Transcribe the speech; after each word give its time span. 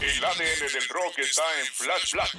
El 0.00 0.24
ADN 0.24 0.72
del 0.72 0.88
rock 0.88 1.18
está 1.18 1.42
en 1.60 1.66
Flash 1.66 2.12
Black. 2.12 2.36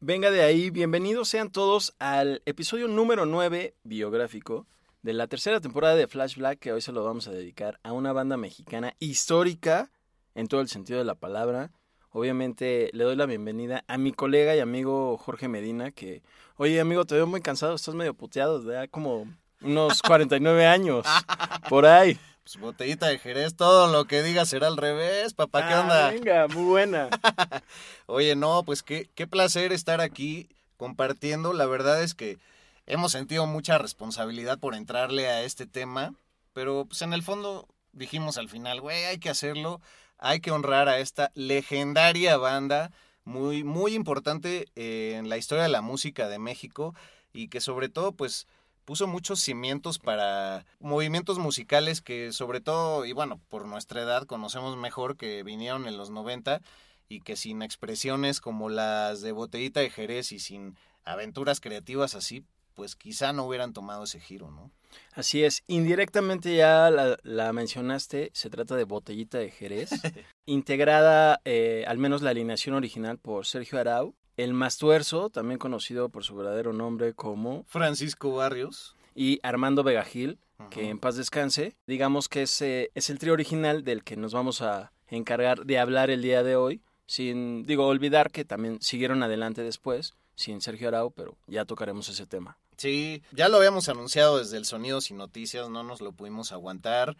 Venga 0.00 0.30
de 0.30 0.42
ahí, 0.42 0.70
bienvenidos 0.70 1.28
sean 1.28 1.50
todos 1.50 1.94
al 1.98 2.42
episodio 2.46 2.86
número 2.86 3.26
9 3.26 3.74
biográfico 3.82 4.66
de 5.02 5.12
la 5.12 5.26
tercera 5.26 5.60
temporada 5.60 5.96
de 5.96 6.06
Flash 6.06 6.36
Black 6.36 6.60
que 6.60 6.72
hoy 6.72 6.80
se 6.80 6.92
lo 6.92 7.04
vamos 7.04 7.26
a 7.26 7.32
dedicar 7.32 7.80
a 7.82 7.92
una 7.92 8.12
banda 8.12 8.36
mexicana 8.36 8.94
histórica 9.00 9.90
en 10.34 10.46
todo 10.46 10.60
el 10.60 10.68
sentido 10.68 11.00
de 11.00 11.04
la 11.04 11.16
palabra. 11.16 11.72
Obviamente 12.10 12.90
le 12.92 13.04
doy 13.04 13.16
la 13.16 13.26
bienvenida 13.26 13.84
a 13.88 13.98
mi 13.98 14.12
colega 14.12 14.54
y 14.54 14.60
amigo 14.60 15.18
Jorge 15.18 15.48
Medina 15.48 15.90
que, 15.90 16.22
oye 16.56 16.80
amigo, 16.80 17.04
te 17.04 17.16
veo 17.16 17.26
muy 17.26 17.40
cansado, 17.40 17.74
estás 17.74 17.94
medio 17.94 18.14
puteado, 18.14 18.62
ya 18.70 18.86
como 18.86 19.26
unos 19.60 20.02
49 20.02 20.66
años, 20.66 21.04
por 21.68 21.84
ahí. 21.84 22.18
Pues 22.46 22.60
botellita 22.60 23.08
de 23.08 23.18
Jerez, 23.18 23.56
todo 23.56 23.88
lo 23.90 24.04
que 24.04 24.22
diga 24.22 24.46
será 24.46 24.68
al 24.68 24.76
revés, 24.76 25.34
papá, 25.34 25.66
¿qué 25.66 25.74
Ah, 25.74 25.80
onda? 25.80 26.10
Venga, 26.10 26.46
muy 26.46 26.62
buena. 26.62 27.08
Oye, 28.06 28.36
no, 28.36 28.62
pues 28.62 28.84
qué, 28.84 29.10
qué 29.16 29.26
placer 29.26 29.72
estar 29.72 30.00
aquí 30.00 30.48
compartiendo. 30.76 31.52
La 31.54 31.66
verdad 31.66 32.00
es 32.04 32.14
que 32.14 32.38
hemos 32.86 33.10
sentido 33.10 33.46
mucha 33.46 33.78
responsabilidad 33.78 34.60
por 34.60 34.76
entrarle 34.76 35.26
a 35.26 35.42
este 35.42 35.66
tema, 35.66 36.14
pero 36.52 36.84
pues 36.84 37.02
en 37.02 37.12
el 37.14 37.24
fondo 37.24 37.66
dijimos 37.92 38.38
al 38.38 38.48
final, 38.48 38.80
güey, 38.80 39.06
hay 39.06 39.18
que 39.18 39.28
hacerlo, 39.30 39.80
hay 40.18 40.38
que 40.38 40.52
honrar 40.52 40.88
a 40.88 41.00
esta 41.00 41.32
legendaria 41.34 42.36
banda, 42.36 42.92
muy, 43.24 43.64
muy 43.64 43.94
importante 43.94 44.66
eh, 44.76 45.14
en 45.16 45.28
la 45.28 45.36
historia 45.36 45.64
de 45.64 45.68
la 45.70 45.80
música 45.82 46.28
de 46.28 46.38
México 46.38 46.94
y 47.32 47.48
que 47.48 47.60
sobre 47.60 47.88
todo, 47.88 48.12
pues 48.12 48.46
puso 48.86 49.06
muchos 49.06 49.40
cimientos 49.40 49.98
para 49.98 50.64
movimientos 50.80 51.38
musicales 51.38 52.00
que 52.00 52.32
sobre 52.32 52.60
todo, 52.62 53.04
y 53.04 53.12
bueno, 53.12 53.40
por 53.50 53.66
nuestra 53.66 54.00
edad 54.00 54.24
conocemos 54.24 54.76
mejor 54.78 55.16
que 55.16 55.42
vinieron 55.42 55.86
en 55.86 55.98
los 55.98 56.08
90 56.08 56.62
y 57.08 57.20
que 57.20 57.36
sin 57.36 57.62
expresiones 57.62 58.40
como 58.40 58.70
las 58.70 59.20
de 59.20 59.32
Botellita 59.32 59.80
de 59.80 59.90
Jerez 59.90 60.32
y 60.32 60.38
sin 60.38 60.76
aventuras 61.04 61.60
creativas 61.60 62.14
así, 62.14 62.44
pues 62.74 62.94
quizá 62.94 63.32
no 63.32 63.44
hubieran 63.44 63.72
tomado 63.72 64.04
ese 64.04 64.20
giro, 64.20 64.50
¿no? 64.50 64.70
Así 65.12 65.42
es, 65.42 65.64
indirectamente 65.66 66.54
ya 66.54 66.88
la, 66.90 67.18
la 67.22 67.52
mencionaste, 67.52 68.30
se 68.34 68.50
trata 68.50 68.76
de 68.76 68.84
Botellita 68.84 69.38
de 69.38 69.50
Jerez, 69.50 69.90
integrada 70.46 71.40
eh, 71.44 71.84
al 71.88 71.98
menos 71.98 72.22
la 72.22 72.30
alineación 72.30 72.76
original 72.76 73.18
por 73.18 73.46
Sergio 73.46 73.80
Arau, 73.80 74.14
el 74.36 74.52
Mastuerzo, 74.52 75.30
también 75.30 75.58
conocido 75.58 76.08
por 76.08 76.24
su 76.24 76.36
verdadero 76.36 76.72
nombre 76.72 77.14
como, 77.14 77.64
Francisco 77.64 78.34
Barrios. 78.34 78.94
y 79.14 79.40
Armando 79.42 79.82
Vegagil, 79.82 80.38
que 80.70 80.88
en 80.88 80.98
paz 80.98 81.16
descanse. 81.16 81.76
Digamos 81.86 82.28
que 82.28 82.42
es, 82.42 82.60
es 82.62 83.10
el 83.10 83.18
trío 83.18 83.32
original 83.32 83.84
del 83.84 84.04
que 84.04 84.16
nos 84.16 84.32
vamos 84.32 84.62
a 84.62 84.92
encargar 85.08 85.64
de 85.64 85.78
hablar 85.78 86.10
el 86.10 86.22
día 86.22 86.42
de 86.42 86.56
hoy, 86.56 86.82
sin, 87.06 87.64
digo, 87.64 87.86
olvidar 87.86 88.30
que 88.30 88.44
también 88.44 88.78
siguieron 88.80 89.22
adelante 89.22 89.62
después, 89.62 90.14
sin 90.34 90.60
Sergio 90.60 90.88
Arau, 90.88 91.12
pero 91.12 91.36
ya 91.46 91.64
tocaremos 91.64 92.08
ese 92.08 92.26
tema. 92.26 92.58
Sí, 92.76 93.22
ya 93.32 93.48
lo 93.48 93.56
habíamos 93.56 93.88
anunciado 93.88 94.38
desde 94.38 94.58
el 94.58 94.66
Sonidos 94.66 95.10
y 95.10 95.14
Noticias, 95.14 95.70
no 95.70 95.82
nos 95.82 96.00
lo 96.00 96.12
pudimos 96.12 96.52
aguantar. 96.52 97.16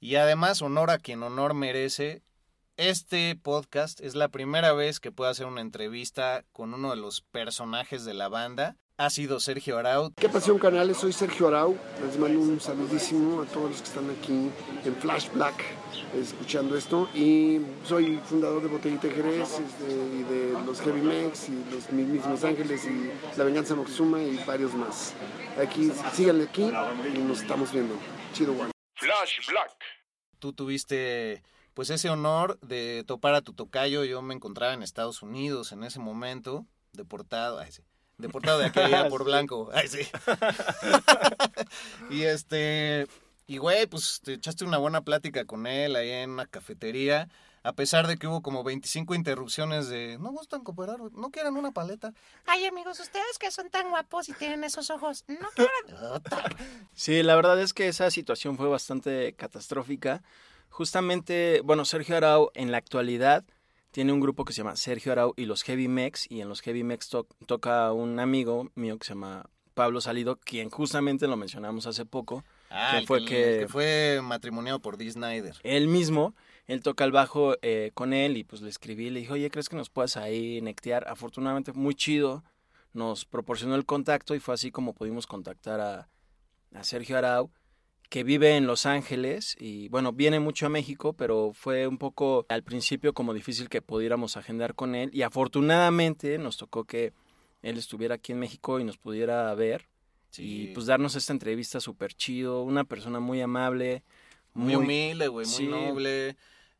Y 0.00 0.16
además, 0.16 0.62
honor 0.62 0.90
a 0.90 0.98
quien 0.98 1.22
honor 1.22 1.54
merece. 1.54 2.22
Este 2.78 3.34
podcast 3.34 4.00
es 4.00 4.14
la 4.14 4.28
primera 4.28 4.72
vez 4.72 5.00
que 5.00 5.10
puedo 5.10 5.28
hacer 5.28 5.46
una 5.46 5.62
entrevista 5.62 6.44
con 6.52 6.72
uno 6.74 6.90
de 6.90 6.96
los 6.96 7.22
personajes 7.22 8.04
de 8.04 8.14
la 8.14 8.28
banda. 8.28 8.76
Ha 8.98 9.10
sido 9.10 9.40
Sergio 9.40 9.78
Arau. 9.78 10.12
¿Qué 10.14 10.28
pasión 10.28 10.60
canales? 10.60 10.98
Soy 10.98 11.12
Sergio 11.12 11.48
Arau. 11.48 11.76
Les 12.06 12.16
mando 12.16 12.38
un 12.38 12.60
saludísimo 12.60 13.42
a 13.42 13.46
todos 13.46 13.70
los 13.70 13.82
que 13.82 13.88
están 13.88 14.08
aquí 14.10 14.52
en 14.84 14.94
Flash 14.94 15.28
Black 15.32 15.60
escuchando 16.14 16.76
esto. 16.76 17.08
Y 17.14 17.60
soy 17.84 18.18
fundador 18.18 18.62
de 18.62 18.68
Botellita 18.68 19.08
Jerez 19.10 19.58
este, 19.58 19.92
y 19.92 20.22
de 20.22 20.52
los 20.64 20.80
Heavy 20.80 21.00
Mex 21.00 21.48
y 21.48 21.64
los 21.72 21.90
mismos 21.90 22.44
Ángeles 22.44 22.84
y 22.84 23.10
La 23.36 23.42
Venganza 23.42 23.74
Moxuma 23.74 24.22
y 24.22 24.36
varios 24.44 24.72
más. 24.74 25.14
Aquí, 25.60 25.90
síganle 26.14 26.44
aquí 26.44 26.62
y 26.62 27.18
nos 27.18 27.42
estamos 27.42 27.72
viendo. 27.72 27.96
Chido, 28.34 28.52
one. 28.52 28.70
Flash 28.94 29.48
Black. 29.48 29.72
Tú 30.38 30.52
tuviste 30.52 31.42
pues 31.78 31.90
ese 31.90 32.10
honor 32.10 32.58
de 32.58 33.04
topar 33.06 33.36
a 33.36 33.40
tu 33.40 33.52
tocayo. 33.52 34.02
Yo 34.02 34.20
me 34.20 34.34
encontraba 34.34 34.74
en 34.74 34.82
Estados 34.82 35.22
Unidos 35.22 35.70
en 35.70 35.84
ese 35.84 36.00
momento, 36.00 36.66
deportado. 36.92 37.60
Ay, 37.60 37.70
sí. 37.70 37.84
Deportado 38.16 38.58
de 38.58 38.66
aquella 38.66 39.04
por 39.08 39.22
blanco. 39.22 39.70
Ay, 39.72 39.86
sí. 39.86 40.00
y 42.10 42.22
este. 42.22 43.06
Y 43.46 43.58
güey, 43.58 43.86
pues 43.86 44.20
te 44.24 44.32
echaste 44.32 44.64
una 44.64 44.78
buena 44.78 45.02
plática 45.02 45.44
con 45.44 45.68
él 45.68 45.94
ahí 45.94 46.10
en 46.10 46.30
una 46.30 46.46
cafetería. 46.46 47.28
A 47.62 47.72
pesar 47.74 48.08
de 48.08 48.16
que 48.16 48.26
hubo 48.26 48.42
como 48.42 48.64
25 48.64 49.14
interrupciones 49.14 49.88
de 49.88 50.18
no 50.18 50.32
gustan 50.32 50.64
cooperar, 50.64 50.98
no 50.98 51.30
quieren 51.30 51.56
una 51.56 51.70
paleta. 51.70 52.12
Ay, 52.46 52.66
amigos, 52.66 52.98
ustedes 52.98 53.38
que 53.38 53.52
son 53.52 53.70
tan 53.70 53.90
guapos 53.90 54.28
y 54.28 54.32
tienen 54.32 54.64
esos 54.64 54.90
ojos, 54.90 55.24
no 55.28 55.48
quieren. 55.54 55.84
Sí, 56.94 57.22
la 57.22 57.36
verdad 57.36 57.60
es 57.60 57.72
que 57.72 57.86
esa 57.86 58.10
situación 58.10 58.56
fue 58.56 58.66
bastante 58.66 59.34
catastrófica. 59.34 60.24
Justamente, 60.78 61.60
bueno, 61.64 61.84
Sergio 61.84 62.16
Arau 62.16 62.52
en 62.54 62.70
la 62.70 62.78
actualidad 62.78 63.44
tiene 63.90 64.12
un 64.12 64.20
grupo 64.20 64.44
que 64.44 64.52
se 64.52 64.58
llama 64.58 64.76
Sergio 64.76 65.10
Arau 65.10 65.34
y 65.36 65.44
los 65.44 65.64
Heavy 65.64 65.88
Mex, 65.88 66.30
y 66.30 66.40
en 66.40 66.48
los 66.48 66.60
Heavy 66.60 66.84
Mex 66.84 67.08
to- 67.08 67.26
toca 67.46 67.90
un 67.92 68.20
amigo 68.20 68.70
mío 68.76 68.96
que 68.96 69.04
se 69.04 69.14
llama 69.14 69.50
Pablo 69.74 70.00
Salido, 70.00 70.36
quien 70.36 70.70
justamente 70.70 71.26
lo 71.26 71.36
mencionamos 71.36 71.88
hace 71.88 72.06
poco. 72.06 72.44
Ah, 72.70 72.90
Que 72.92 72.98
el 72.98 73.06
fue 73.08 73.18
que, 73.18 73.24
que- 73.26 73.54
el 73.54 73.60
que 73.62 73.68
fue 73.68 74.20
matrimoniado 74.22 74.78
por 74.78 74.98
Dee 74.98 75.10
Snyder. 75.10 75.56
Él 75.64 75.88
mismo, 75.88 76.36
él 76.68 76.80
toca 76.80 77.02
el 77.02 77.10
bajo 77.10 77.56
eh, 77.62 77.90
con 77.94 78.12
él 78.12 78.36
y 78.36 78.44
pues 78.44 78.62
le 78.62 78.68
escribí, 78.68 79.10
le 79.10 79.18
dije, 79.18 79.32
oye, 79.32 79.50
¿crees 79.50 79.68
que 79.68 79.74
nos 79.74 79.90
puedas 79.90 80.16
ahí 80.16 80.60
nectear? 80.62 81.08
Afortunadamente, 81.08 81.72
muy 81.72 81.96
chido, 81.96 82.44
nos 82.92 83.24
proporcionó 83.24 83.74
el 83.74 83.84
contacto 83.84 84.36
y 84.36 84.38
fue 84.38 84.54
así 84.54 84.70
como 84.70 84.92
pudimos 84.94 85.26
contactar 85.26 85.80
a, 85.80 86.08
a 86.72 86.84
Sergio 86.84 87.18
Arau, 87.18 87.50
que 88.08 88.24
vive 88.24 88.56
en 88.56 88.66
Los 88.66 88.86
Ángeles 88.86 89.56
y 89.58 89.88
bueno, 89.88 90.12
viene 90.12 90.40
mucho 90.40 90.66
a 90.66 90.70
México, 90.70 91.12
pero 91.12 91.52
fue 91.52 91.86
un 91.86 91.98
poco 91.98 92.46
al 92.48 92.62
principio 92.62 93.12
como 93.12 93.34
difícil 93.34 93.68
que 93.68 93.82
pudiéramos 93.82 94.36
agendar 94.36 94.74
con 94.74 94.94
él 94.94 95.10
y 95.12 95.22
afortunadamente 95.22 96.38
nos 96.38 96.56
tocó 96.56 96.84
que 96.84 97.12
él 97.62 97.76
estuviera 97.76 98.14
aquí 98.14 98.32
en 98.32 98.38
México 98.38 98.80
y 98.80 98.84
nos 98.84 98.96
pudiera 98.96 99.54
ver 99.54 99.88
y 100.36 100.68
pues 100.68 100.86
darnos 100.86 101.16
esta 101.16 101.32
entrevista 101.32 101.80
súper 101.80 102.14
chido, 102.14 102.62
una 102.62 102.84
persona 102.84 103.18
muy 103.18 103.40
amable, 103.40 104.04
muy, 104.54 104.76
humilde, 104.76 105.28
güey, 105.28 105.46
muy 105.46 105.54
sí. 105.54 105.66
noble 105.66 106.36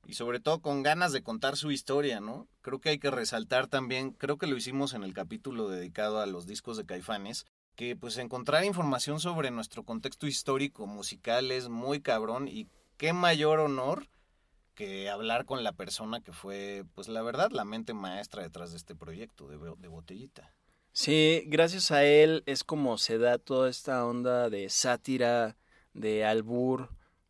y 0.06 0.14
sobre 0.14 0.40
todo 0.40 0.60
con 0.60 0.82
ganas 0.82 1.12
de 1.12 1.22
contar 1.22 1.56
su 1.56 1.70
historia, 1.70 2.20
¿no? 2.20 2.48
Creo 2.62 2.80
que 2.80 2.90
hay 2.90 2.98
que 2.98 3.10
resaltar 3.10 3.66
también, 3.66 4.12
creo 4.12 4.38
que 4.38 4.46
lo 4.46 4.56
hicimos 4.56 4.94
en 4.94 5.02
el 5.02 5.12
capítulo 5.12 5.68
dedicado 5.68 6.20
a 6.20 6.26
los 6.26 6.46
discos 6.46 6.76
de 6.76 6.86
Caifanes, 6.86 7.46
que 7.78 7.94
pues 7.94 8.16
encontrar 8.18 8.64
información 8.64 9.20
sobre 9.20 9.52
nuestro 9.52 9.84
contexto 9.84 10.26
histórico 10.26 10.88
musical 10.88 11.52
es 11.52 11.68
muy 11.68 12.00
cabrón 12.00 12.48
y 12.48 12.66
qué 12.96 13.12
mayor 13.12 13.60
honor 13.60 14.08
que 14.74 15.08
hablar 15.08 15.44
con 15.44 15.62
la 15.62 15.70
persona 15.70 16.20
que 16.20 16.32
fue, 16.32 16.82
pues 16.96 17.06
la 17.06 17.22
verdad, 17.22 17.52
la 17.52 17.64
mente 17.64 17.94
maestra 17.94 18.42
detrás 18.42 18.72
de 18.72 18.78
este 18.78 18.96
proyecto 18.96 19.46
de, 19.46 19.58
Bo- 19.58 19.76
de 19.76 19.86
Botellita. 19.86 20.52
Sí, 20.90 21.44
gracias 21.46 21.92
a 21.92 22.02
él 22.02 22.42
es 22.46 22.64
como 22.64 22.98
se 22.98 23.16
da 23.18 23.38
toda 23.38 23.70
esta 23.70 24.04
onda 24.04 24.50
de 24.50 24.68
sátira, 24.70 25.56
de 25.94 26.24
albur, 26.24 26.88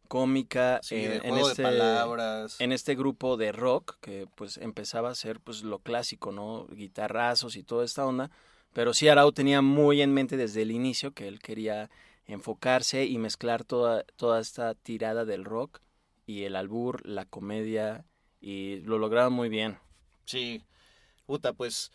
cómica 0.08 0.80
Sí, 0.82 0.96
en 0.96 1.36
este 1.36 1.62
palabras. 1.62 2.58
en 2.58 2.72
este 2.72 2.94
grupo 2.94 3.36
de 3.36 3.52
rock 3.52 3.98
que 4.00 4.26
pues 4.34 4.56
empezaba 4.56 5.10
a 5.10 5.14
ser 5.14 5.40
pues 5.40 5.62
lo 5.62 5.80
clásico, 5.80 6.32
¿no? 6.32 6.66
Guitarrazos 6.68 7.54
y 7.56 7.64
toda 7.64 7.84
esta 7.84 8.06
onda, 8.06 8.30
pero 8.78 8.94
sí 8.94 9.08
Arau 9.08 9.32
tenía 9.32 9.60
muy 9.60 10.02
en 10.02 10.14
mente 10.14 10.36
desde 10.36 10.62
el 10.62 10.70
inicio 10.70 11.10
que 11.10 11.26
él 11.26 11.40
quería 11.40 11.90
enfocarse 12.26 13.06
y 13.06 13.18
mezclar 13.18 13.64
toda 13.64 14.04
toda 14.14 14.38
esta 14.38 14.76
tirada 14.76 15.24
del 15.24 15.44
rock 15.44 15.80
y 16.26 16.44
el 16.44 16.54
albur, 16.54 17.04
la 17.04 17.24
comedia 17.24 18.04
y 18.40 18.76
lo 18.82 18.98
lograron 18.98 19.32
muy 19.32 19.48
bien. 19.48 19.80
Sí, 20.26 20.62
puta, 21.26 21.54
pues 21.54 21.90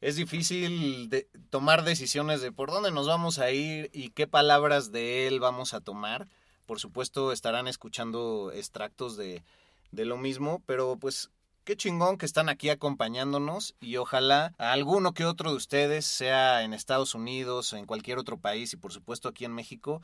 es 0.00 0.14
difícil 0.14 1.10
tomar 1.50 1.82
decisiones 1.82 2.40
de 2.40 2.52
por 2.52 2.70
dónde 2.70 2.92
nos 2.92 3.08
vamos 3.08 3.40
a 3.40 3.50
ir 3.50 3.90
y 3.92 4.10
qué 4.10 4.28
palabras 4.28 4.92
de 4.92 5.26
él 5.26 5.40
vamos 5.40 5.74
a 5.74 5.80
tomar. 5.80 6.28
Por 6.66 6.78
supuesto 6.78 7.32
estarán 7.32 7.66
escuchando 7.66 8.52
extractos 8.54 9.16
de, 9.16 9.42
de 9.90 10.04
lo 10.04 10.16
mismo, 10.16 10.62
pero 10.66 10.96
pues 11.00 11.32
qué 11.68 11.76
chingón 11.76 12.16
que 12.16 12.24
están 12.24 12.48
aquí 12.48 12.70
acompañándonos 12.70 13.74
y 13.78 13.98
ojalá 13.98 14.54
a 14.56 14.72
alguno 14.72 15.12
que 15.12 15.26
otro 15.26 15.50
de 15.50 15.56
ustedes, 15.56 16.06
sea 16.06 16.62
en 16.62 16.72
Estados 16.72 17.14
Unidos 17.14 17.74
o 17.74 17.76
en 17.76 17.84
cualquier 17.84 18.16
otro 18.16 18.38
país 18.38 18.72
y 18.72 18.78
por 18.78 18.90
supuesto 18.90 19.28
aquí 19.28 19.44
en 19.44 19.52
México, 19.52 20.00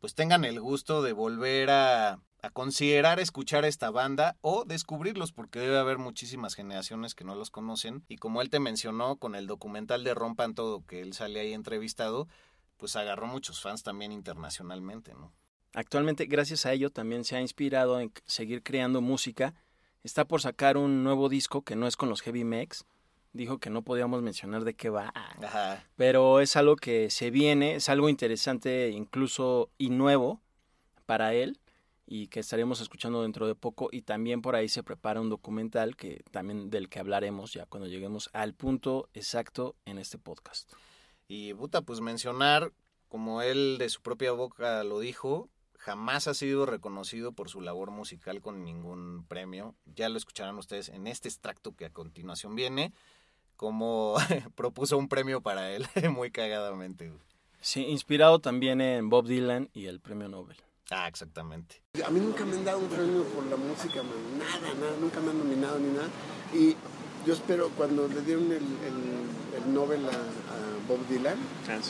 pues 0.00 0.14
tengan 0.14 0.46
el 0.46 0.58
gusto 0.62 1.02
de 1.02 1.12
volver 1.12 1.68
a, 1.68 2.20
considerar 2.54 3.20
escuchar 3.20 3.66
esta 3.66 3.90
banda 3.90 4.38
o 4.40 4.64
descubrirlos 4.64 5.30
porque 5.32 5.58
debe 5.58 5.78
haber 5.78 5.98
muchísimas 5.98 6.54
generaciones 6.54 7.14
que 7.14 7.24
no 7.24 7.34
los 7.34 7.50
conocen 7.50 8.02
y 8.08 8.16
como 8.16 8.40
él 8.40 8.48
te 8.48 8.58
mencionó 8.58 9.16
con 9.16 9.34
el 9.34 9.46
documental 9.46 10.04
de 10.04 10.14
Rompan 10.14 10.54
Todo 10.54 10.86
que 10.86 11.02
él 11.02 11.12
sale 11.12 11.40
ahí 11.40 11.52
entrevistado, 11.52 12.28
pues 12.78 12.96
agarró 12.96 13.26
muchos 13.26 13.60
fans 13.60 13.82
también 13.82 14.10
internacionalmente. 14.10 15.12
Actualmente, 15.74 16.24
gracias 16.24 16.64
a 16.64 16.72
ello, 16.72 16.88
también 16.88 17.24
se 17.24 17.36
ha 17.36 17.42
inspirado 17.42 18.00
en 18.00 18.10
seguir 18.24 18.62
creando 18.62 19.02
música. 19.02 19.54
Está 20.04 20.26
por 20.26 20.42
sacar 20.42 20.76
un 20.76 21.02
nuevo 21.02 21.30
disco 21.30 21.62
que 21.62 21.76
no 21.76 21.86
es 21.86 21.96
con 21.96 22.10
los 22.10 22.20
Heavy 22.20 22.44
Mex. 22.44 22.84
Dijo 23.32 23.58
que 23.58 23.70
no 23.70 23.82
podíamos 23.82 24.20
mencionar 24.20 24.62
de 24.62 24.74
qué 24.74 24.90
va. 24.90 25.10
Ajá. 25.14 25.82
Pero 25.96 26.40
es 26.40 26.56
algo 26.56 26.76
que 26.76 27.08
se 27.08 27.30
viene, 27.30 27.76
es 27.76 27.88
algo 27.88 28.10
interesante 28.10 28.90
incluso 28.90 29.70
y 29.78 29.88
nuevo 29.88 30.42
para 31.06 31.32
él 31.32 31.58
y 32.06 32.28
que 32.28 32.40
estaremos 32.40 32.82
escuchando 32.82 33.22
dentro 33.22 33.46
de 33.46 33.54
poco 33.54 33.88
y 33.90 34.02
también 34.02 34.42
por 34.42 34.56
ahí 34.56 34.68
se 34.68 34.82
prepara 34.82 35.22
un 35.22 35.30
documental 35.30 35.96
que 35.96 36.22
también 36.30 36.68
del 36.68 36.90
que 36.90 36.98
hablaremos 36.98 37.54
ya 37.54 37.64
cuando 37.64 37.88
lleguemos 37.88 38.28
al 38.34 38.52
punto 38.52 39.08
exacto 39.14 39.74
en 39.86 39.96
este 39.96 40.18
podcast. 40.18 40.70
Y 41.28 41.54
puta, 41.54 41.80
pues 41.80 42.02
mencionar, 42.02 42.72
como 43.08 43.40
él 43.40 43.76
de 43.78 43.88
su 43.88 44.02
propia 44.02 44.32
boca 44.32 44.84
lo 44.84 45.00
dijo, 45.00 45.48
jamás 45.84 46.28
ha 46.28 46.34
sido 46.34 46.64
reconocido 46.64 47.32
por 47.32 47.50
su 47.50 47.60
labor 47.60 47.90
musical 47.90 48.40
con 48.40 48.64
ningún 48.64 49.26
premio. 49.28 49.74
Ya 49.84 50.08
lo 50.08 50.16
escucharán 50.16 50.56
ustedes 50.56 50.88
en 50.88 51.06
este 51.06 51.28
extracto 51.28 51.76
que 51.76 51.84
a 51.84 51.90
continuación 51.90 52.54
viene, 52.54 52.94
como 53.56 54.14
propuso 54.54 54.96
un 54.96 55.08
premio 55.08 55.42
para 55.42 55.70
él, 55.72 55.86
muy 56.10 56.30
cagadamente. 56.30 57.12
Sí, 57.60 57.84
inspirado 57.84 58.38
también 58.38 58.80
en 58.80 59.10
Bob 59.10 59.26
Dylan 59.26 59.68
y 59.74 59.86
el 59.86 60.00
premio 60.00 60.28
Nobel. 60.28 60.56
Ah, 60.90 61.06
exactamente. 61.06 61.82
A 62.04 62.10
mí 62.10 62.18
nunca 62.18 62.46
me 62.46 62.56
han 62.56 62.64
dado 62.64 62.78
un 62.78 62.88
premio 62.88 63.22
por 63.24 63.44
la 63.44 63.56
música, 63.56 64.02
man. 64.02 64.38
Nada, 64.38 64.74
nada, 64.74 64.96
nunca 64.98 65.20
me 65.20 65.30
han 65.30 65.38
nominado 65.38 65.78
ni 65.78 65.92
nada. 65.92 66.08
Y 66.54 66.76
yo 67.26 67.34
espero, 67.34 67.68
cuando 67.76 68.08
le 68.08 68.22
dieron 68.22 68.44
el, 68.44 68.52
el, 68.52 69.62
el 69.64 69.74
Nobel 69.74 70.04
a, 70.06 70.12
a 70.12 70.63
Bob 70.88 70.98
Dylan, 71.08 71.36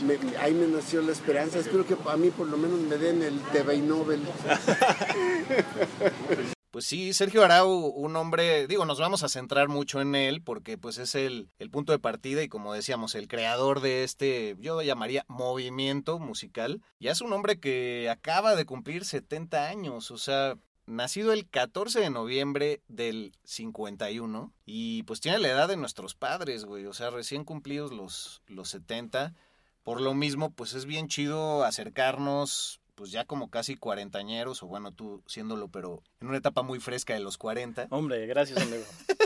me- 0.06 0.37
ahí 0.38 0.55
me 0.55 0.67
nació 0.67 1.02
la 1.02 1.12
esperanza. 1.12 1.58
Espero 1.58 1.87
que 1.87 1.96
a 2.08 2.17
mí 2.17 2.31
por 2.31 2.46
lo 2.46 2.56
menos 2.56 2.79
me 2.81 2.96
den 2.96 3.23
el 3.23 3.38
TV 3.52 3.79
Nobel. 3.79 4.23
Pues 6.70 6.87
sí, 6.87 7.12
Sergio 7.12 7.44
Arau, 7.44 7.70
un 7.70 8.17
hombre, 8.17 8.67
digo, 8.67 8.85
nos 8.85 8.99
vamos 8.99 9.23
a 9.23 9.29
centrar 9.29 9.69
mucho 9.69 10.00
en 10.00 10.17
él 10.17 10.43
porque 10.43 10.76
pues 10.76 10.99
es 10.99 11.14
el, 11.14 11.49
el 11.61 11.70
punto 11.70 11.93
de 11.93 12.00
partida 12.00 12.43
y 12.43 12.49
como 12.49 12.75
decíamos, 12.75 13.14
el 13.14 13.29
creador 13.29 13.81
de 13.81 14.02
este, 14.02 14.56
yo 14.58 14.75
lo 14.75 14.82
llamaría 14.82 15.25
movimiento 15.29 16.19
musical. 16.19 16.82
Y 16.99 17.06
es 17.06 17.20
un 17.20 17.32
hombre 17.32 17.61
que 17.61 18.11
acaba 18.11 18.56
de 18.56 18.64
cumplir 18.64 19.05
70 19.05 19.69
años, 19.69 20.11
o 20.11 20.19
sea, 20.19 20.56
nacido 20.86 21.32
el 21.32 21.48
14 21.48 22.00
de 22.00 22.10
noviembre 22.10 22.82
del 22.88 23.32
51 23.44 24.52
y 24.66 25.02
pues 25.04 25.20
tiene 25.20 25.38
la 25.38 25.48
edad 25.48 25.69
de 25.69 25.76
nuestros 25.76 26.14
padres, 26.14 26.64
güey, 26.64 26.86
o 26.86 26.92
sea, 26.92 27.10
recién 27.10 27.44
cumplidos 27.44 27.92
los, 27.92 28.42
los 28.46 28.69
70. 28.69 29.34
Por 29.82 30.00
lo 30.00 30.14
mismo, 30.14 30.50
pues 30.50 30.75
es 30.75 30.86
bien 30.86 31.08
chido 31.08 31.64
acercarnos 31.64 32.81
pues 32.94 33.10
ya 33.10 33.25
como 33.25 33.50
casi 33.50 33.76
cuarentañeros, 33.76 34.62
o 34.62 34.66
bueno, 34.66 34.92
tú 34.92 35.22
siéndolo, 35.26 35.69
pero 35.69 36.02
en 36.20 36.28
una 36.28 36.38
etapa 36.38 36.62
muy 36.62 36.81
fresca 36.81 37.14
de 37.14 37.20
los 37.20 37.38
40. 37.38 37.88
Hombre, 37.90 38.26
gracias, 38.26 38.60
amigo. 38.60 38.84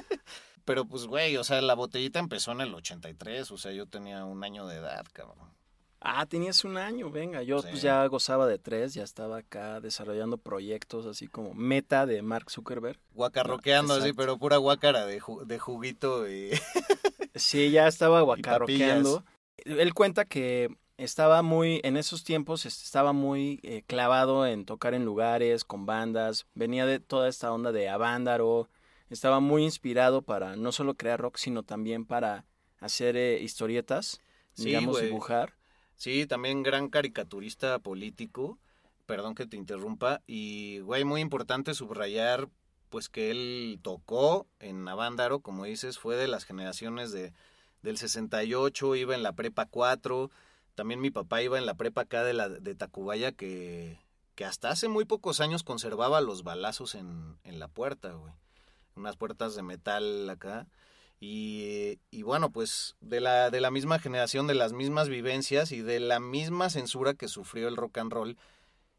Pero 0.65 0.85
pues, 0.85 1.07
güey, 1.07 1.35
o 1.39 1.45
sea, 1.45 1.63
la 1.63 1.75
botellita 1.75 2.19
empezó 2.19 2.53
en 2.53 2.61
el 2.61 2.75
83, 2.75 3.51
o 3.51 3.57
sea, 3.57 3.73
yo 3.73 3.87
tenía 3.87 4.27
un 4.27 4.45
año 4.45 4.67
de 4.67 4.77
edad, 4.77 5.07
cabrón. 5.15 5.49
Ah, 6.01 6.27
tenías 6.27 6.65
un 6.65 6.77
año, 6.77 7.11
venga. 7.11 7.43
Yo 7.43 7.61
Sí. 7.61 7.69
pues 7.71 7.83
ya 7.83 8.07
gozaba 8.07 8.47
de 8.47 8.59
tres, 8.59 8.95
ya 8.95 9.03
estaba 9.03 9.39
acá 9.39 9.81
desarrollando 9.81 10.39
proyectos 10.39 11.07
así 11.07 11.27
como 11.27 11.55
Meta 11.55 12.07
de 12.07 12.23
Mark 12.23 12.51
Zuckerberg. 12.51 13.01
Guacarroqueando 13.15 13.95
así, 13.95 14.13
pero 14.13 14.39
pura 14.39 14.59
guácara 14.59 15.07
de, 15.07 15.21
ju- 15.21 15.45
de 15.45 15.59
juguito 15.59 16.29
y... 16.31 16.51
Sí, 17.35 17.71
ya 17.71 17.87
estaba 17.87 18.21
guacarroqueando. 18.23 19.25
Él 19.59 19.95
cuenta 19.95 20.25
que 20.25 20.69
estaba 20.97 21.43
muy, 21.43 21.81
en 21.85 21.97
esos 21.97 22.25
tiempos 22.25 22.65
est- 22.67 22.83
estaba 22.85 23.13
muy 23.13 23.61
eh, 23.63 23.83
clavado 23.87 24.47
en 24.47 24.65
tocar 24.65 24.95
en 24.95 25.05
lugares, 25.05 25.65
con 25.65 25.85
bandas, 25.87 26.47
venía 26.55 26.87
de 26.87 26.99
toda 27.01 27.29
esta 27.29 27.53
onda 27.53 27.71
de 27.71 27.89
Avándaro, 27.89 28.69
estaba 29.11 29.39
muy 29.41 29.63
inspirado 29.65 30.23
para 30.23 30.57
no 30.57 30.73
solo 30.73 30.95
crear 30.95 31.21
rock, 31.21 31.37
sino 31.37 31.63
también 31.65 32.05
para 32.05 32.45
hacer 32.81 33.17
eh, 33.17 33.41
historietas, 33.43 34.21
Sí, 34.55 34.67
digamos, 34.67 35.01
dibujar. 35.01 35.55
Sí, 35.99 36.27
también 36.27 36.63
gran 36.63 36.89
caricaturista 36.89 37.79
político, 37.81 38.59
perdón 39.05 39.35
que 39.35 39.47
te 39.47 39.57
interrumpa, 39.57 40.23
y 40.27 40.79
güey, 40.81 41.05
muy 41.05 41.21
importante 41.21 41.75
subrayar 41.75 42.49
pues 42.89 43.11
que 43.11 43.31
él 43.31 43.81
tocó 43.83 44.47
en 44.61 44.89
Avándaro, 44.89 45.41
como 45.41 45.65
dices, 45.65 45.99
fue 45.99 46.17
de 46.17 46.29
las 46.29 46.45
generaciones 46.45 47.13
de 47.13 47.33
del 47.83 47.99
68, 47.99 48.97
iba 48.97 49.15
en 49.15 49.23
la 49.23 49.33
prepa 49.35 49.67
4, 49.67 50.31
también 50.75 51.01
mi 51.01 51.11
papá 51.11 51.43
iba 51.43 51.59
en 51.59 51.67
la 51.67 51.75
prepa 51.75 52.03
acá 52.03 52.25
de 52.25 52.33
la 52.33 52.49
de 52.49 52.75
Tacubaya 52.75 53.33
que 53.33 53.99
que 54.37 54.45
hasta 54.45 54.71
hace 54.71 54.87
muy 54.87 55.05
pocos 55.05 55.41
años 55.41 55.65
conservaba 55.65 56.21
los 56.21 56.45
balazos 56.45 56.95
en, 56.95 57.39
en 57.43 57.59
la 57.59 57.67
puerta, 57.67 58.13
güey. 58.13 58.33
Unas 58.95 59.17
puertas 59.17 59.57
de 59.57 59.65
metal 59.65 60.31
acá. 60.31 60.69
Y, 61.21 61.99
y 62.11 62.23
bueno, 62.23 62.51
pues 62.51 62.95
de 63.01 63.21
la, 63.21 63.51
de 63.51 63.61
la 63.61 63.71
misma 63.71 63.99
generación, 63.99 64.47
de 64.47 64.55
las 64.55 64.73
mismas 64.73 65.09
vivencias 65.09 65.73
y 65.73 65.83
de 65.83 66.01
la 66.01 66.21
misma 66.21 66.71
censura 66.71 67.15
que 67.15 67.29
sufrió 67.29 67.69
el 67.69 67.77
rock 67.77 67.99
and 67.99 68.13
roll. 68.13 68.37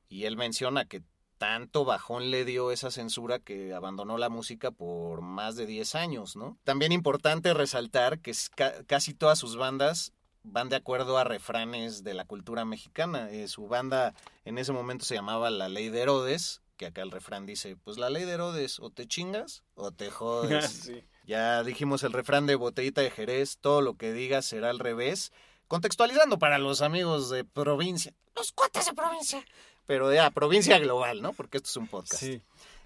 Y 0.09 0.25
él 0.25 0.35
menciona 0.37 0.85
que 0.85 1.01
tanto 1.37 1.85
bajón 1.85 2.31
le 2.31 2.43
dio 2.43 2.71
esa 2.71 2.91
censura 2.91 3.39
que 3.39 3.73
abandonó 3.73 4.17
la 4.17 4.27
música 4.29 4.71
por 4.71 5.21
más 5.21 5.55
de 5.55 5.65
10 5.65 5.95
años, 5.95 6.35
¿no? 6.35 6.57
También 6.65 6.91
importante 6.91 7.53
resaltar 7.53 8.19
que 8.19 8.33
ca- 8.55 8.83
casi 8.85 9.13
todas 9.13 9.39
sus 9.39 9.55
bandas 9.55 10.11
van 10.43 10.67
de 10.67 10.75
acuerdo 10.75 11.17
a 11.17 11.23
refranes 11.23 12.03
de 12.03 12.13
la 12.13 12.25
cultura 12.25 12.65
mexicana. 12.65 13.29
Eh, 13.31 13.47
su 13.47 13.67
banda 13.67 14.13
en 14.43 14.57
ese 14.57 14.73
momento 14.73 15.05
se 15.05 15.15
llamaba 15.15 15.49
La 15.49 15.69
Ley 15.69 15.87
de 15.89 16.01
Herodes, 16.01 16.61
que 16.75 16.87
acá 16.87 17.01
el 17.03 17.11
refrán 17.11 17.45
dice, 17.45 17.77
pues 17.77 17.97
la 17.97 18.09
Ley 18.09 18.25
de 18.25 18.33
Herodes, 18.33 18.79
o 18.79 18.89
te 18.89 19.05
chingas 19.07 19.63
o 19.75 19.91
te 19.91 20.09
jodes. 20.11 20.65
Sí. 20.69 21.03
Ya 21.29 21.63
dijimos 21.63 22.01
el 22.01 22.11
refrán 22.11 22.47
de 22.47 22.55
botellita 22.55 23.01
de 23.01 23.11
Jerez, 23.11 23.59
todo 23.61 23.81
lo 23.81 23.93
que 23.93 24.11
digas 24.13 24.47
será 24.47 24.71
al 24.71 24.79
revés. 24.79 25.31
Contextualizando 25.67 26.39
para 26.39 26.57
los 26.57 26.81
amigos 26.81 27.29
de 27.29 27.45
provincia, 27.45 28.15
Los 28.35 28.51
cuates 28.51 28.87
de 28.87 28.95
provincia. 28.95 29.45
pero 29.85 30.11
ya, 30.11 30.31
provincia 30.31 30.79
global, 30.79 31.21
¿no? 31.21 31.33
Porque 31.33 31.57
esto 31.57 31.69
es 31.69 31.77
un 31.77 31.85
podcast. 31.85 32.23
Sí. 32.23 32.41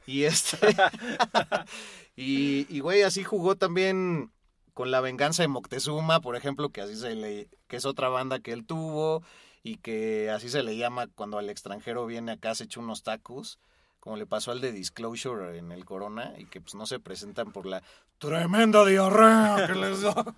Y 0.06 0.24
este. 0.26 0.58
y, 2.18 2.68
y, 2.68 2.82
güey, 2.82 3.04
así 3.04 3.24
jugó 3.24 3.56
también 3.56 4.30
con 4.74 4.92
la 4.92 5.00
venganza 5.00 5.44
de 5.44 5.48
Moctezuma, 5.48 6.20
por 6.20 6.36
ejemplo, 6.36 6.68
que 6.68 6.82
así 6.82 6.98
se 6.98 7.16
le. 7.16 7.48
que 7.70 7.78
es 7.78 7.86
otra 7.86 8.10
banda 8.10 8.42
que 8.42 8.52
él 8.52 8.66
tuvo. 8.66 9.24
Y 9.64 9.78
que 9.78 10.30
así 10.30 10.50
se 10.50 10.64
le 10.64 10.76
llama 10.76 11.08
cuando 11.16 11.38
al 11.38 11.50
extranjero 11.50 12.06
viene 12.06 12.34
acá, 12.34 12.56
se 12.56 12.66
echa 12.66 12.82
unos 12.82 13.04
tacos. 13.04 13.58
Como 14.02 14.18
le 14.18 14.26
pasó 14.26 14.52
al 14.52 14.60
de 14.60 14.74
Disclosure 14.74 15.58
en 15.58 15.72
el 15.72 15.86
Corona. 15.86 16.34
Y 16.38 16.44
que 16.44 16.60
pues 16.60 16.76
no 16.76 16.86
se 16.86 17.00
presentan 17.00 17.54
por 17.54 17.66
la 17.66 17.82
tremenda 18.27 18.86
diarrea 18.86 19.68
que 19.68 19.75
les 19.75 20.01
da. 20.01 20.34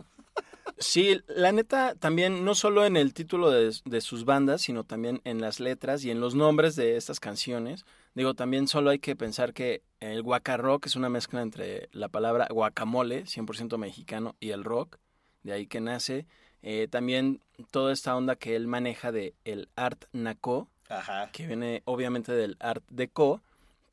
Sí, 0.77 1.21
la 1.27 1.51
neta, 1.53 1.95
también 1.95 2.43
no 2.43 2.53
solo 2.53 2.85
en 2.85 2.97
el 2.97 3.13
título 3.13 3.49
de, 3.49 3.73
de 3.85 4.01
sus 4.01 4.25
bandas, 4.25 4.61
sino 4.61 4.83
también 4.83 5.21
en 5.23 5.39
las 5.39 5.61
letras 5.61 6.03
y 6.03 6.11
en 6.11 6.19
los 6.19 6.35
nombres 6.35 6.75
de 6.75 6.97
estas 6.97 7.21
canciones. 7.21 7.85
Digo, 8.13 8.33
también 8.33 8.67
solo 8.67 8.89
hay 8.89 8.99
que 8.99 9.15
pensar 9.15 9.53
que 9.53 9.83
el 10.01 10.21
guacarrock 10.21 10.85
es 10.85 10.95
una 10.97 11.09
mezcla 11.09 11.41
entre 11.41 11.87
la 11.93 12.09
palabra 12.09 12.47
guacamole, 12.49 13.23
100% 13.23 13.77
mexicano, 13.77 14.35
y 14.41 14.49
el 14.49 14.63
rock, 14.65 14.97
de 15.43 15.53
ahí 15.53 15.67
que 15.67 15.79
nace. 15.79 16.25
Eh, 16.61 16.87
también 16.89 17.41
toda 17.71 17.93
esta 17.93 18.15
onda 18.15 18.35
que 18.35 18.55
él 18.55 18.67
maneja 18.67 19.11
de 19.11 19.33
el 19.45 19.69
art 19.75 20.05
naco, 20.11 20.67
Ajá. 20.89 21.29
que 21.31 21.47
viene 21.47 21.83
obviamente 21.85 22.33
del 22.33 22.57
art 22.59 22.83
deco, 22.89 23.41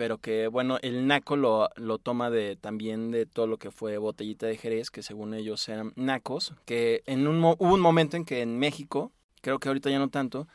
pero 0.02 0.18
que 0.18 0.48
bueno, 0.48 0.80
el 0.82 1.06
naco 1.06 1.36
lo, 1.36 1.70
lo 1.76 1.98
toma 1.98 2.28
de 2.28 2.56
también 2.56 3.12
de 3.12 3.24
todo 3.24 3.46
lo 3.46 3.56
que 3.56 3.70
fue 3.70 3.98
botellita 3.98 4.48
de 4.48 4.56
Jerez, 4.56 4.90
que 4.90 5.00
según 5.00 5.32
ellos 5.32 5.68
eran 5.68 5.92
nacos, 5.94 6.54
que 6.64 7.04
en 7.06 7.28
un, 7.28 7.38
hubo 7.38 7.56
un 7.72 7.80
momento 7.80 8.16
en 8.16 8.24
que 8.24 8.42
en 8.42 8.58
México, 8.58 9.12
creo 9.42 9.60
que 9.60 9.68
ahorita 9.68 9.90
ya 9.90 10.00
no 10.00 10.08
tanto, 10.08 10.48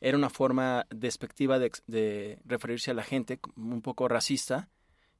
era 0.00 0.16
una 0.16 0.30
forma 0.30 0.86
despectiva 0.90 1.58
de, 1.58 1.72
de 1.88 2.38
referirse 2.44 2.92
a 2.92 2.94
la 2.94 3.02
gente, 3.02 3.40
un 3.56 3.82
poco 3.82 4.06
racista, 4.06 4.68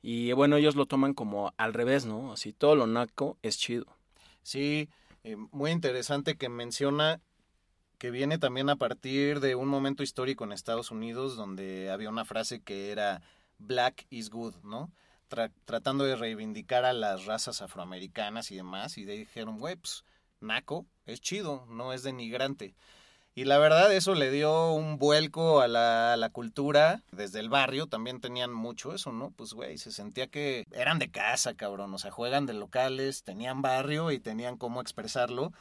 y 0.01 0.31
bueno, 0.31 0.59
ellos 0.59 0.77
lo 0.77 0.87
toman 0.87 1.12
como 1.12 1.53
al 1.57 1.75
revés, 1.75 2.07
¿no? 2.07 2.35
Así, 2.35 2.53
todo 2.53 2.77
lo 2.77 2.87
naco 2.87 3.37
es 3.43 3.59
chido. 3.59 3.87
Sí, 4.45 4.91
eh, 5.25 5.35
muy 5.51 5.73
interesante 5.73 6.37
que 6.37 6.49
menciona 6.49 7.21
que 7.99 8.12
viene 8.12 8.39
también 8.39 8.71
a 8.71 8.77
partir 8.77 9.41
de 9.41 9.57
un 9.57 9.67
momento 9.67 10.05
histórico 10.05 10.45
en 10.45 10.53
Estados 10.53 10.93
Unidos 10.93 11.35
donde 11.35 11.91
había 11.91 12.11
una 12.11 12.25
frase 12.25 12.61
que 12.61 12.93
era 12.93 13.23
Black 13.66 14.07
is 14.11 14.31
good, 14.31 14.54
¿no? 14.62 14.90
Tra- 15.28 15.52
tratando 15.64 16.04
de 16.04 16.16
reivindicar 16.16 16.85
a 16.85 16.92
las 16.92 17.25
razas 17.25 17.62
afroamericanas 17.62 18.50
y 18.50 18.57
demás, 18.57 18.99
y 18.99 19.04
de 19.04 19.16
dijeron, 19.16 19.59
güey, 19.59 19.76
pues, 19.76 20.04
naco, 20.40 20.87
es 21.07 21.21
chido, 21.21 21.66
no 21.69 21.92
es 21.92 22.02
denigrante. 22.02 22.75
Y 23.35 23.45
la 23.45 23.57
verdad 23.57 23.90
eso 23.95 24.14
le 24.14 24.31
dio 24.31 24.73
un 24.75 24.99
vuelco 24.99 25.62
a 25.62 25.69
la, 25.69 26.12
a 26.12 26.16
la 26.19 26.28
cultura 26.28 27.02
desde 27.12 27.40
el 27.40 27.49
barrio, 27.49 27.87
también 27.87 28.21
tenían 28.21 28.52
mucho 28.52 28.95
eso, 28.95 29.11
¿no? 29.11 29.31
Pues 29.31 29.54
güey, 29.54 29.78
se 29.78 29.90
sentía 29.90 30.26
que 30.26 30.66
eran 30.71 30.99
de 30.99 31.11
casa, 31.11 31.54
cabrón, 31.54 31.95
o 31.95 31.99
sea, 31.99 32.11
juegan 32.11 32.45
de 32.45 32.52
locales, 32.52 33.23
tenían 33.23 33.62
barrio 33.62 34.11
y 34.11 34.21
tenían 34.21 34.59
cómo 34.59 34.83
expresarlo. 34.83 35.52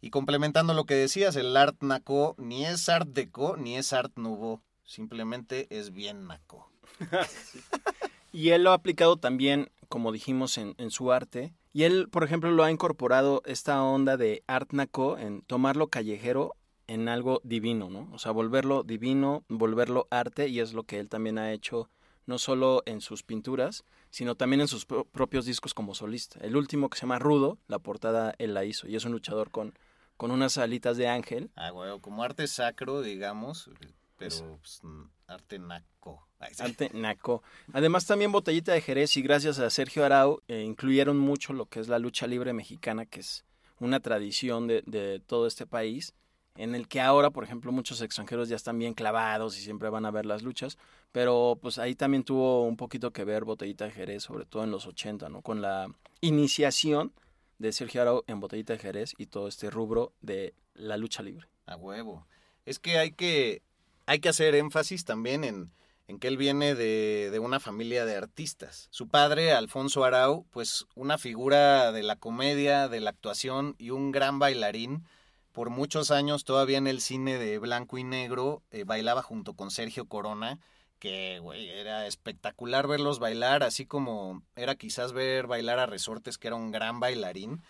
Y 0.00 0.10
complementando 0.10 0.74
lo 0.74 0.84
que 0.84 0.94
decías, 0.94 1.36
el 1.36 1.56
art 1.56 1.76
naco 1.80 2.34
ni 2.38 2.66
es 2.66 2.88
art 2.88 3.08
deco 3.08 3.56
ni 3.56 3.76
es 3.76 3.92
art 3.92 4.12
nouveau, 4.16 4.60
simplemente 4.84 5.68
es 5.70 5.92
bien 5.92 6.26
naco. 6.26 6.68
Y 8.32 8.50
él 8.50 8.64
lo 8.64 8.70
ha 8.70 8.74
aplicado 8.74 9.16
también, 9.16 9.70
como 9.88 10.12
dijimos, 10.12 10.58
en, 10.58 10.74
su 10.90 11.10
arte. 11.10 11.54
Y 11.72 11.84
él, 11.84 12.08
por 12.10 12.22
ejemplo, 12.22 12.50
lo 12.50 12.64
ha 12.64 12.70
incorporado 12.70 13.40
esta 13.46 13.82
onda 13.82 14.18
de 14.18 14.42
art 14.46 14.72
naco 14.72 15.16
en 15.16 15.40
tomarlo 15.40 15.88
callejero 15.88 16.54
en 16.86 17.08
algo 17.08 17.40
divino, 17.44 17.88
¿no? 17.88 18.10
O 18.12 18.18
sea, 18.18 18.32
volverlo 18.32 18.82
divino, 18.82 19.44
volverlo 19.48 20.06
arte, 20.10 20.48
y 20.48 20.60
es 20.60 20.74
lo 20.74 20.82
que 20.82 20.98
él 20.98 21.08
también 21.08 21.38
ha 21.38 21.52
hecho, 21.52 21.88
no 22.26 22.38
solo 22.38 22.82
en 22.84 23.00
sus 23.00 23.22
pinturas, 23.22 23.84
sino 24.10 24.34
también 24.34 24.60
en 24.60 24.68
sus 24.68 24.84
pro- 24.84 25.06
propios 25.06 25.46
discos 25.46 25.72
como 25.72 25.94
solista. 25.94 26.38
El 26.40 26.56
último 26.56 26.90
que 26.90 26.98
se 26.98 27.02
llama 27.02 27.18
Rudo, 27.18 27.58
la 27.68 27.78
portada 27.78 28.34
él 28.38 28.52
la 28.52 28.66
hizo, 28.66 28.86
y 28.86 28.96
es 28.96 29.04
un 29.06 29.12
luchador 29.12 29.50
con, 29.50 29.78
con 30.18 30.30
unas 30.30 30.58
alitas 30.58 30.98
de 30.98 31.08
ángel. 31.08 31.50
Ah, 31.56 31.70
güey, 31.70 31.98
como 32.00 32.22
arte 32.22 32.46
sacro, 32.46 33.00
digamos, 33.00 33.70
pero 34.16 34.58
pues, 34.60 34.82
arte 35.26 35.58
naco. 35.58 36.26
Ay, 36.38 36.54
sí. 36.54 36.62
Arte 36.62 36.90
naco. 36.92 37.42
Además 37.72 38.06
también 38.06 38.32
Botellita 38.32 38.72
de 38.72 38.80
Jerez 38.80 39.16
y 39.16 39.22
gracias 39.22 39.58
a 39.58 39.70
Sergio 39.70 40.04
Arau 40.04 40.42
eh, 40.48 40.62
incluyeron 40.62 41.18
mucho 41.18 41.52
lo 41.52 41.66
que 41.66 41.80
es 41.80 41.88
la 41.88 41.98
lucha 41.98 42.26
libre 42.26 42.52
mexicana, 42.52 43.06
que 43.06 43.20
es 43.20 43.44
una 43.78 44.00
tradición 44.00 44.66
de, 44.66 44.82
de 44.86 45.20
todo 45.20 45.46
este 45.46 45.66
país, 45.66 46.14
en 46.56 46.74
el 46.74 46.88
que 46.88 47.00
ahora, 47.00 47.30
por 47.30 47.44
ejemplo, 47.44 47.72
muchos 47.72 48.00
extranjeros 48.00 48.48
ya 48.48 48.56
están 48.56 48.78
bien 48.78 48.94
clavados 48.94 49.58
y 49.58 49.60
siempre 49.60 49.90
van 49.90 50.06
a 50.06 50.10
ver 50.10 50.26
las 50.26 50.42
luchas, 50.42 50.78
pero 51.12 51.58
pues 51.60 51.78
ahí 51.78 51.94
también 51.94 52.24
tuvo 52.24 52.66
un 52.66 52.76
poquito 52.76 53.12
que 53.12 53.24
ver 53.24 53.44
Botellita 53.44 53.84
de 53.84 53.90
Jerez, 53.90 54.22
sobre 54.22 54.46
todo 54.46 54.64
en 54.64 54.70
los 54.70 54.86
80, 54.86 55.28
¿no? 55.28 55.42
Con 55.42 55.60
la 55.60 55.88
iniciación 56.20 57.12
de 57.58 57.72
Sergio 57.72 58.02
Arau 58.02 58.24
en 58.26 58.40
Botellita 58.40 58.72
de 58.74 58.78
Jerez 58.78 59.12
y 59.18 59.26
todo 59.26 59.48
este 59.48 59.70
rubro 59.70 60.12
de 60.20 60.54
la 60.74 60.96
lucha 60.96 61.22
libre. 61.22 61.48
A 61.66 61.76
huevo. 61.76 62.26
Es 62.64 62.78
que 62.78 62.98
hay 62.98 63.12
que, 63.12 63.62
hay 64.06 64.20
que 64.20 64.28
hacer 64.28 64.54
énfasis 64.54 65.04
también 65.04 65.44
en, 65.44 65.72
en 66.08 66.18
que 66.18 66.28
él 66.28 66.36
viene 66.36 66.74
de, 66.74 67.30
de 67.30 67.38
una 67.38 67.60
familia 67.60 68.04
de 68.04 68.16
artistas. 68.16 68.88
Su 68.90 69.08
padre, 69.08 69.52
Alfonso 69.52 70.04
Arau, 70.04 70.46
pues 70.50 70.86
una 70.94 71.18
figura 71.18 71.92
de 71.92 72.02
la 72.02 72.16
comedia, 72.16 72.88
de 72.88 73.00
la 73.00 73.10
actuación 73.10 73.74
y 73.78 73.90
un 73.90 74.12
gran 74.12 74.38
bailarín. 74.38 75.04
Por 75.52 75.70
muchos 75.70 76.10
años, 76.10 76.44
todavía 76.44 76.78
en 76.78 76.86
el 76.86 77.00
cine 77.00 77.38
de 77.38 77.58
blanco 77.58 77.98
y 77.98 78.04
negro, 78.04 78.62
eh, 78.70 78.84
bailaba 78.84 79.22
junto 79.22 79.54
con 79.54 79.70
Sergio 79.70 80.06
Corona, 80.06 80.60
que, 80.98 81.40
era 81.74 82.06
espectacular 82.06 82.86
verlos 82.86 83.18
bailar, 83.18 83.62
así 83.62 83.86
como 83.86 84.42
era 84.54 84.76
quizás 84.76 85.12
ver 85.12 85.46
bailar 85.46 85.78
a 85.78 85.86
Resortes, 85.86 86.38
que 86.38 86.48
era 86.48 86.56
un 86.56 86.70
gran 86.70 87.00
bailarín. 87.00 87.62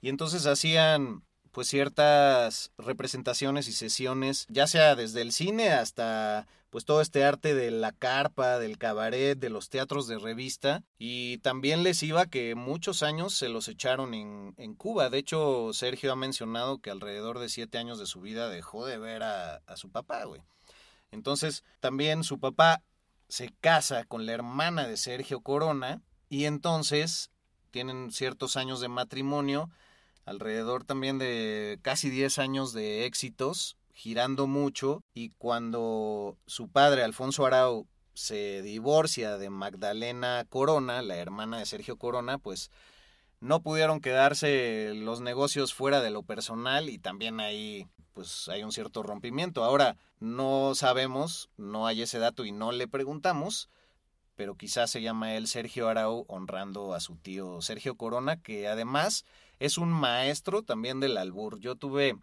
Y 0.00 0.08
entonces 0.08 0.46
hacían 0.46 1.22
pues 1.54 1.68
ciertas 1.68 2.72
representaciones 2.76 3.68
y 3.68 3.72
sesiones, 3.72 4.44
ya 4.48 4.66
sea 4.66 4.96
desde 4.96 5.22
el 5.22 5.30
cine 5.30 5.70
hasta 5.70 6.48
pues 6.68 6.84
todo 6.84 7.00
este 7.00 7.24
arte 7.24 7.54
de 7.54 7.70
la 7.70 7.92
carpa, 7.92 8.58
del 8.58 8.76
cabaret, 8.76 9.38
de 9.38 9.50
los 9.50 9.70
teatros 9.70 10.08
de 10.08 10.18
revista 10.18 10.82
y 10.98 11.38
también 11.38 11.84
les 11.84 12.02
iba 12.02 12.26
que 12.26 12.56
muchos 12.56 13.04
años 13.04 13.34
se 13.34 13.48
los 13.48 13.68
echaron 13.68 14.14
en, 14.14 14.54
en 14.56 14.74
Cuba. 14.74 15.10
De 15.10 15.18
hecho, 15.18 15.72
Sergio 15.72 16.10
ha 16.10 16.16
mencionado 16.16 16.78
que 16.78 16.90
alrededor 16.90 17.38
de 17.38 17.48
siete 17.48 17.78
años 17.78 18.00
de 18.00 18.06
su 18.06 18.20
vida 18.20 18.48
dejó 18.48 18.84
de 18.84 18.98
ver 18.98 19.22
a, 19.22 19.62
a 19.66 19.76
su 19.76 19.90
papá, 19.90 20.24
güey. 20.24 20.42
Entonces, 21.12 21.62
también 21.78 22.24
su 22.24 22.40
papá 22.40 22.82
se 23.28 23.54
casa 23.60 24.02
con 24.02 24.26
la 24.26 24.32
hermana 24.32 24.88
de 24.88 24.96
Sergio 24.96 25.40
Corona 25.40 26.02
y 26.28 26.46
entonces 26.46 27.30
tienen 27.70 28.10
ciertos 28.10 28.56
años 28.56 28.80
de 28.80 28.88
matrimonio 28.88 29.70
alrededor 30.24 30.84
también 30.84 31.18
de 31.18 31.78
casi 31.82 32.10
10 32.10 32.38
años 32.38 32.72
de 32.72 33.06
éxitos, 33.06 33.76
girando 33.92 34.46
mucho, 34.46 35.02
y 35.14 35.30
cuando 35.30 36.36
su 36.46 36.68
padre, 36.68 37.04
Alfonso 37.04 37.46
Arau, 37.46 37.86
se 38.14 38.62
divorcia 38.62 39.38
de 39.38 39.50
Magdalena 39.50 40.44
Corona, 40.48 41.02
la 41.02 41.16
hermana 41.16 41.58
de 41.58 41.66
Sergio 41.66 41.96
Corona, 41.96 42.38
pues 42.38 42.70
no 43.40 43.60
pudieron 43.60 44.00
quedarse 44.00 44.92
los 44.94 45.20
negocios 45.20 45.74
fuera 45.74 46.00
de 46.00 46.10
lo 46.10 46.22
personal 46.22 46.88
y 46.88 46.98
también 46.98 47.40
ahí 47.40 47.88
pues 48.14 48.48
hay 48.48 48.62
un 48.62 48.72
cierto 48.72 49.02
rompimiento. 49.02 49.64
Ahora 49.64 49.96
no 50.20 50.74
sabemos, 50.74 51.50
no 51.56 51.86
hay 51.86 52.02
ese 52.02 52.18
dato 52.18 52.44
y 52.44 52.52
no 52.52 52.72
le 52.72 52.88
preguntamos, 52.88 53.68
pero 54.36 54.56
quizás 54.56 54.90
se 54.90 55.02
llama 55.02 55.34
él 55.34 55.46
Sergio 55.46 55.88
Arau 55.88 56.24
honrando 56.28 56.94
a 56.94 57.00
su 57.00 57.16
tío 57.16 57.60
Sergio 57.62 57.96
Corona, 57.96 58.40
que 58.40 58.68
además 58.68 59.24
es 59.58 59.78
un 59.78 59.90
maestro 59.90 60.62
también 60.62 61.00
del 61.00 61.16
albur. 61.16 61.58
Yo 61.60 61.76
tuve 61.76 62.16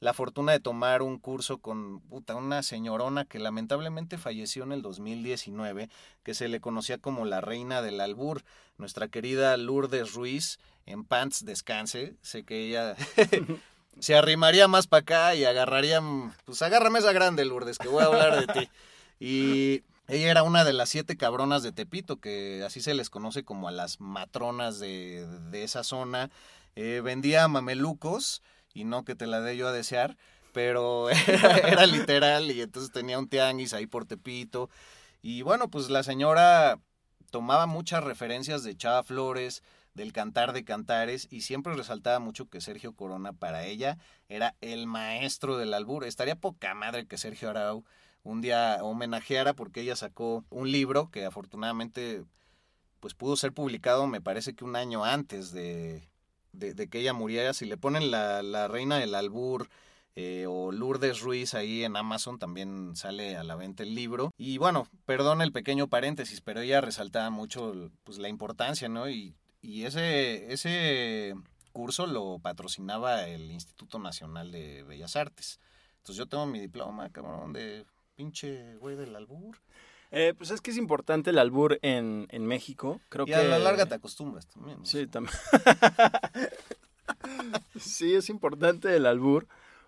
la 0.00 0.12
fortuna 0.12 0.52
de 0.52 0.60
tomar 0.60 1.02
un 1.02 1.18
curso 1.18 1.58
con 1.58 2.00
puta, 2.00 2.34
una 2.34 2.62
señorona 2.62 3.24
que 3.24 3.38
lamentablemente 3.38 4.18
falleció 4.18 4.64
en 4.64 4.72
el 4.72 4.82
2019, 4.82 5.88
que 6.22 6.34
se 6.34 6.48
le 6.48 6.60
conocía 6.60 6.98
como 6.98 7.24
la 7.24 7.40
reina 7.40 7.80
del 7.80 8.00
albur, 8.00 8.42
nuestra 8.76 9.08
querida 9.08 9.56
Lourdes 9.56 10.12
Ruiz, 10.12 10.58
en 10.86 11.04
pants 11.04 11.44
descanse, 11.44 12.16
sé 12.20 12.44
que 12.44 12.66
ella 12.66 12.96
se 13.98 14.14
arrimaría 14.14 14.68
más 14.68 14.86
para 14.86 15.00
acá 15.00 15.34
y 15.34 15.44
agarraría, 15.44 16.02
pues 16.44 16.60
agárrame 16.62 16.98
esa 16.98 17.12
grande 17.12 17.44
Lourdes, 17.44 17.78
que 17.78 17.88
voy 17.88 18.02
a 18.02 18.06
hablar 18.06 18.46
de 18.46 18.52
ti. 18.52 18.68
Y 19.20 19.82
ella 20.06 20.30
era 20.30 20.42
una 20.42 20.64
de 20.64 20.72
las 20.72 20.90
siete 20.90 21.16
cabronas 21.16 21.62
de 21.62 21.72
Tepito, 21.72 22.20
que 22.20 22.62
así 22.64 22.80
se 22.80 22.94
les 22.94 23.08
conoce 23.08 23.44
como 23.44 23.68
a 23.68 23.72
las 23.72 24.00
matronas 24.00 24.78
de, 24.78 25.26
de 25.50 25.64
esa 25.64 25.82
zona. 25.82 26.30
Eh, 26.76 27.00
vendía 27.02 27.48
mamelucos, 27.48 28.42
y 28.74 28.84
no 28.84 29.04
que 29.04 29.14
te 29.14 29.26
la 29.26 29.40
dé 29.40 29.56
yo 29.56 29.68
a 29.68 29.72
desear, 29.72 30.16
pero 30.52 31.08
era, 31.28 31.56
era, 31.58 31.86
literal, 31.86 32.50
y 32.50 32.60
entonces 32.60 32.92
tenía 32.92 33.18
un 33.18 33.28
tianguis 33.28 33.72
ahí 33.72 33.86
por 33.86 34.04
Tepito. 34.04 34.68
Y 35.22 35.42
bueno, 35.42 35.70
pues 35.70 35.88
la 35.88 36.02
señora 36.02 36.78
tomaba 37.30 37.66
muchas 37.66 38.04
referencias 38.04 38.62
de 38.62 38.76
Chava 38.76 39.04
Flores, 39.04 39.62
del 39.94 40.12
cantar 40.12 40.52
de 40.52 40.64
cantares, 40.64 41.28
y 41.30 41.42
siempre 41.42 41.74
resaltaba 41.74 42.18
mucho 42.18 42.50
que 42.50 42.60
Sergio 42.60 42.94
Corona 42.94 43.32
para 43.32 43.64
ella 43.64 43.96
era 44.28 44.54
el 44.60 44.86
maestro 44.86 45.56
del 45.56 45.72
albur. 45.72 46.04
Estaría 46.04 46.36
poca 46.36 46.74
madre 46.74 47.06
que 47.06 47.16
Sergio 47.16 47.50
Arau 47.50 47.84
un 48.24 48.40
día 48.40 48.78
homenajeara 48.82 49.54
porque 49.54 49.82
ella 49.82 49.96
sacó 49.96 50.44
un 50.50 50.72
libro 50.72 51.10
que 51.10 51.24
afortunadamente 51.24 52.24
pues 53.00 53.14
pudo 53.14 53.36
ser 53.36 53.52
publicado 53.52 54.06
me 54.06 54.20
parece 54.20 54.54
que 54.54 54.64
un 54.64 54.76
año 54.76 55.04
antes 55.04 55.52
de, 55.52 56.08
de, 56.52 56.88
que 56.88 57.00
ella 57.00 57.12
muriera. 57.12 57.52
Si 57.52 57.66
le 57.66 57.76
ponen 57.76 58.10
la, 58.10 58.42
la 58.42 58.66
reina 58.68 58.98
del 58.98 59.14
albur 59.14 59.68
eh, 60.16 60.46
o 60.48 60.70
Lourdes 60.70 61.20
Ruiz 61.20 61.54
ahí 61.54 61.84
en 61.84 61.96
Amazon 61.96 62.38
también 62.38 62.94
sale 62.96 63.36
a 63.36 63.44
la 63.44 63.56
venta 63.56 63.82
el 63.82 63.94
libro. 63.94 64.30
Y 64.36 64.58
bueno, 64.58 64.88
perdón 65.06 65.42
el 65.42 65.52
pequeño 65.52 65.88
paréntesis, 65.88 66.40
pero 66.40 66.60
ella 66.60 66.80
resaltaba 66.80 67.30
mucho 67.30 67.90
pues 68.04 68.18
la 68.18 68.28
importancia, 68.28 68.88
¿no? 68.88 69.08
Y, 69.08 69.34
y 69.60 69.84
ese, 69.84 70.52
ese 70.52 71.34
curso 71.72 72.06
lo 72.06 72.38
patrocinaba 72.38 73.26
el 73.26 73.50
Instituto 73.50 73.98
Nacional 73.98 74.52
de 74.52 74.84
Bellas 74.84 75.16
Artes. 75.16 75.60
Entonces 75.98 76.16
yo 76.16 76.26
tengo 76.26 76.46
mi 76.46 76.60
diploma, 76.60 77.10
cabrón, 77.10 77.52
de 77.52 77.84
pinche 78.16 78.76
güey 78.76 78.96
del 78.96 79.14
albur. 79.16 79.56
Eh, 80.10 80.32
pues 80.36 80.50
es 80.50 80.60
que 80.60 80.70
es 80.70 80.76
importante 80.76 81.30
el 81.30 81.38
albur 81.38 81.78
en, 81.82 82.28
en 82.30 82.46
México. 82.46 83.00
Creo 83.08 83.24
y 83.24 83.30
que 83.30 83.34
a 83.34 83.42
la 83.42 83.58
larga 83.58 83.86
te 83.86 83.94
acostumbras 83.96 84.46
también. 84.46 84.78
¿no? 84.78 84.86
Sí, 84.86 85.06
también. 85.08 85.34
sí, 87.78 88.14
es 88.14 88.28
importante 88.28 88.94
el 88.94 89.06
albur 89.06 89.46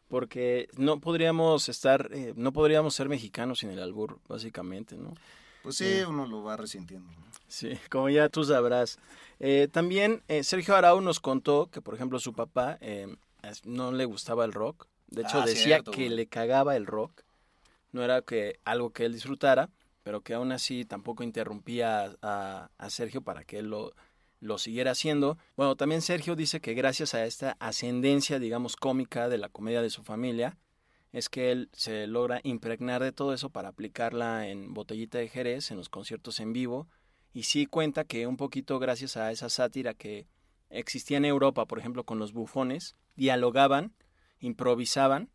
porque 0.08 0.68
no 0.76 1.00
podríamos 1.00 1.68
estar, 1.68 2.10
eh, 2.12 2.32
no 2.36 2.52
podríamos 2.52 2.94
ser 2.94 3.08
mexicanos 3.08 3.60
sin 3.60 3.70
el 3.70 3.80
albur, 3.80 4.18
básicamente, 4.28 4.96
¿no? 4.96 5.14
Pues 5.62 5.76
sí, 5.76 6.00
uno 6.06 6.26
lo 6.26 6.42
va 6.44 6.56
resintiendo. 6.56 7.10
¿no? 7.10 7.26
Sí, 7.48 7.70
como 7.90 8.08
ya 8.08 8.28
tú 8.28 8.44
sabrás. 8.44 8.98
Eh, 9.40 9.68
también 9.70 10.22
eh, 10.28 10.44
Sergio 10.44 10.76
Arau 10.76 11.00
nos 11.00 11.18
contó 11.20 11.68
que, 11.70 11.80
por 11.80 11.94
ejemplo, 11.94 12.18
su 12.20 12.32
papá 12.34 12.78
eh, 12.80 13.16
no 13.64 13.90
le 13.92 14.04
gustaba 14.04 14.44
el 14.44 14.52
rock. 14.52 14.86
De 15.08 15.22
hecho, 15.22 15.40
Ah, 15.42 15.46
decía 15.46 15.64
cierto, 15.64 15.90
que 15.90 16.04
güey. 16.06 16.16
le 16.16 16.26
cagaba 16.26 16.76
el 16.76 16.86
rock. 16.86 17.22
No 17.96 18.04
era 18.04 18.20
que 18.20 18.60
algo 18.66 18.90
que 18.90 19.06
él 19.06 19.14
disfrutara, 19.14 19.70
pero 20.02 20.20
que 20.20 20.34
aún 20.34 20.52
así 20.52 20.84
tampoco 20.84 21.22
interrumpía 21.22 22.14
a, 22.20 22.68
Sergio 22.90 23.22
para 23.22 23.42
que 23.44 23.60
él 23.60 23.70
lo, 23.70 23.94
lo 24.38 24.58
siguiera 24.58 24.90
haciendo. 24.90 25.38
Bueno, 25.56 25.76
también 25.76 26.02
Sergio 26.02 26.36
dice 26.36 26.60
que 26.60 26.74
gracias 26.74 27.14
a 27.14 27.24
esta 27.24 27.56
ascendencia, 27.58 28.38
digamos, 28.38 28.76
cómica 28.76 29.30
de 29.30 29.38
la 29.38 29.48
comedia 29.48 29.80
de 29.80 29.88
su 29.88 30.02
familia, 30.02 30.58
es 31.10 31.30
que 31.30 31.50
él 31.52 31.70
se 31.72 32.06
logra 32.06 32.42
impregnar 32.44 33.02
de 33.02 33.12
todo 33.12 33.32
eso 33.32 33.48
para 33.48 33.68
aplicarla 33.68 34.46
en 34.46 34.74
Botellita 34.74 35.16
de 35.16 35.28
Jerez, 35.28 35.70
en 35.70 35.78
los 35.78 35.88
conciertos 35.88 36.38
en 36.40 36.52
vivo, 36.52 36.88
y 37.32 37.44
sí 37.44 37.64
cuenta 37.64 38.04
que 38.04 38.26
un 38.26 38.36
poquito 38.36 38.78
gracias 38.78 39.16
a 39.16 39.32
esa 39.32 39.48
sátira 39.48 39.94
que 39.94 40.28
existía 40.68 41.16
en 41.16 41.24
Europa, 41.24 41.64
por 41.64 41.78
ejemplo, 41.78 42.04
con 42.04 42.18
los 42.18 42.34
bufones, 42.34 42.94
dialogaban, 43.14 43.94
improvisaban, 44.38 45.30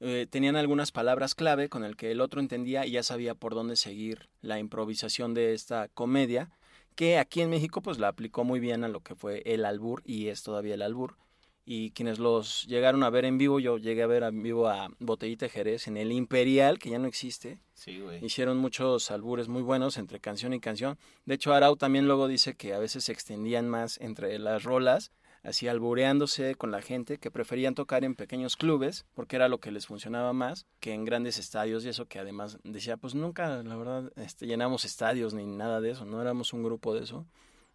eh, 0.00 0.26
tenían 0.30 0.56
algunas 0.56 0.92
palabras 0.92 1.34
clave 1.34 1.68
con 1.68 1.84
el 1.84 1.96
que 1.96 2.10
el 2.10 2.20
otro 2.20 2.40
entendía 2.40 2.86
y 2.86 2.92
ya 2.92 3.02
sabía 3.02 3.34
por 3.34 3.54
dónde 3.54 3.76
seguir 3.76 4.28
la 4.40 4.58
improvisación 4.58 5.34
de 5.34 5.54
esta 5.54 5.88
comedia, 5.88 6.50
que 6.94 7.18
aquí 7.18 7.40
en 7.40 7.50
México 7.50 7.80
pues 7.80 7.98
la 7.98 8.08
aplicó 8.08 8.44
muy 8.44 8.60
bien 8.60 8.84
a 8.84 8.88
lo 8.88 9.00
que 9.00 9.14
fue 9.14 9.42
el 9.44 9.64
albur 9.64 10.02
y 10.04 10.28
es 10.28 10.42
todavía 10.42 10.74
el 10.74 10.82
albur. 10.82 11.16
Y 11.64 11.90
quienes 11.90 12.18
los 12.18 12.64
llegaron 12.66 13.02
a 13.02 13.10
ver 13.10 13.26
en 13.26 13.36
vivo, 13.36 13.60
yo 13.60 13.76
llegué 13.76 14.02
a 14.02 14.06
ver 14.06 14.22
en 14.22 14.42
vivo 14.42 14.68
a 14.68 14.88
Botellita 15.00 15.46
de 15.46 15.50
Jerez 15.50 15.86
en 15.86 15.98
el 15.98 16.12
Imperial, 16.12 16.78
que 16.78 16.88
ya 16.88 16.98
no 16.98 17.06
existe, 17.06 17.58
Sí, 17.78 18.00
güey. 18.00 18.24
Hicieron 18.24 18.58
muchos 18.58 19.08
albures 19.12 19.46
muy 19.46 19.62
buenos 19.62 19.98
entre 19.98 20.18
canción 20.18 20.52
y 20.52 20.58
canción. 20.58 20.98
De 21.26 21.34
hecho, 21.36 21.52
Arau 21.52 21.76
también 21.76 22.06
luego 22.08 22.26
dice 22.26 22.54
que 22.54 22.74
a 22.74 22.78
veces 22.80 23.04
se 23.04 23.12
extendían 23.12 23.68
más 23.68 24.00
entre 24.00 24.36
las 24.40 24.64
rolas, 24.64 25.12
así 25.42 25.68
albureándose 25.68 26.54
con 26.54 26.70
la 26.70 26.82
gente, 26.82 27.18
que 27.18 27.30
preferían 27.30 27.74
tocar 27.74 28.04
en 28.04 28.14
pequeños 28.14 28.56
clubes, 28.56 29.06
porque 29.14 29.36
era 29.36 29.48
lo 29.48 29.58
que 29.58 29.70
les 29.70 29.86
funcionaba 29.86 30.32
más, 30.32 30.66
que 30.80 30.92
en 30.92 31.04
grandes 31.04 31.38
estadios 31.38 31.84
y 31.84 31.88
eso 31.88 32.06
que 32.06 32.18
además 32.18 32.58
decía, 32.64 32.96
pues 32.96 33.14
nunca, 33.14 33.62
la 33.62 33.76
verdad, 33.76 34.12
este, 34.16 34.46
llenamos 34.46 34.84
estadios 34.84 35.34
ni 35.34 35.46
nada 35.46 35.80
de 35.80 35.90
eso, 35.90 36.04
no 36.04 36.20
éramos 36.20 36.52
un 36.52 36.62
grupo 36.62 36.94
de 36.94 37.04
eso, 37.04 37.26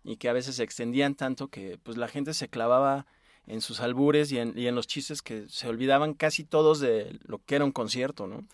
y 0.03 0.17
que 0.17 0.29
a 0.29 0.33
veces 0.33 0.55
se 0.55 0.63
extendían 0.63 1.15
tanto 1.15 1.47
que 1.47 1.77
pues 1.81 1.97
la 1.97 2.07
gente 2.07 2.33
se 2.33 2.49
clavaba 2.49 3.05
en 3.47 3.61
sus 3.61 3.79
albures 3.79 4.31
y 4.31 4.39
en, 4.39 4.57
y 4.57 4.67
en 4.67 4.75
los 4.75 4.87
chistes 4.87 5.21
que 5.21 5.47
se 5.49 5.67
olvidaban 5.67 6.13
casi 6.13 6.43
todos 6.43 6.79
de 6.79 7.19
lo 7.23 7.39
que 7.39 7.55
era 7.55 7.65
un 7.65 7.71
concierto, 7.71 8.27
¿no? 8.27 8.45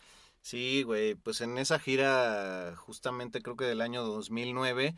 Sí, 0.41 0.83
güey, 0.83 1.15
pues 1.15 1.41
en 1.41 1.57
esa 1.57 1.79
gira, 1.79 2.73
justamente 2.77 3.41
creo 3.41 3.57
que 3.57 3.65
del 3.65 3.81
año 3.81 4.03
2009, 4.03 4.95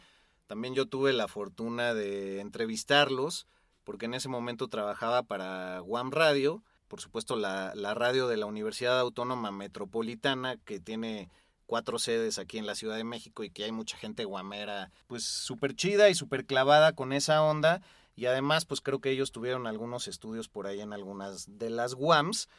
también 0.48 0.76
yo 0.76 0.86
tuve 0.86 1.14
la 1.14 1.28
fortuna 1.28 1.94
de 1.94 2.40
entrevistarlos, 2.42 3.48
porque 3.84 4.06
en 4.06 4.14
ese 4.14 4.30
momento 4.30 4.68
trabajaba 4.68 5.24
para 5.24 5.80
Guam 5.80 6.12
Radio, 6.12 6.64
por 6.88 7.02
supuesto 7.02 7.36
la, 7.36 7.74
radio 7.94 8.28
de 8.28 8.38
la 8.38 8.46
Universidad 8.46 9.00
Autónoma 9.00 9.52
Metropolitana, 9.52 10.58
que 10.58 10.80
tiene 10.80 11.30
cuatro 11.66 12.00
sedes 12.00 12.38
aquí 12.38 12.58
en 12.58 12.66
la 12.66 12.76
Ciudad 12.76 12.98
de 12.98 13.04
México 13.04 13.44
y 13.44 13.50
que 13.50 13.64
hay 13.64 13.72
mucha 13.72 13.98
gente 13.98 14.26
guamera, 14.26 14.92
pues 15.08 15.24
súper 15.24 15.76
chida 15.76 16.10
y 16.10 16.16
súper 16.16 16.46
clavada 16.46 16.94
con 16.94 17.14
esa 17.14 17.42
onda. 17.44 17.82
Y 18.16 18.26
además, 18.26 18.66
pues 18.66 18.82
creo 18.82 19.00
que 19.00 19.10
ellos 19.10 19.32
tuvieron 19.32 19.68
algunos 19.68 20.08
estudios 20.08 20.50
por 20.50 20.68
ahí 20.68 20.82
en 20.82 20.92
algunas 20.92 21.58
de 21.58 21.70
las 21.70 21.96
Guams 21.96 22.50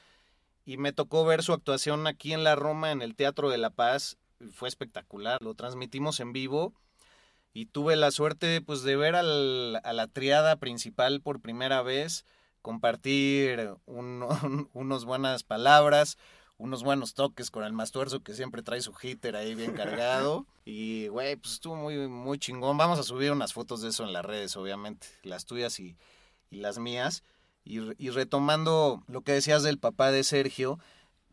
y 0.65 0.79
me 0.79 0.93
tocó 0.93 1.25
ver 1.27 1.43
su 1.43 1.53
actuación 1.53 2.07
aquí 2.07 2.33
en 2.33 2.43
la 2.43 2.57
Roma, 2.57 2.91
en 2.91 3.03
el 3.03 3.15
Teatro 3.15 3.51
de 3.51 3.59
la 3.59 3.71
Paz. 3.71 4.17
Fue 4.51 4.69
espectacular, 4.69 5.43
lo 5.43 5.55
transmitimos 5.55 6.21
en 6.21 6.33
vivo 6.33 6.73
y 7.55 7.67
tuve 7.67 7.97
la 7.97 8.11
suerte 8.11 8.61
pues 8.61 8.83
de 8.83 8.97
ver 8.97 9.15
al- 9.15 9.81
a 9.85 9.93
la 9.93 10.07
triada 10.09 10.57
principal 10.57 11.21
por 11.21 11.41
primera 11.41 11.83
vez, 11.83 12.25
compartir 12.63 13.75
un- 13.87 14.23
un- 14.45 14.71
unos 14.73 15.05
buenas 15.05 15.43
palabras, 15.45 16.17
unos 16.59 16.83
buenos 16.83 17.15
toques 17.15 17.51
con 17.51 17.65
el 17.65 17.73
Mastuerzo 17.73 18.21
que 18.21 18.35
siempre 18.35 18.63
trae 18.63 18.81
su 18.81 18.93
hitter 19.01 19.37
ahí 19.37 19.55
bien 19.55 19.73
cargado 19.73 20.47
y 20.65 21.09
güey, 21.09 21.37
pues 21.37 21.55
estuvo 21.55 21.77
muy 21.77 21.97
muy 22.09 22.39
chingón. 22.39 22.77
Vamos 22.79 22.99
a 22.99 23.03
subir 23.03 23.33
unas 23.33 23.53
fotos 23.53 23.83
de 23.83 23.89
eso 23.91 24.05
en 24.05 24.13
las 24.13 24.25
redes, 24.25 24.57
obviamente, 24.57 25.07
las 25.23 25.45
tuyas 25.45 25.79
y, 25.81 25.97
y 26.51 26.57
las 26.59 26.79
mías. 26.79 27.23
Y, 27.65 27.79
y 28.05 28.11
retomando 28.11 29.05
lo 29.07 29.21
que 29.23 29.33
decías 29.33 29.63
del 29.63 29.79
papá 29.79 30.11
de 30.11 30.25
Sergio, 30.25 30.81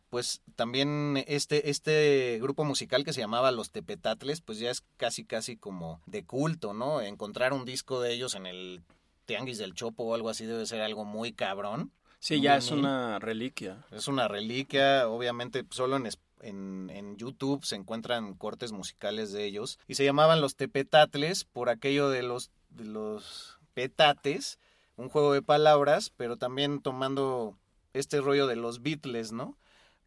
pues 0.09 0.41
también 0.55 1.23
este, 1.27 1.69
este 1.69 2.39
grupo 2.41 2.63
musical 2.63 3.03
que 3.03 3.13
se 3.13 3.21
llamaba 3.21 3.51
Los 3.51 3.71
Tepetatles, 3.71 4.41
pues 4.41 4.59
ya 4.59 4.71
es 4.71 4.83
casi 4.97 5.23
casi 5.25 5.55
como 5.55 6.01
de 6.05 6.25
culto, 6.25 6.73
¿no? 6.73 7.01
Encontrar 7.01 7.53
un 7.53 7.65
disco 7.65 8.01
de 8.01 8.13
ellos 8.13 8.35
en 8.35 8.45
el 8.45 8.81
Tianguis 9.25 9.59
del 9.59 9.75
Chopo 9.75 10.03
o 10.03 10.15
algo 10.15 10.29
así 10.29 10.45
debe 10.45 10.65
ser 10.65 10.81
algo 10.81 11.05
muy 11.05 11.33
cabrón. 11.33 11.91
Sí, 12.19 12.41
ya 12.41 12.57
es 12.57 12.71
una 12.71 13.19
reliquia. 13.19 13.85
Es 13.91 14.07
una 14.07 14.27
reliquia, 14.27 15.07
obviamente 15.07 15.63
solo 15.69 15.95
en, 15.95 16.09
en, 16.41 16.89
en 16.89 17.15
YouTube 17.17 17.63
se 17.63 17.75
encuentran 17.75 18.33
cortes 18.33 18.71
musicales 18.71 19.31
de 19.31 19.45
ellos. 19.45 19.79
Y 19.87 19.95
se 19.95 20.03
llamaban 20.03 20.41
los 20.41 20.55
tepetatles 20.55 21.45
por 21.45 21.69
aquello 21.69 22.09
de 22.09 22.23
los, 22.23 22.51
de 22.69 22.85
los 22.85 23.59
petates, 23.73 24.59
un 24.97 25.07
juego 25.07 25.31
de 25.33 25.41
palabras, 25.41 26.11
pero 26.17 26.35
también 26.35 26.81
tomando 26.81 27.57
este 27.93 28.19
rollo 28.19 28.47
de 28.47 28.57
los 28.57 28.81
Beatles, 28.81 29.31
¿no? 29.31 29.57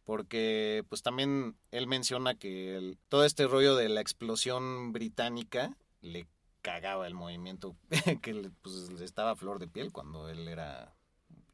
Porque 0.05 0.83
pues 0.89 1.01
también 1.01 1.55
él 1.71 1.87
menciona 1.87 2.35
que 2.35 2.75
el- 2.75 2.97
todo 3.09 3.23
este 3.25 3.47
rollo 3.47 3.75
de 3.75 3.89
la 3.89 4.01
explosión 4.01 4.91
británica 4.91 5.77
le 6.01 6.27
cagaba 6.61 7.07
el 7.07 7.13
movimiento 7.13 7.75
que 8.21 8.33
le- 8.33 8.49
pues, 8.61 8.91
le 8.91 9.05
estaba 9.05 9.31
a 9.31 9.35
flor 9.35 9.59
de 9.59 9.67
piel 9.67 9.91
cuando 9.91 10.29
él 10.29 10.47
era 10.47 10.93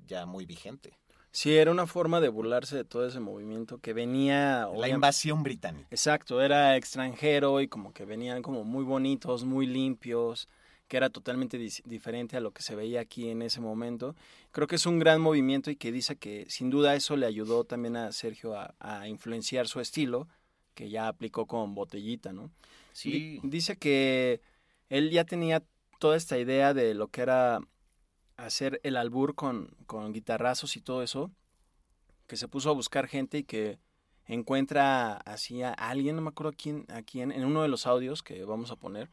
ya 0.07 0.25
muy 0.25 0.45
vigente. 0.45 0.97
Sí, 1.31 1.55
era 1.55 1.69
una 1.69 1.85
forma 1.85 2.19
de 2.21 2.29
burlarse 2.29 2.75
de 2.75 2.83
todo 2.85 3.05
ese 3.05 3.19
movimiento 3.19 3.77
que 3.77 3.93
venía... 3.93 4.67
La 4.75 4.89
invasión 4.89 5.43
británica. 5.43 5.87
Exacto, 5.91 6.41
era 6.41 6.75
extranjero 6.75 7.61
y 7.61 7.67
como 7.67 7.93
que 7.93 8.03
venían 8.05 8.41
como 8.41 8.63
muy 8.63 8.83
bonitos, 8.83 9.43
muy 9.43 9.67
limpios, 9.67 10.47
que 10.89 10.97
era 10.97 11.09
totalmente 11.09 11.57
diferente 11.85 12.35
a 12.35 12.41
lo 12.41 12.51
que 12.51 12.63
se 12.63 12.75
veía 12.75 12.99
aquí 12.99 13.29
en 13.29 13.41
ese 13.41 13.61
momento. 13.61 14.15
Creo 14.51 14.67
que 14.67 14.75
es 14.75 14.85
un 14.85 14.99
gran 14.99 15.21
movimiento 15.21 15.71
y 15.71 15.75
que 15.77 15.91
dice 15.93 16.17
que 16.17 16.45
sin 16.49 16.69
duda 16.71 16.95
eso 16.95 17.15
le 17.15 17.27
ayudó 17.27 17.63
también 17.63 17.95
a 17.95 18.11
Sergio 18.11 18.55
a, 18.57 18.73
a 18.79 19.07
influenciar 19.07 19.67
su 19.67 19.79
estilo, 19.79 20.27
que 20.73 20.89
ya 20.89 21.07
aplicó 21.07 21.45
con 21.45 21.75
botellita, 21.75 22.33
¿no? 22.33 22.51
Sí. 22.91 23.11
Di- 23.11 23.39
dice 23.43 23.77
que 23.77 24.41
él 24.89 25.11
ya 25.11 25.25
tenía 25.25 25.63
toda 25.99 26.17
esta 26.17 26.39
idea 26.39 26.73
de 26.73 26.95
lo 26.95 27.07
que 27.09 27.21
era 27.21 27.59
hacer 28.35 28.79
el 28.83 28.97
albur 28.97 29.35
con, 29.35 29.69
con 29.85 30.11
guitarrazos 30.11 30.75
y 30.75 30.81
todo 30.81 31.03
eso, 31.03 31.31
que 32.25 32.35
se 32.35 32.47
puso 32.47 32.71
a 32.71 32.73
buscar 32.73 33.07
gente 33.07 33.37
y 33.37 33.43
que 33.43 33.77
encuentra 34.25 35.17
así 35.17 35.61
a 35.61 35.71
alguien, 35.71 36.15
no 36.15 36.21
me 36.23 36.29
acuerdo 36.29 36.51
a 36.51 36.55
quién, 36.55 36.85
a 36.89 37.03
quién, 37.03 37.31
en 37.31 37.45
uno 37.45 37.61
de 37.61 37.67
los 37.67 37.85
audios 37.85 38.23
que 38.23 38.43
vamos 38.43 38.71
a 38.71 38.75
poner, 38.75 39.09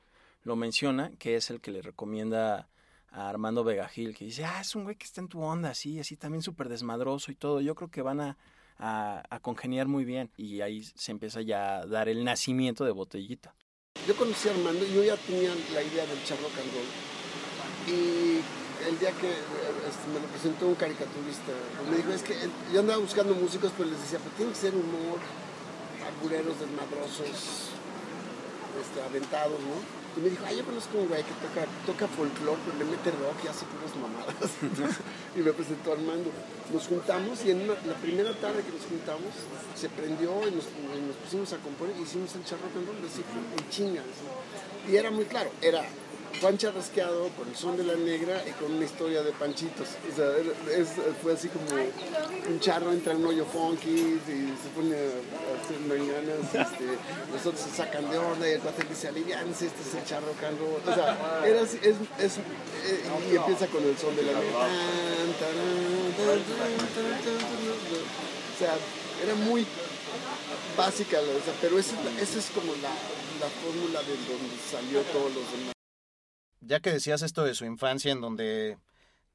lo 0.46 0.54
menciona, 0.54 1.10
que 1.18 1.34
es 1.34 1.50
el 1.50 1.60
que 1.60 1.72
le 1.72 1.82
recomienda 1.82 2.68
a 3.10 3.28
Armando 3.28 3.64
Vegagil, 3.64 4.14
que 4.14 4.26
dice, 4.26 4.44
ah, 4.44 4.60
es 4.60 4.76
un 4.76 4.84
güey 4.84 4.94
que 4.94 5.04
está 5.04 5.20
en 5.20 5.28
tu 5.28 5.42
onda, 5.42 5.70
así, 5.70 5.98
así 5.98 6.16
también 6.16 6.40
súper 6.40 6.68
desmadroso 6.68 7.32
y 7.32 7.34
todo, 7.34 7.60
yo 7.60 7.74
creo 7.74 7.90
que 7.90 8.00
van 8.00 8.20
a, 8.20 8.36
a, 8.78 9.40
congeniar 9.42 9.88
muy 9.88 10.04
bien. 10.04 10.30
Y 10.36 10.60
ahí 10.60 10.84
se 10.84 11.10
empieza 11.10 11.40
ya 11.40 11.78
a 11.78 11.86
dar 11.86 12.08
el 12.08 12.24
nacimiento 12.24 12.84
de 12.84 12.92
Botellita. 12.92 13.56
Yo 14.06 14.14
conocí 14.14 14.48
a 14.48 14.52
Armando 14.52 14.86
yo 14.86 15.02
ya 15.02 15.16
tenía 15.16 15.50
la 15.74 15.82
idea 15.82 16.06
del 16.06 16.22
charro 16.22 16.42
roll. 16.42 17.92
Y 17.92 18.38
el 18.86 18.98
día 19.00 19.10
que 19.10 19.30
este, 19.30 20.06
me 20.14 20.20
lo 20.20 20.26
presentó 20.28 20.68
un 20.68 20.76
caricaturista, 20.76 21.52
me 21.90 21.96
dijo, 21.96 22.12
es 22.12 22.22
que 22.22 22.34
yo 22.72 22.80
andaba 22.80 23.00
buscando 23.00 23.34
músicos, 23.34 23.72
pero 23.76 23.90
les 23.90 24.00
decía, 24.00 24.20
pues 24.20 24.34
tiene 24.36 24.52
que 24.52 24.58
ser 24.58 24.74
humor, 24.74 25.18
albureros, 26.06 26.60
desmadrosos, 26.60 27.70
este, 28.80 29.02
aventados, 29.02 29.58
¿no? 29.58 30.05
Y 30.16 30.20
me 30.20 30.30
dijo, 30.30 30.44
ay, 30.46 30.56
yo 30.56 30.64
conozco 30.64 30.96
un 30.96 31.08
güey 31.08 31.22
que 31.22 31.36
toca, 31.44 31.68
toca 31.84 32.08
folclore, 32.08 32.58
pero 32.64 32.78
le 32.78 32.84
mete 32.88 33.10
rock 33.10 33.36
y 33.44 33.48
hace 33.48 33.66
puras 33.68 33.92
mamadas. 34.00 34.48
y 35.36 35.40
me 35.40 35.52
presentó 35.52 35.92
Armando. 35.92 36.30
Nos 36.72 36.86
juntamos 36.88 37.44
y 37.44 37.50
en 37.50 37.68
la 37.68 37.94
primera 38.00 38.32
tarde 38.40 38.62
que 38.62 38.72
nos 38.72 38.88
juntamos 38.88 39.28
se 39.74 39.90
prendió 39.90 40.32
y 40.48 40.52
nos, 40.52 40.64
pusimos 41.22 41.52
a 41.52 41.58
componer 41.58 41.94
y 41.98 42.02
hicimos 42.02 42.34
el 42.34 42.44
charro 42.44 42.64
roll, 42.72 42.96
así, 43.04 43.22
en 43.60 43.68
chinga. 43.68 44.00
así. 44.00 44.90
Y 44.92 44.96
era 44.96 45.10
muy 45.10 45.26
claro, 45.26 45.50
era 45.60 45.84
Juan 46.40 46.58
Charrasqueado 46.58 47.28
con 47.30 47.48
el 47.48 47.56
son 47.56 47.76
de 47.76 47.84
la 47.84 47.94
negra 47.94 48.42
y 48.46 48.50
con 48.52 48.72
una 48.72 48.84
historia 48.84 49.22
de 49.22 49.32
panchitos. 49.32 49.88
O 50.12 50.16
sea, 50.16 50.26
fue 51.22 51.32
así 51.32 51.48
como 51.48 51.64
un 51.72 52.60
charro 52.60 52.92
entra 52.92 53.12
en 53.14 53.20
un 53.20 53.26
hoyo 53.28 53.46
funky 53.46 53.88
y 53.90 54.52
se 54.62 54.68
pone 54.74 54.94
a 54.94 55.64
hacer 55.64 55.80
mañanas, 55.88 56.44
este, 56.54 56.84
los 57.32 57.46
otros 57.46 57.60
se 57.60 57.70
sacan 57.74 58.10
de 58.10 58.18
onda 58.18 58.48
y 58.48 58.52
el 58.52 58.60
cuate 58.60 58.84
dice, 58.84 59.08
alivianse, 59.08 59.66
este 59.66 59.80
es 59.82 59.94
el 59.94 60.04
charro 60.04 60.32
can 60.40 60.56
roll". 60.58 60.80
O 60.86 60.94
sea, 60.94 61.42
era 61.44 61.62
así, 61.62 61.78
es, 61.82 61.96
es- 62.18 62.36
eh, 62.38 63.02
y 63.32 63.36
empieza 63.36 63.66
con 63.68 63.82
el 63.82 63.96
son 63.96 64.14
de 64.14 64.22
la 64.22 64.32
negra. 64.32 64.68
O 68.54 68.58
sea, 68.58 68.74
era 69.24 69.34
muy 69.34 69.66
básica, 70.76 71.18
o 71.20 71.44
sea, 71.44 71.54
pero 71.60 71.78
esa 71.78 71.94
esa 72.20 72.38
es 72.38 72.46
como 72.54 72.72
la, 72.76 72.90
la 73.40 73.48
fórmula 73.62 74.00
de 74.02 74.16
donde 74.16 74.56
salió 74.70 75.00
todos 75.12 75.34
los 75.34 75.50
demás. 75.52 75.75
Ya 76.60 76.80
que 76.80 76.92
decías 76.92 77.22
esto 77.22 77.44
de 77.44 77.54
su 77.54 77.64
infancia 77.64 78.12
en 78.12 78.20
donde 78.20 78.78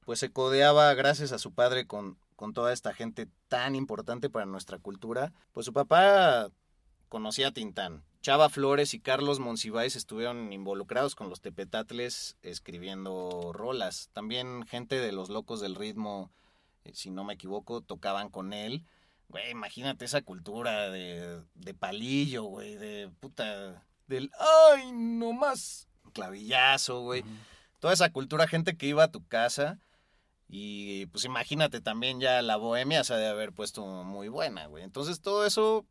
pues 0.06 0.20
se 0.20 0.32
codeaba 0.32 0.94
gracias 0.94 1.32
a 1.32 1.40
su 1.40 1.54
padre 1.54 1.86
con, 1.86 2.18
con 2.36 2.54
toda 2.54 2.74
esta 2.74 2.94
gente 2.94 3.28
tan 3.48 3.76
importante 3.76 4.30
para 4.30 4.46
nuestra 4.46 4.80
cultura, 4.80 5.32
pues 5.54 5.66
su 5.66 5.74
papá 5.74 6.50
conocía 7.08 7.50
a 7.50 7.52
Tintán. 7.52 8.04
Chava 8.22 8.50
Flores 8.50 8.94
y 8.94 9.00
Carlos 9.00 9.40
Monsiváis 9.40 9.96
estuvieron 9.96 10.54
involucrados 10.54 11.16
con 11.16 11.30
los 11.30 11.42
tepetatles 11.42 12.38
escribiendo 12.44 13.52
rolas. 13.54 14.10
También 14.14 14.66
gente 14.68 15.00
de 15.00 15.12
los 15.12 15.30
locos 15.30 15.60
del 15.60 15.76
ritmo, 15.76 16.32
eh, 16.84 16.92
si 16.94 17.10
no 17.10 17.24
me 17.24 17.34
equivoco, 17.34 17.82
tocaban 17.82 18.30
con 18.30 18.54
él. 18.54 18.86
Güey, 19.30 19.52
imagínate 19.52 20.06
esa 20.06 20.22
cultura 20.22 20.90
de, 20.90 21.42
de 21.56 21.74
palillo, 21.74 22.44
güey, 22.44 22.76
de 22.76 23.10
puta, 23.20 23.84
del 24.08 24.30
ay, 24.40 24.92
no 24.92 25.34
más 25.34 25.88
clavillazo, 26.12 27.02
güey. 27.02 27.24
Toda 27.80 27.94
esa 27.94 28.12
cultura, 28.12 28.48
gente 28.48 28.78
que 28.78 28.88
iba 28.88 29.04
a 29.04 29.12
tu 29.12 29.26
casa 29.26 29.80
y 30.54 31.06
pues 31.08 31.24
imagínate 31.24 31.80
también 31.80 32.20
ya 32.20 32.42
la 32.42 32.58
bohemia 32.58 33.06
se 33.06 33.14
ha 33.14 33.18
de 33.18 33.30
haber 33.30 33.54
puesto 33.54 33.86
muy 33.86 34.28
buena, 34.28 34.66
güey. 34.66 34.84
Entonces 34.84 35.22
todo 35.22 35.46
eso 35.46 35.86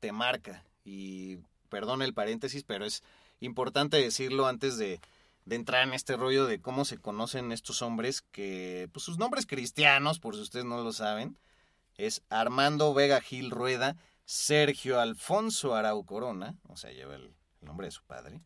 te 0.00 0.10
marca 0.10 0.64
y 0.84 1.38
perdón 1.68 2.02
el 2.02 2.12
paréntesis, 2.12 2.64
pero 2.64 2.84
es 2.84 3.04
importante 3.38 3.98
decirlo 3.98 4.48
antes 4.48 4.78
de, 4.78 5.00
de 5.44 5.56
entrar 5.56 5.86
en 5.86 5.94
este 5.94 6.16
rollo 6.16 6.46
de 6.46 6.60
cómo 6.60 6.84
se 6.84 6.98
conocen 6.98 7.52
estos 7.52 7.82
hombres 7.82 8.22
que 8.32 8.88
pues 8.92 9.04
sus 9.04 9.16
nombres 9.16 9.46
cristianos, 9.46 10.18
por 10.18 10.34
si 10.34 10.42
ustedes 10.42 10.64
no 10.64 10.82
lo 10.82 10.92
saben, 10.92 11.38
es 11.94 12.22
Armando 12.30 12.92
Vega 12.94 13.20
Gil 13.20 13.52
Rueda, 13.52 13.96
Sergio 14.24 14.98
Alfonso 14.98 15.76
Arau 15.76 16.04
Corona, 16.04 16.56
o 16.68 16.76
sea, 16.76 16.90
lleva 16.90 17.14
el, 17.14 17.32
el 17.60 17.66
nombre 17.66 17.86
de 17.86 17.92
su 17.92 18.02
padre, 18.02 18.40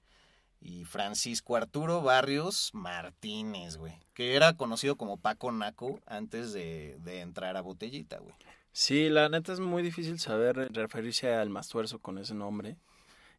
y 0.64 0.84
Francisco 0.84 1.56
Arturo 1.56 2.00
Barrios 2.00 2.70
Martínez, 2.72 3.76
güey, 3.76 4.00
que 4.14 4.34
era 4.34 4.56
conocido 4.56 4.96
como 4.96 5.18
Paco 5.18 5.52
Naco 5.52 6.00
antes 6.06 6.54
de, 6.54 6.96
de 7.00 7.20
entrar 7.20 7.56
a 7.56 7.60
Botellita, 7.60 8.18
güey. 8.18 8.34
Sí, 8.72 9.10
la 9.10 9.28
neta 9.28 9.52
es 9.52 9.60
muy 9.60 9.82
difícil 9.82 10.18
saber 10.18 10.72
referirse 10.72 11.32
al 11.32 11.50
Mastuerzo 11.50 12.00
con 12.00 12.18
ese 12.18 12.34
nombre. 12.34 12.76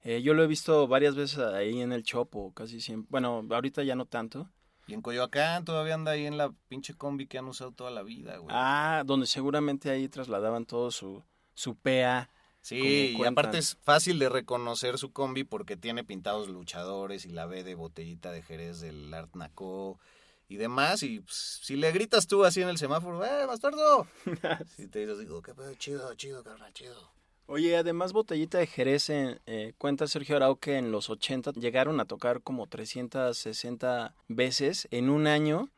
Eh, 0.03 0.21
yo 0.21 0.35
lo 0.35 0.43
he 0.43 0.47
visto 0.47 0.87
varias 0.87 1.15
veces 1.15 1.39
ahí 1.39 1.81
en 1.81 1.91
el 1.91 2.03
Chopo, 2.03 2.53
casi 2.53 2.79
siempre. 2.79 3.07
Bueno, 3.09 3.43
ahorita 3.49 3.81
ya 3.83 3.95
no 3.95 4.05
tanto. 4.05 4.47
Y 4.85 4.93
en 4.93 5.01
Coyoacán 5.01 5.65
todavía 5.65 5.95
anda 5.95 6.11
ahí 6.11 6.27
en 6.27 6.37
la 6.37 6.51
pinche 6.67 6.93
combi 6.93 7.25
que 7.25 7.39
han 7.39 7.47
usado 7.47 7.71
toda 7.71 7.89
la 7.89 8.03
vida, 8.03 8.37
güey. 8.37 8.55
Ah, 8.55 9.01
donde 9.03 9.25
seguramente 9.25 9.89
ahí 9.89 10.07
trasladaban 10.07 10.65
todo 10.65 10.91
su, 10.91 11.23
su 11.55 11.75
PA. 11.75 12.29
Sí, 12.65 13.15
y 13.15 13.23
aparte 13.25 13.59
es 13.59 13.77
fácil 13.83 14.17
de 14.17 14.27
reconocer 14.27 14.97
su 14.97 15.13
combi 15.13 15.43
porque 15.43 15.77
tiene 15.77 16.03
pintados 16.03 16.49
luchadores 16.49 17.27
y 17.27 17.29
la 17.29 17.45
B 17.45 17.63
de 17.63 17.75
botellita 17.75 18.31
de 18.31 18.41
Jerez 18.41 18.81
del 18.81 19.13
Art 19.13 19.35
Naco 19.35 19.99
y 20.47 20.55
demás. 20.55 21.03
Y 21.03 21.19
pues, 21.19 21.59
si 21.61 21.75
le 21.75 21.91
gritas 21.91 22.25
tú 22.25 22.43
así 22.43 22.63
en 22.63 22.69
el 22.69 22.79
semáforo, 22.79 23.23
¡eh, 23.23 23.45
bastardo! 23.45 24.07
Si 24.77 24.87
te 24.87 24.97
dices, 24.97 25.19
digo, 25.19 25.43
qué 25.43 25.53
pedo, 25.53 25.75
chido, 25.75 26.11
chido, 26.15 26.43
carnal, 26.43 26.73
chido. 26.73 27.15
Oye, 27.47 27.77
además 27.77 28.13
Botellita 28.13 28.57
de 28.57 28.65
Jerez, 28.65 29.11
eh, 29.11 29.39
eh, 29.45 29.73
cuenta 29.77 30.07
Sergio 30.07 30.35
Arau 30.35 30.57
que 30.57 30.77
en 30.77 30.91
los 30.91 31.11
80 31.11 31.51
llegaron 31.51 31.99
a 31.99 32.05
tocar 32.05 32.41
como 32.41 32.65
360 32.65 34.15
veces 34.27 34.87
en 34.89 35.11
un 35.11 35.27
año 35.27 35.69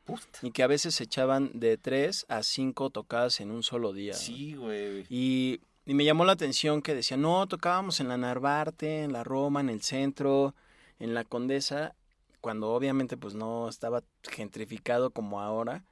y 0.42 0.52
que 0.52 0.64
a 0.64 0.68
veces 0.68 0.96
se 0.96 1.04
echaban 1.04 1.52
de 1.54 1.78
3 1.78 2.28
a 2.30 2.44
5 2.44 2.90
tocadas 2.92 3.42
en 3.42 3.52
un 3.52 3.64
solo 3.64 3.92
día. 3.92 4.14
Sí, 4.14 4.56
güey. 4.56 5.06
Y, 5.10 5.60
y 5.88 5.94
me 5.96 6.04
llamó 6.06 6.24
la 6.26 6.34
atención 6.34 6.82
que 6.84 6.94
decía, 6.94 7.18
no, 7.18 7.48
tocábamos 7.48 8.00
en 8.00 8.08
la 8.10 8.18
Narvarte, 8.18 9.04
en 9.04 9.12
la 9.14 9.24
Roma, 9.24 9.62
en 9.62 9.70
el 9.70 9.82
centro, 9.82 10.54
en 11.00 11.14
la 11.16 11.24
Condesa, 11.24 11.96
cuando 12.42 12.70
obviamente 12.74 13.18
pues 13.18 13.34
no 13.34 13.68
estaba 13.70 14.04
gentrificado 14.24 15.10
como 15.10 15.42
ahora, 15.42 15.84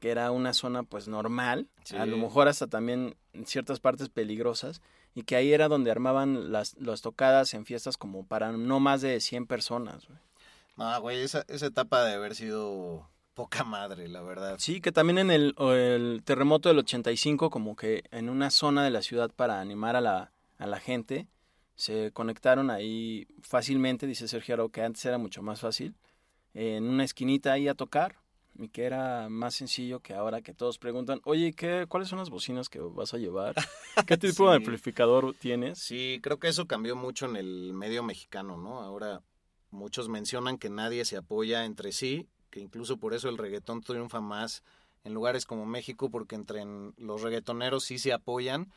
que 0.00 0.10
era 0.10 0.30
una 0.30 0.52
zona 0.52 0.82
pues 0.82 1.08
normal, 1.08 1.68
Sí. 1.84 1.96
a 1.96 2.04
lo 2.04 2.16
mejor 2.18 2.48
hasta 2.48 2.66
también 2.66 3.16
en 3.32 3.46
ciertas 3.46 3.80
partes 3.80 4.08
peligrosas, 4.10 4.82
y 5.14 5.22
que 5.22 5.36
ahí 5.36 5.52
era 5.52 5.68
donde 5.68 5.90
armaban 5.90 6.52
las, 6.52 6.74
las 6.78 7.00
tocadas 7.00 7.54
en 7.54 7.64
fiestas 7.64 7.96
como 7.96 8.26
para 8.26 8.52
no 8.52 8.80
más 8.80 9.00
de 9.00 9.18
100 9.20 9.46
personas. 9.46 10.06
güey. 10.06 10.18
No, 10.76 11.00
güey, 11.00 11.22
esa, 11.22 11.44
esa 11.48 11.66
etapa 11.66 12.04
de 12.04 12.12
haber 12.14 12.34
sido 12.34 13.08
poca 13.36 13.64
madre, 13.64 14.08
la 14.08 14.22
verdad. 14.22 14.56
Sí, 14.58 14.80
que 14.80 14.92
también 14.92 15.18
en 15.18 15.30
el, 15.30 16.22
terremoto 16.24 16.70
del 16.70 16.78
85, 16.78 17.50
como 17.50 17.76
que 17.76 18.02
en 18.10 18.30
una 18.30 18.50
zona 18.50 18.82
de 18.82 18.90
la 18.90 19.02
ciudad 19.02 19.30
para 19.30 19.60
animar 19.60 19.94
a 19.94 20.00
la, 20.00 20.32
a 20.56 20.66
la 20.66 20.80
gente, 20.80 21.28
se 21.74 22.12
conectaron 22.12 22.70
ahí 22.70 23.28
fácilmente, 23.42 24.06
dice 24.06 24.26
Sergio 24.26 24.54
Arau, 24.54 24.70
que 24.70 24.82
antes 24.82 25.04
era 25.04 25.18
mucho 25.18 25.42
más 25.42 25.60
fácil, 25.60 25.94
en 26.54 26.84
una 26.84 27.04
esquinita 27.04 27.52
ahí 27.52 27.68
a 27.68 27.74
tocar, 27.74 28.16
y 28.58 28.68
que 28.70 28.84
era 28.84 29.28
más 29.28 29.54
sencillo 29.54 30.00
que 30.00 30.14
ahora 30.14 30.40
que 30.40 30.54
todos 30.54 30.78
preguntan, 30.78 31.20
oye, 31.24 31.52
¿qué, 31.52 31.84
¿cuáles 31.90 32.08
son 32.08 32.18
las 32.18 32.30
bocinas 32.30 32.70
que 32.70 32.78
vas 32.78 33.12
a 33.12 33.18
llevar? 33.18 33.54
¿Qué 34.06 34.16
tipo 34.16 34.48
de 34.48 34.56
amplificador 34.56 35.34
tienes? 35.34 35.78
Sí, 35.78 36.20
creo 36.22 36.38
que 36.38 36.48
eso 36.48 36.66
cambió 36.66 36.96
mucho 36.96 37.26
en 37.26 37.36
el 37.36 37.74
medio 37.74 38.02
mexicano, 38.02 38.56
¿no? 38.56 38.80
Ahora 38.80 39.20
muchos 39.70 40.08
mencionan 40.08 40.56
que 40.56 40.70
nadie 40.70 41.04
se 41.04 41.18
apoya 41.18 41.66
entre 41.66 41.92
sí, 41.92 42.30
que 42.56 42.62
incluso 42.62 42.96
por 42.96 43.12
eso 43.12 43.28
el 43.28 43.36
reggaetón 43.36 43.82
triunfa 43.82 44.22
más 44.22 44.62
en 45.04 45.12
lugares 45.12 45.44
como 45.44 45.66
México, 45.66 46.08
porque 46.08 46.36
entre 46.36 46.62
en- 46.62 46.94
los 46.96 47.20
reggaetoneros 47.20 47.84
sí 47.84 47.98
se 47.98 48.14
apoyan, 48.14 48.72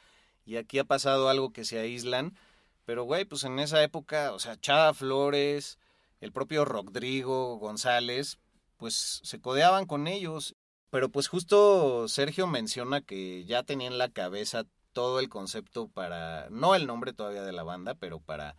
y 0.45 0.57
aquí 0.57 0.79
ha 0.79 0.83
pasado 0.83 1.29
algo 1.29 1.53
que 1.53 1.63
se 1.63 1.79
aíslan, 1.79 2.35
pero 2.83 3.05
güey, 3.05 3.23
pues 3.23 3.45
en 3.45 3.57
esa 3.57 3.81
época, 3.81 4.33
o 4.33 4.39
sea, 4.39 4.59
Chava 4.59 4.93
Flores, 4.93 5.79
el 6.19 6.33
propio 6.33 6.65
Rodrigo 6.65 7.55
González, 7.55 8.37
pues 8.75 9.21
se 9.23 9.39
codeaban 9.39 9.85
con 9.85 10.07
ellos. 10.07 10.57
Pero 10.89 11.07
pues 11.07 11.29
justo 11.29 12.09
Sergio 12.09 12.47
menciona 12.47 12.99
que 12.99 13.45
ya 13.45 13.63
tenía 13.63 13.87
en 13.87 13.97
la 13.97 14.09
cabeza 14.09 14.65
todo 14.91 15.21
el 15.21 15.29
concepto 15.29 15.87
para, 15.87 16.49
no 16.49 16.75
el 16.75 16.85
nombre 16.85 17.13
todavía 17.13 17.43
de 17.43 17.53
la 17.53 17.63
banda, 17.63 17.95
pero 17.95 18.19
para, 18.19 18.57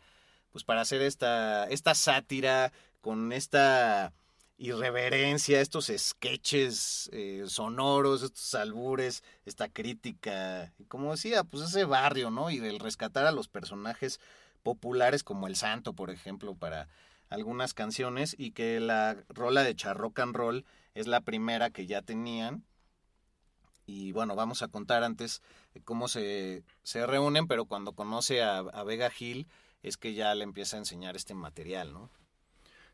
pues 0.51 0.65
para 0.65 0.81
hacer 0.81 1.03
esta, 1.03 1.65
esta 1.69 1.95
sátira 1.95 2.73
con 3.03 3.33
esta 3.33 4.15
irreverencia, 4.61 5.63
estos 5.63 5.91
sketches 5.97 7.09
eh, 7.15 7.45
sonoros, 7.47 8.23
estos 8.23 8.55
albures, 8.55 9.25
esta 9.47 9.71
crítica, 9.71 10.71
como 10.87 11.13
decía, 11.13 11.45
pues 11.45 11.65
ese 11.65 11.87
barrio, 11.87 12.31
¿no? 12.31 12.51
Y 12.51 12.59
del 12.59 12.79
rescatar 12.79 13.25
a 13.25 13.33
los 13.33 13.49
personajes 13.49 14.21
populares 14.63 15.25
como 15.25 15.47
el 15.47 15.57
Santo, 15.57 15.95
por 15.95 16.11
ejemplo, 16.11 16.55
para 16.55 16.89
algunas 17.31 17.73
canciones, 17.73 18.37
y 18.39 18.51
que 18.51 18.81
la 18.81 19.17
rola 19.31 19.63
de 19.65 19.75
Charrock 19.75 20.19
and 20.19 20.37
Roll 20.37 20.67
es 20.95 21.07
la 21.07 21.23
primera 21.23 21.71
que 21.71 21.87
ya 21.87 22.03
tenían. 22.03 22.63
Y 23.87 24.13
bueno, 24.13 24.37
vamos 24.37 24.63
a 24.63 24.69
contar 24.69 25.05
antes 25.05 25.41
cómo 25.85 26.07
se, 26.07 26.65
se 26.83 27.07
reúnen, 27.07 27.47
pero 27.47 27.65
cuando 27.65 27.95
conoce 27.95 28.43
a, 28.43 28.59
a 28.59 28.85
Vega 28.85 29.09
Gil 29.09 29.49
es 29.83 29.97
que 29.97 30.13
ya 30.13 30.35
le 30.35 30.45
empieza 30.45 30.77
a 30.77 30.81
enseñar 30.81 31.17
este 31.17 31.33
material, 31.33 31.95
¿no? 31.95 32.11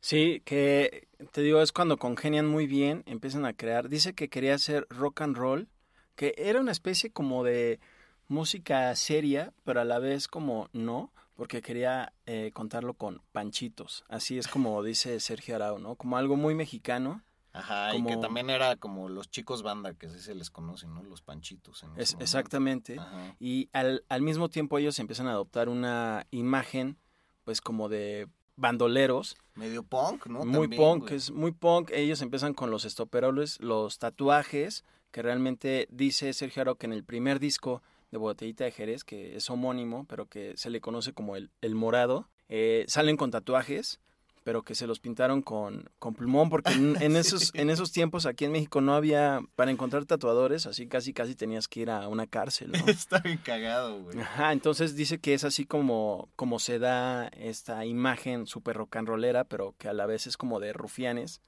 Sí, 0.06 0.40
que 0.44 1.08
te 1.32 1.40
digo, 1.40 1.60
es 1.60 1.72
cuando 1.72 1.96
congenian 1.96 2.46
muy 2.46 2.68
bien, 2.68 3.02
empiezan 3.06 3.44
a 3.44 3.54
crear. 3.54 3.88
Dice 3.88 4.14
que 4.14 4.28
quería 4.28 4.54
hacer 4.54 4.86
rock 4.88 5.22
and 5.22 5.36
roll, 5.36 5.68
que 6.14 6.32
era 6.38 6.60
una 6.60 6.70
especie 6.70 7.10
como 7.10 7.42
de 7.42 7.80
música 8.28 8.94
seria, 8.94 9.52
pero 9.64 9.80
a 9.80 9.84
la 9.84 9.98
vez 9.98 10.28
como 10.28 10.68
no, 10.72 11.12
porque 11.34 11.60
quería 11.60 12.12
eh, 12.24 12.52
contarlo 12.54 12.94
con 12.94 13.20
panchitos. 13.32 14.04
Así 14.08 14.38
es 14.38 14.46
como 14.46 14.80
dice 14.84 15.18
Sergio 15.18 15.56
Arau, 15.56 15.80
¿no? 15.80 15.96
Como 15.96 16.16
algo 16.16 16.36
muy 16.36 16.54
mexicano. 16.54 17.24
Ajá, 17.52 17.92
y 17.96 18.04
que 18.04 18.16
también 18.16 18.48
era 18.48 18.76
como 18.76 19.08
los 19.08 19.28
chicos 19.28 19.64
banda, 19.64 19.94
que 19.94 20.06
así 20.06 20.20
se 20.20 20.36
les 20.36 20.50
conoce, 20.50 20.86
¿no? 20.86 21.02
Los 21.02 21.20
panchitos. 21.20 21.82
en 21.82 21.98
Es, 21.98 22.16
exactamente. 22.20 23.00
Ajá. 23.00 23.34
Y 23.40 23.70
al, 23.72 24.04
al 24.08 24.22
mismo 24.22 24.50
tiempo 24.50 24.78
ellos 24.78 25.00
empiezan 25.00 25.26
a 25.26 25.32
adoptar 25.32 25.68
una 25.68 26.28
imagen, 26.30 26.96
pues 27.42 27.60
como 27.60 27.88
de 27.88 28.28
bandoleros, 28.56 29.36
Medio 29.54 29.82
punk, 29.82 30.26
¿no? 30.26 30.44
muy 30.44 30.68
También, 30.68 30.82
punk, 30.82 31.02
güey. 31.04 31.14
es 31.16 31.30
muy 31.30 31.50
punk. 31.52 31.90
Ellos 31.92 32.20
empiezan 32.20 32.52
con 32.52 32.70
los 32.70 32.84
estoperoles, 32.84 33.58
los 33.60 33.98
tatuajes, 33.98 34.84
que 35.10 35.22
realmente 35.22 35.88
dice 35.90 36.32
Sergio 36.34 36.60
Aro 36.62 36.74
que 36.76 36.86
en 36.86 36.92
el 36.92 37.04
primer 37.04 37.40
disco 37.40 37.82
de 38.10 38.18
Botellita 38.18 38.64
de 38.64 38.70
Jerez, 38.70 39.02
que 39.02 39.36
es 39.36 39.48
homónimo, 39.48 40.04
pero 40.08 40.26
que 40.26 40.54
se 40.56 40.68
le 40.68 40.82
conoce 40.82 41.14
como 41.14 41.36
el, 41.36 41.50
el 41.62 41.74
morado, 41.74 42.28
eh, 42.48 42.84
salen 42.86 43.16
con 43.16 43.30
tatuajes, 43.30 43.98
pero 44.46 44.62
que 44.62 44.76
se 44.76 44.86
los 44.86 45.00
pintaron 45.00 45.42
con, 45.42 45.90
con 45.98 46.14
plumón, 46.14 46.50
porque 46.50 46.72
en, 46.72 46.94
en 47.02 47.16
esos, 47.16 47.50
en 47.56 47.68
esos 47.68 47.90
tiempos 47.90 48.26
aquí 48.26 48.44
en 48.44 48.52
México 48.52 48.80
no 48.80 48.94
había, 48.94 49.40
para 49.56 49.72
encontrar 49.72 50.04
tatuadores, 50.04 50.66
así 50.66 50.86
casi 50.86 51.12
casi 51.12 51.34
tenías 51.34 51.66
que 51.66 51.80
ir 51.80 51.90
a 51.90 52.06
una 52.06 52.28
cárcel, 52.28 52.70
¿no? 52.70 52.78
Está 52.86 53.18
bien 53.18 53.38
cagado, 53.38 54.00
güey. 54.04 54.20
Ajá, 54.20 54.52
entonces 54.52 54.94
dice 54.94 55.18
que 55.18 55.34
es 55.34 55.42
así 55.42 55.64
como, 55.64 56.28
como 56.36 56.60
se 56.60 56.78
da 56.78 57.26
esta 57.26 57.84
imagen 57.86 58.46
súper 58.46 58.76
rock 58.76 58.94
and 58.94 59.08
rollera, 59.08 59.42
pero 59.42 59.74
que 59.78 59.88
a 59.88 59.92
la 59.92 60.06
vez 60.06 60.28
es 60.28 60.36
como 60.36 60.60
de 60.60 60.72
rufianes, 60.72 61.42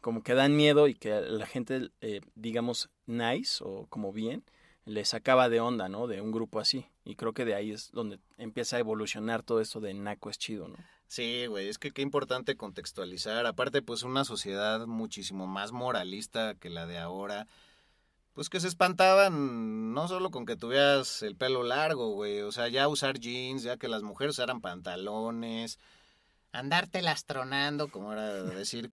como 0.00 0.22
que 0.22 0.32
dan 0.32 0.56
miedo 0.56 0.88
y 0.88 0.94
que 0.94 1.20
la 1.20 1.44
gente, 1.44 1.90
eh, 2.00 2.22
digamos, 2.34 2.88
nice 3.04 3.62
o 3.62 3.84
como 3.90 4.10
bien, 4.10 4.42
les 4.86 5.10
sacaba 5.10 5.50
de 5.50 5.60
onda, 5.60 5.90
¿no? 5.90 6.06
De 6.06 6.22
un 6.22 6.32
grupo 6.32 6.60
así. 6.60 6.86
Y 7.04 7.16
creo 7.16 7.34
que 7.34 7.44
de 7.44 7.54
ahí 7.54 7.72
es 7.72 7.90
donde 7.92 8.20
empieza 8.38 8.76
a 8.76 8.80
evolucionar 8.80 9.42
todo 9.42 9.60
esto 9.60 9.80
de 9.80 9.92
naco 9.92 10.30
es 10.30 10.38
chido, 10.38 10.66
¿no? 10.68 10.78
Sí, 11.08 11.46
güey, 11.46 11.68
es 11.68 11.78
que 11.78 11.90
qué 11.90 12.02
importante 12.02 12.56
contextualizar. 12.56 13.46
Aparte, 13.46 13.80
pues 13.80 14.02
una 14.02 14.24
sociedad 14.24 14.86
muchísimo 14.86 15.46
más 15.46 15.72
moralista 15.72 16.54
que 16.54 16.68
la 16.68 16.86
de 16.86 16.98
ahora. 16.98 17.46
Pues 18.34 18.50
que 18.50 18.60
se 18.60 18.68
espantaban 18.68 19.94
no 19.94 20.06
solo 20.06 20.30
con 20.30 20.46
que 20.46 20.54
tuvieras 20.54 21.22
el 21.22 21.34
pelo 21.34 21.62
largo, 21.62 22.10
güey. 22.12 22.42
O 22.42 22.52
sea, 22.52 22.68
ya 22.68 22.88
usar 22.88 23.18
jeans, 23.18 23.62
ya 23.62 23.78
que 23.78 23.88
las 23.88 24.02
mujeres 24.02 24.34
usaran 24.36 24.60
pantalones. 24.60 25.78
Andarte 26.52 27.00
lastronando, 27.02 27.88
como 27.90 28.12
era 28.12 28.30
decir. 28.44 28.92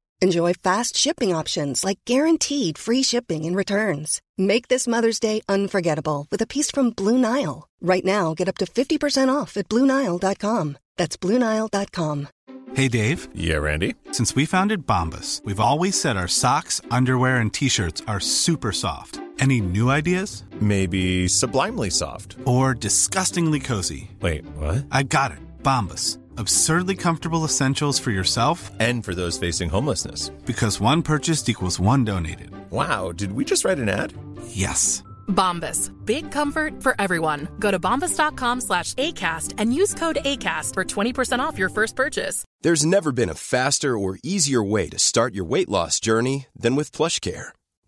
Enjoy 0.23 0.53
fast 0.53 0.95
shipping 0.95 1.33
options 1.33 1.83
like 1.83 1.97
guaranteed 2.05 2.77
free 2.77 3.01
shipping 3.01 3.43
and 3.43 3.55
returns. 3.55 4.21
Make 4.37 4.67
this 4.67 4.87
Mother's 4.87 5.19
Day 5.19 5.41
unforgettable 5.49 6.27
with 6.29 6.43
a 6.43 6.47
piece 6.47 6.69
from 6.69 6.91
Blue 6.91 7.17
Nile. 7.17 7.67
Right 7.81 8.05
now, 8.05 8.35
get 8.35 8.47
up 8.47 8.59
to 8.59 8.65
50% 8.65 9.33
off 9.33 9.57
at 9.57 9.67
BlueNile.com. 9.67 10.77
That's 10.95 11.17
BlueNile.com. 11.17 12.27
Hey, 12.75 12.87
Dave. 12.87 13.29
Yeah, 13.33 13.57
Randy. 13.57 13.95
Since 14.11 14.35
we 14.35 14.45
founded 14.45 14.85
Bombus, 14.85 15.41
we've 15.43 15.59
always 15.59 15.99
said 15.99 16.17
our 16.17 16.27
socks, 16.27 16.81
underwear, 16.91 17.37
and 17.37 17.51
t 17.51 17.67
shirts 17.67 18.03
are 18.07 18.19
super 18.19 18.71
soft. 18.71 19.19
Any 19.39 19.59
new 19.59 19.89
ideas? 19.89 20.43
Maybe 20.61 21.27
sublimely 21.27 21.89
soft. 21.89 22.37
Or 22.45 22.75
disgustingly 22.75 23.59
cozy? 23.59 24.11
Wait, 24.21 24.45
what? 24.55 24.85
I 24.91 25.01
got 25.01 25.31
it. 25.31 25.39
Bombus. 25.63 26.19
Absurdly 26.41 26.95
comfortable 26.95 27.45
essentials 27.45 27.99
for 27.99 28.09
yourself 28.11 28.71
And 28.79 29.05
for 29.05 29.13
those 29.13 29.37
facing 29.37 29.69
homelessness. 29.69 30.29
because 30.45 30.81
one 30.81 31.01
purchased 31.03 31.49
equals 31.49 31.79
one 31.79 32.03
donated. 32.03 32.49
Wow, 32.71 33.11
did 33.11 33.31
we 33.33 33.45
just 33.45 33.63
write 33.63 33.77
an 33.79 33.89
ad? 33.89 34.13
Yes. 34.47 35.03
Bombas. 35.27 35.91
Big 36.05 36.31
comfort 36.31 36.81
for 36.81 36.95
everyone. 36.99 37.47
Go 37.59 37.69
to 37.71 37.79
bombas.com 37.79 38.61
slash 38.61 38.95
ACAST 38.95 39.53
and 39.59 39.73
use 39.73 39.93
code 39.93 40.17
ACAST 40.25 40.73
for 40.73 40.83
20% 40.83 41.39
off 41.39 41.59
your 41.59 41.69
first 41.69 41.95
purchase. 41.95 42.43
There's 42.63 42.85
never 42.85 43.11
been 43.11 43.29
a 43.29 43.35
faster 43.35 43.95
or 43.97 44.17
easier 44.23 44.63
way 44.63 44.89
to 44.89 44.97
start 44.99 45.33
your 45.35 45.45
weight 45.45 45.69
loss 45.69 45.99
journey 45.99 46.47
than 46.55 46.75
with 46.75 46.91
PlushCare. 46.91 47.49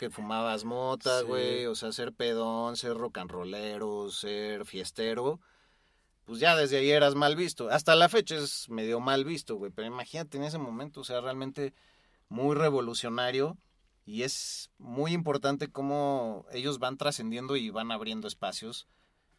Que 0.00 0.08
fumabas 0.08 0.64
mota, 0.64 1.20
güey, 1.20 1.66
o 1.66 1.74
sea, 1.74 1.92
ser 1.92 2.14
pedón, 2.14 2.78
ser 2.78 2.94
rock 2.96 3.18
and 3.18 3.30
rollero, 3.30 4.10
ser 4.10 4.64
fiestero, 4.64 5.40
pues 6.24 6.40
ya 6.40 6.56
desde 6.56 6.78
ahí 6.78 6.90
eras 6.90 7.14
mal 7.14 7.36
visto. 7.36 7.68
Hasta 7.68 7.94
la 7.96 8.08
fecha 8.08 8.36
es 8.36 8.70
medio 8.70 8.98
mal 8.98 9.26
visto, 9.26 9.56
güey, 9.56 9.70
pero 9.70 9.86
imagínate 9.86 10.38
en 10.38 10.44
ese 10.44 10.56
momento, 10.56 11.02
o 11.02 11.04
sea, 11.04 11.20
realmente 11.20 11.74
muy 12.30 12.54
revolucionario 12.56 13.58
y 14.06 14.22
es 14.22 14.70
muy 14.78 15.12
importante 15.12 15.68
cómo 15.68 16.46
ellos 16.50 16.78
van 16.78 16.96
trascendiendo 16.96 17.56
y 17.56 17.68
van 17.68 17.92
abriendo 17.92 18.26
espacios. 18.26 18.86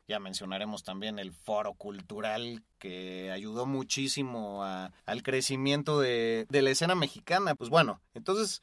Ya 0.08 0.20
mencionaremos 0.20 0.84
también 0.84 1.18
el 1.18 1.32
foro 1.32 1.74
cultural 1.74 2.62
que 2.78 3.32
ayudó 3.32 3.66
muchísimo 3.66 4.64
a- 4.64 4.92
al 5.08 5.24
crecimiento 5.24 6.00
de, 6.00 6.46
de 6.50 6.62
la 6.62 6.70
escena 6.70 6.94
mexicana. 6.94 7.56
Pues 7.56 7.72
bueno, 7.72 8.00
entonces 8.14 8.62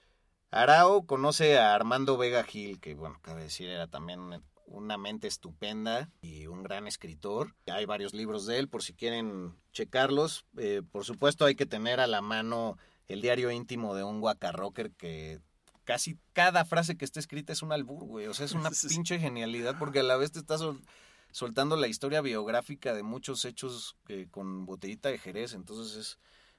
Arao 0.51 1.05
conoce 1.07 1.59
a 1.59 1.75
Armando 1.75 2.17
Vega 2.17 2.43
Gil, 2.45 2.81
que 2.81 2.95
bueno, 2.95 3.19
cabe 3.23 3.43
decir, 3.43 3.69
era 3.69 3.87
también 3.87 4.43
una 4.67 4.97
mente 4.99 5.29
estupenda 5.29 6.11
y 6.23 6.47
un 6.47 6.63
gran 6.63 6.87
escritor. 6.87 7.55
Hay 7.67 7.85
varios 7.87 8.13
libros 8.15 8.47
de 8.47 8.59
él, 8.59 8.69
por 8.69 8.83
si 8.83 8.95
quieren 8.95 9.55
checarlos. 9.73 10.45
Eh, 10.57 10.83
por 10.91 11.05
supuesto, 11.05 11.45
hay 11.45 11.55
que 11.55 11.67
tener 11.67 12.01
a 12.01 12.07
la 12.07 12.21
mano 12.21 12.77
el 13.09 13.21
diario 13.23 13.51
íntimo 13.51 13.95
de 13.95 14.05
un 14.05 14.21
guacarrocker 14.21 14.91
que 14.93 15.41
casi 15.85 16.19
cada 16.35 16.65
frase 16.67 16.97
que 16.99 17.05
está 17.07 17.19
escrita 17.21 17.53
es 17.53 17.63
un 17.63 17.73
albur, 17.73 18.05
güey. 18.05 18.27
O 18.27 18.35
sea, 18.35 18.45
es 18.47 18.53
una 18.53 18.71
pinche 18.89 19.19
genialidad 19.19 19.79
porque 19.79 20.01
a 20.01 20.03
la 20.03 20.17
vez 20.17 20.33
te 20.33 20.39
está 20.39 20.59
sol- 20.59 20.83
soltando 21.31 21.77
la 21.77 21.89
historia 21.89 22.21
biográfica 22.21 22.93
de 22.95 23.03
muchos 23.03 23.45
hechos 23.47 23.97
eh, 24.09 24.29
con 24.31 24.67
botellita 24.67 25.09
de 25.09 25.19
Jerez. 25.19 25.55
Entonces 25.55 25.97
es 25.97 26.19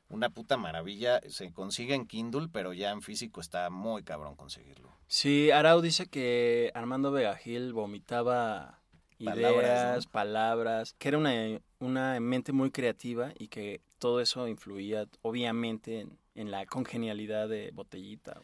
una 0.09 0.29
puta 0.29 0.57
maravilla. 0.57 1.21
Se 1.27 1.51
consigue 1.51 1.95
en 1.95 2.05
Kindle, 2.05 2.49
pero 2.51 2.73
ya 2.73 2.91
en 2.91 3.01
físico 3.01 3.41
está 3.41 3.69
muy 3.69 4.03
cabrón 4.03 4.35
conseguirlo. 4.35 4.91
Sí, 5.07 5.51
Arau 5.51 5.81
dice 5.81 6.07
que 6.07 6.71
Armando 6.73 7.11
Vegagil 7.11 7.73
vomitaba 7.73 8.79
Palabras, 9.23 9.63
ideas, 9.63 10.05
¿no? 10.05 10.11
palabras, 10.11 10.95
que 10.97 11.09
era 11.09 11.17
una, 11.17 11.33
una 11.79 12.19
mente 12.19 12.51
muy 12.51 12.71
creativa 12.71 13.33
y 13.37 13.47
que 13.49 13.81
todo 13.97 14.21
eso 14.21 14.47
influía 14.47 15.07
obviamente 15.21 16.01
en, 16.01 16.17
en 16.35 16.51
la 16.51 16.65
congenialidad 16.65 17.49
de 17.49 17.71
Botellita. 17.73 18.41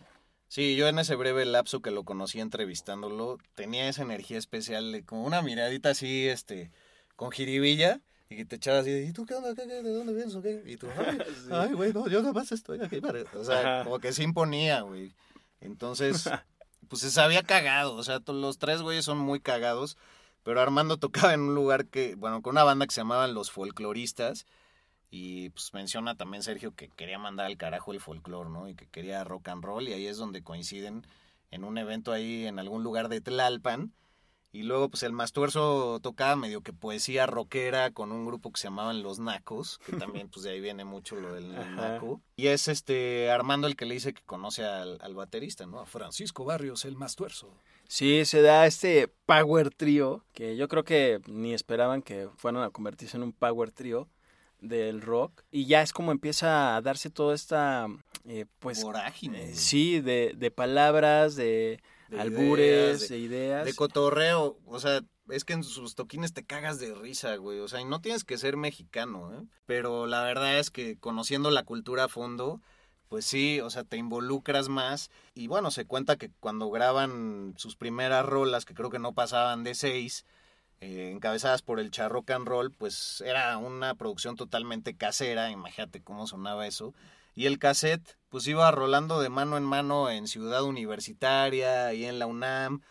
Sí, 0.48 0.76
yo 0.76 0.88
en 0.88 1.00
ese 1.00 1.16
breve 1.16 1.46
lapso 1.46 1.82
que 1.82 1.92
lo 1.92 2.04
conocí 2.04 2.40
entrevistándolo, 2.40 3.38
tenía 3.56 3.88
esa 3.88 4.04
energía 4.04 4.38
especial 4.38 4.92
de 4.92 5.04
como 5.04 5.24
una 5.24 5.42
miradita 5.42 5.90
así, 5.90 6.28
este, 6.28 6.72
con 7.16 7.32
jiribilla, 7.32 8.02
y 8.30 8.38
que 8.38 8.46
te 8.46 8.56
echabas 8.56 8.82
así, 8.82 8.92
¿y 8.92 9.14
tú 9.14 9.26
qué 9.26 9.36
onda? 9.36 9.54
¿Qué, 9.54 9.68
qué, 9.68 9.84
¿De 9.84 9.94
dónde 9.94 10.14
vienes 10.14 10.36
o 10.36 10.42
qué? 10.42 10.64
Y 10.66 10.78
tú, 10.78 10.88
ay, 10.98 11.20
ay, 11.52 11.74
güey, 11.74 11.94
no, 11.94 12.08
yo 12.08 12.22
nada 12.22 12.34
más 12.34 12.52
estoy 12.52 12.80
aquí. 12.82 13.02
para-". 13.02 13.24
O 13.34 13.44
sea, 13.44 13.60
Ajá. 13.60 13.84
como 13.84 14.00
que 14.00 14.14
se 14.14 14.24
imponía, 14.24 14.82
güey. 14.82 15.14
Entonces, 15.62 16.30
pues 16.90 17.02
se 17.02 17.12
sabía 17.12 17.44
cagado, 17.44 17.96
o 17.96 18.04
sea, 18.04 18.20
los 18.28 18.58
tres 18.58 18.82
güeyes 18.82 19.06
son 19.06 19.18
muy 19.18 19.40
cagados, 19.40 19.98
pero 20.44 20.62
Armando 20.62 20.98
tocaba 21.00 21.34
en 21.34 21.42
un 21.42 21.56
lugar 21.56 21.86
que, 21.88 22.16
bueno, 22.16 22.42
con 22.42 22.52
una 22.52 22.64
banda 22.64 22.86
que 22.88 22.94
se 22.94 23.02
llamaban 23.02 23.34
Los 23.34 23.52
Folcloristas, 23.52 24.46
y 25.12 25.50
pues 25.52 25.74
menciona 25.74 26.16
también 26.16 26.44
Sergio 26.44 26.74
que 26.76 26.90
quería 26.90 27.18
mandar 27.18 27.46
al 27.46 27.58
carajo 27.58 27.94
el 27.94 28.02
folclore, 28.02 28.50
¿no? 28.50 28.68
Y 28.68 28.76
que 28.76 28.88
quería 28.88 29.24
rock 29.24 29.48
and 29.48 29.64
roll, 29.64 29.88
y 29.88 29.94
ahí 29.94 30.08
es 30.08 30.18
donde 30.18 30.44
coinciden 30.44 31.06
en 31.52 31.64
un 31.64 31.78
evento 31.78 32.12
ahí 32.12 32.46
en 32.46 32.60
algún 32.60 32.84
lugar 32.84 33.08
de 33.08 33.22
Tlalpan. 33.22 33.94
Y 34.56 34.64
luego, 34.64 34.88
pues 34.88 35.04
el 35.04 35.12
Mastuerzo 35.12 36.00
tocaba 36.02 36.38
medio 36.38 36.62
que 36.62 36.72
poesía 36.72 37.26
rockera 37.26 37.92
con 37.92 38.14
un 38.14 38.26
grupo 38.26 38.54
que 38.54 38.62
se 38.62 38.68
llamaban 38.68 39.04
Los 39.04 39.20
Nacos, 39.20 39.80
que 39.86 39.98
también, 39.98 40.30
pues 40.30 40.44
de 40.44 40.52
ahí 40.52 40.62
viene 40.62 40.86
mucho 40.86 41.18
lo 41.18 41.34
del 41.34 41.52
naco. 41.76 42.22
Y 42.38 42.48
es 42.48 42.70
este 42.70 43.30
Armando 43.30 43.68
el 43.68 43.76
que 43.76 43.86
le 43.86 43.96
dice 43.96 44.14
que 44.14 44.24
conoce 44.24 44.64
al, 44.64 44.98
al 45.02 45.14
baterista, 45.14 45.66
¿no? 45.66 45.82
A 45.82 45.86
Francisco 45.86 46.46
Barrios, 46.46 46.86
el 46.86 46.96
más 46.96 47.18
tuerzo. 47.18 47.50
Sí, 47.90 48.24
se 48.24 48.42
da 48.42 48.66
este 48.66 49.10
power 49.26 49.72
trio, 49.72 50.24
que 50.32 50.56
yo 50.56 50.70
creo 50.70 50.86
que 50.86 51.20
ni 51.28 51.54
esperaban 51.54 52.02
que 52.02 52.30
fueran 52.38 52.64
a 52.64 52.70
convertirse 52.70 53.18
en 53.18 53.24
un 53.24 53.34
power 53.34 53.72
trio 53.72 54.08
del 54.62 55.02
rock. 55.02 55.44
Y 55.52 55.66
ya 55.66 55.82
es 55.82 55.92
como 55.92 56.14
empieza 56.14 56.78
a 56.78 56.82
darse 56.82 57.10
toda 57.10 57.36
esta, 57.36 57.88
eh, 58.24 58.46
pues... 58.60 58.82
Vorágine. 58.82 59.52
eh, 59.52 59.54
sí, 59.54 60.00
de, 60.00 60.34
de 60.34 60.50
palabras, 60.50 61.36
de, 61.36 61.82
De 62.10 62.20
albures, 62.22 63.10
ideas, 63.10 63.10
de, 63.10 63.18
ideas. 63.18 63.66
De 63.66 63.74
cotorreo, 63.74 64.60
o 64.66 64.80
sea, 64.80 65.02
es 65.30 65.44
que 65.44 65.54
en 65.54 65.64
sus 65.64 65.96
toquines 65.96 66.34
te 66.34 66.46
cagas 66.46 66.80
de 66.80 66.94
risa, 66.94 67.36
güey. 67.36 67.60
O 67.60 67.68
sea, 67.68 67.82
y 67.82 67.86
no 67.86 68.02
tienes 68.02 68.24
que 68.24 68.38
ser 68.38 68.58
mexicano, 68.58 69.34
¿eh? 69.34 69.44
Pero 69.66 70.06
la 70.06 70.24
verdad 70.24 70.60
es 70.60 70.70
que 70.70 70.98
conociendo 70.98 71.52
la 71.52 71.64
cultura 71.64 72.06
a 72.06 72.10
fondo, 72.10 72.62
pues 73.10 73.26
sí, 73.26 73.60
o 73.62 73.70
sea, 73.70 73.84
te 73.84 73.98
involucras 73.98 74.70
más. 74.70 75.10
Y 75.34 75.48
bueno, 75.48 75.72
se 75.72 75.86
cuenta 75.86 76.18
que 76.18 76.32
cuando 76.40 76.70
graban 76.70 77.54
sus 77.58 77.76
primeras 77.76 78.26
rolas, 78.26 78.66
que 78.66 78.74
creo 78.74 78.90
que 78.90 79.00
no 79.00 79.14
pasaban 79.14 79.64
de 79.64 79.76
seis, 79.76 80.26
eh, 80.82 81.12
encabezadas 81.12 81.62
por 81.62 81.80
el 81.80 81.92
Charrock 81.92 82.30
and 82.32 82.48
Roll, 82.48 82.72
pues 82.72 83.22
era 83.22 83.58
una 83.58 83.96
producción 83.96 84.36
totalmente 84.36 84.96
casera, 84.96 85.50
imagínate 85.50 86.02
cómo 86.02 86.28
sonaba 86.28 86.68
eso. 86.68 86.94
Y 87.36 87.46
el 87.48 87.60
cassette, 87.60 88.18
pues 88.30 88.48
iba 88.48 88.72
rolando 88.72 89.20
de 89.20 89.30
mano 89.30 89.58
en 89.58 89.64
mano 89.64 90.10
en 90.10 90.28
Ciudad 90.28 90.64
Universitaria 90.64 91.94
y 91.94 92.06
en 92.06 92.18
la 92.20 92.26
UNAM. 92.28 92.82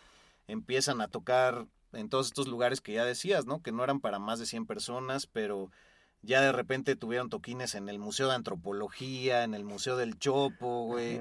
Empiezan 0.47 1.01
a 1.01 1.07
tocar 1.07 1.65
en 1.93 2.09
todos 2.09 2.27
estos 2.27 2.47
lugares 2.47 2.81
que 2.81 2.93
ya 2.93 3.05
decías, 3.05 3.45
¿no? 3.45 3.61
Que 3.61 3.71
no 3.71 3.83
eran 3.83 3.99
para 3.99 4.19
más 4.19 4.37
de 4.39 4.45
100 4.45 4.65
personas, 4.67 5.25
pero 5.27 5.71
ya 6.21 6.41
de 6.41 6.51
repente 6.51 6.95
tuvieron 6.95 7.29
toquines 7.29 7.73
en 7.75 7.89
el 7.89 7.97
Museo 7.99 8.27
de 8.29 8.35
Antropología, 8.35 9.43
en 9.43 9.53
el 9.55 9.63
Museo 9.63 9.97
del 9.97 10.17
Chopo, 10.19 10.85
güey. 10.85 11.19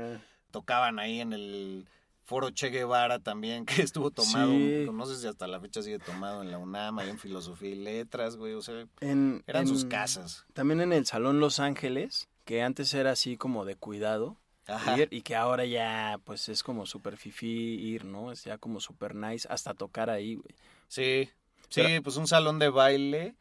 Tocaban 0.51 0.99
ahí 0.99 1.21
en 1.21 1.33
el 1.33 1.89
Foro 2.25 2.51
Che 2.51 2.69
Guevara 2.71 3.19
también, 3.21 3.65
que 3.67 3.83
estuvo 3.83 4.11
tomado, 4.11 4.51
Sí. 4.51 4.87
no 4.93 5.07
sé 5.07 5.17
si 5.17 5.27
hasta 5.27 5.47
la 5.47 5.61
fecha 5.61 5.83
sigue 5.83 5.99
tomado 5.99 6.43
en 6.43 6.51
la 6.51 6.59
UNAM, 6.59 6.99
ahí 6.99 7.09
en 7.11 7.19
Filosofía 7.19 7.71
y 7.71 7.75
Letras, 7.77 8.37
güey, 8.37 8.53
o 8.55 8.63
sea, 8.63 8.87
En- 9.01 9.43
eran 9.47 9.67
sus 9.67 9.85
casas. 9.87 10.45
También 10.53 10.81
en 10.81 10.93
el 10.93 11.07
Salón 11.07 11.39
Los 11.41 11.61
Ángeles, 11.61 12.29
que 12.45 12.63
antes 12.63 12.93
era 12.95 13.13
así 13.13 13.37
como 13.37 13.65
de 13.65 13.77
cuidado. 13.77 14.37
Ajá. 14.67 14.99
ir, 14.99 15.09
y 15.11 15.21
que 15.21 15.37
ahora 15.37 15.67
ya 15.67 16.19
pues 16.25 16.49
es 16.49 16.63
como 16.63 16.87
super 16.87 17.19
fifí 17.19 17.47
ir, 17.49 18.05
¿no? 18.07 18.33
Es 18.33 18.45
ya 18.45 18.57
como 18.57 18.81
super 18.81 19.15
nice 19.15 19.47
hasta 19.51 19.75
tocar 19.75 20.09
ahí, 20.09 20.37
güey. 20.37 20.55
Sí, 20.89 21.29
sí, 21.69 21.83
Pero- 21.83 22.03
pues 22.03 22.17
un 22.17 22.27
salón 22.27 22.59
de 22.59 22.71
baile 22.71 23.35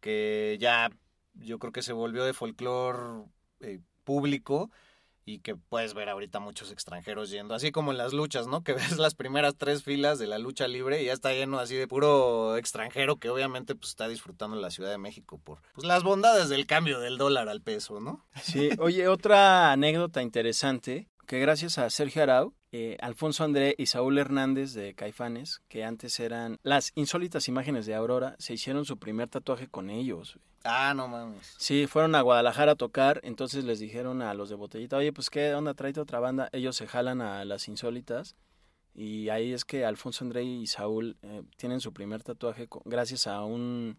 que 0.00 0.56
ya 0.60 0.90
yo 1.34 1.58
creo 1.58 1.72
que 1.72 1.82
se 1.82 1.92
volvió 1.92 2.24
de 2.24 2.32
folclore 2.32 3.24
eh, 3.60 3.80
público 4.04 4.70
y 5.24 5.38
que 5.40 5.56
puedes 5.56 5.94
ver 5.94 6.08
ahorita 6.08 6.40
muchos 6.40 6.72
extranjeros 6.72 7.30
yendo, 7.30 7.54
así 7.54 7.70
como 7.70 7.92
en 7.92 7.98
las 7.98 8.12
luchas, 8.12 8.46
¿no? 8.46 8.62
Que 8.62 8.72
ves 8.92 8.98
las 8.98 9.14
primeras 9.14 9.56
tres 9.56 9.82
filas 9.82 10.18
de 10.18 10.26
la 10.26 10.38
lucha 10.38 10.68
libre 10.68 11.02
y 11.02 11.06
ya 11.06 11.12
está 11.12 11.32
lleno 11.32 11.58
así 11.58 11.76
de 11.76 11.88
puro 11.88 12.56
extranjero 12.56 13.16
que 13.16 13.30
obviamente 13.30 13.74
pues 13.74 13.90
está 13.90 14.08
disfrutando 14.08 14.56
la 14.56 14.70
Ciudad 14.70 14.90
de 14.90 14.98
México 14.98 15.40
por 15.42 15.60
pues, 15.74 15.86
las 15.86 16.02
bondades 16.02 16.48
del 16.48 16.66
cambio 16.66 17.00
del 17.00 17.18
dólar 17.18 17.48
al 17.48 17.60
peso, 17.60 18.00
¿no? 18.00 18.24
Sí, 18.42 18.70
oye, 18.78 19.08
otra 19.08 19.72
anécdota 19.72 20.22
interesante, 20.22 21.08
que 21.26 21.38
gracias 21.38 21.78
a 21.78 21.88
Sergio 21.90 22.22
Arau, 22.22 22.54
eh, 22.72 22.96
Alfonso 23.00 23.44
André 23.44 23.74
y 23.76 23.86
Saúl 23.86 24.18
Hernández 24.18 24.72
de 24.72 24.94
Caifanes, 24.94 25.60
que 25.68 25.84
antes 25.84 26.18
eran 26.20 26.58
las 26.62 26.92
insólitas 26.94 27.48
imágenes 27.48 27.86
de 27.86 27.94
Aurora, 27.94 28.34
se 28.38 28.54
hicieron 28.54 28.84
su 28.84 28.98
primer 28.98 29.28
tatuaje 29.28 29.68
con 29.68 29.90
ellos. 29.90 30.38
Ah, 30.64 30.94
no 30.94 31.08
mames. 31.08 31.54
Sí, 31.58 31.86
fueron 31.86 32.14
a 32.14 32.20
Guadalajara 32.20 32.72
a 32.72 32.76
tocar, 32.76 33.20
entonces 33.24 33.64
les 33.64 33.78
dijeron 33.80 34.22
a 34.22 34.34
los 34.34 34.48
de 34.48 34.54
Botellita, 34.54 34.96
oye, 34.96 35.12
pues 35.12 35.28
qué 35.30 35.54
onda, 35.54 35.74
tráete 35.74 36.00
otra 36.00 36.20
banda. 36.20 36.48
Ellos 36.52 36.76
se 36.76 36.86
jalan 36.86 37.20
a 37.20 37.44
las 37.44 37.66
insólitas 37.68 38.36
y 38.94 39.28
ahí 39.30 39.52
es 39.52 39.64
que 39.64 39.84
Alfonso 39.84 40.24
André 40.24 40.44
y 40.44 40.66
Saúl 40.66 41.16
eh, 41.22 41.42
tienen 41.56 41.80
su 41.80 41.92
primer 41.92 42.22
tatuaje 42.22 42.68
con- 42.68 42.82
gracias 42.84 43.26
a 43.26 43.42
un, 43.44 43.96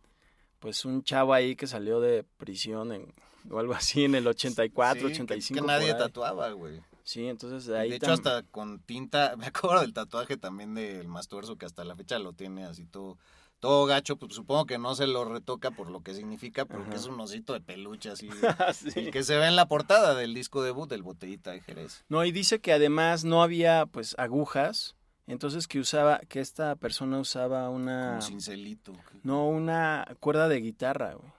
pues 0.60 0.86
un 0.86 1.04
chavo 1.04 1.34
ahí 1.34 1.56
que 1.56 1.68
salió 1.68 2.00
de 2.00 2.24
prisión 2.38 2.92
en, 2.92 3.14
o 3.50 3.60
algo 3.60 3.74
así 3.74 4.06
en 4.06 4.16
el 4.16 4.26
84, 4.28 4.94
Sí, 5.02 5.06
que- 5.08 5.14
85. 5.14 5.60
Que, 5.62 5.68
nadie 5.68 5.88
por 5.94 5.96
ahí. 6.02 6.08
tatuaba, 6.08 6.52
güey. 6.52 6.80
Sí, 7.06 7.28
entonces 7.28 7.66
de 7.66 7.78
ahí 7.78 7.90
de 7.90 7.96
hecho, 7.98 8.06
tam- 8.08 8.14
hasta 8.14 8.44
con 8.44 8.80
tinta, 8.80 9.36
me 9.38 9.48
acuerdo 9.48 9.82
del 9.82 9.94
tatuaje 9.94 10.38
también 10.38 10.74
del 10.76 11.08
Mastuerzo, 11.10 11.58
que 11.58 11.66
hasta 11.66 11.84
la 11.84 11.96
fecha 11.98 12.18
lo 12.20 12.32
tiene 12.34 12.64
así 12.66 12.86
todo, 12.86 13.18
todo 13.64 13.86
gacho, 13.86 14.18
pues 14.18 14.34
supongo 14.36 14.66
que 14.66 14.78
no 14.78 14.94
se 14.94 15.08
lo 15.08 15.24
retoca 15.24 15.72
por 15.72 15.90
lo 15.90 16.02
que 16.04 16.14
significa, 16.14 16.66
pero 16.66 16.84
que 16.84 16.90
Ajá. 16.90 16.98
es 16.98 17.06
un 17.06 17.18
osito 17.22 17.54
de 17.54 17.62
peluche 17.62 18.10
así, 18.10 18.28
Sí. 18.74 18.90
el 19.00 19.12
que 19.12 19.24
se 19.24 19.38
ve 19.38 19.48
en 19.48 19.56
la 19.56 19.70
portada 19.70 20.16
del 20.16 20.34
disco 20.34 20.62
debut 20.62 20.90
del 20.90 21.02
Botellita 21.02 21.52
de 21.52 21.62
Jerez. 21.62 22.04
No, 22.10 22.26
y 22.26 22.34
dice 22.34 22.60
que 22.60 22.74
además 22.74 23.24
no 23.24 23.42
había 23.42 23.86
pues 23.86 24.16
agujas, 24.18 24.98
entonces 25.28 25.70
que 25.70 25.80
usaba, 25.80 26.20
que 26.28 26.42
esta 26.42 26.76
persona 26.76 27.20
usaba 27.20 27.70
una... 27.70 28.10
Como 28.10 28.22
cincelito. 28.24 28.92
No, 29.24 29.48
una 29.48 30.06
cuerda 30.20 30.50
de 30.50 30.60
guitarra, 30.60 31.14
güey. 31.14 31.32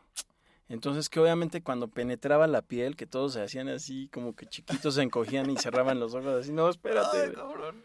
Entonces 0.70 1.10
que 1.10 1.20
obviamente 1.20 1.62
cuando 1.62 1.88
penetraba 1.88 2.46
la 2.46 2.62
piel, 2.62 2.96
que 2.96 3.04
todos 3.06 3.34
se 3.34 3.42
hacían 3.42 3.68
así, 3.68 4.08
como 4.10 4.34
que 4.34 4.46
chiquitos 4.46 4.94
se 4.94 5.02
encogían 5.02 5.50
y 5.50 5.58
cerraban 5.58 6.00
los 6.00 6.14
ojos 6.14 6.40
así, 6.40 6.52
no, 6.52 6.70
espérate. 6.70 7.18
Ay, 7.18 7.28
güey". 7.28 7.34
cabrón. 7.34 7.84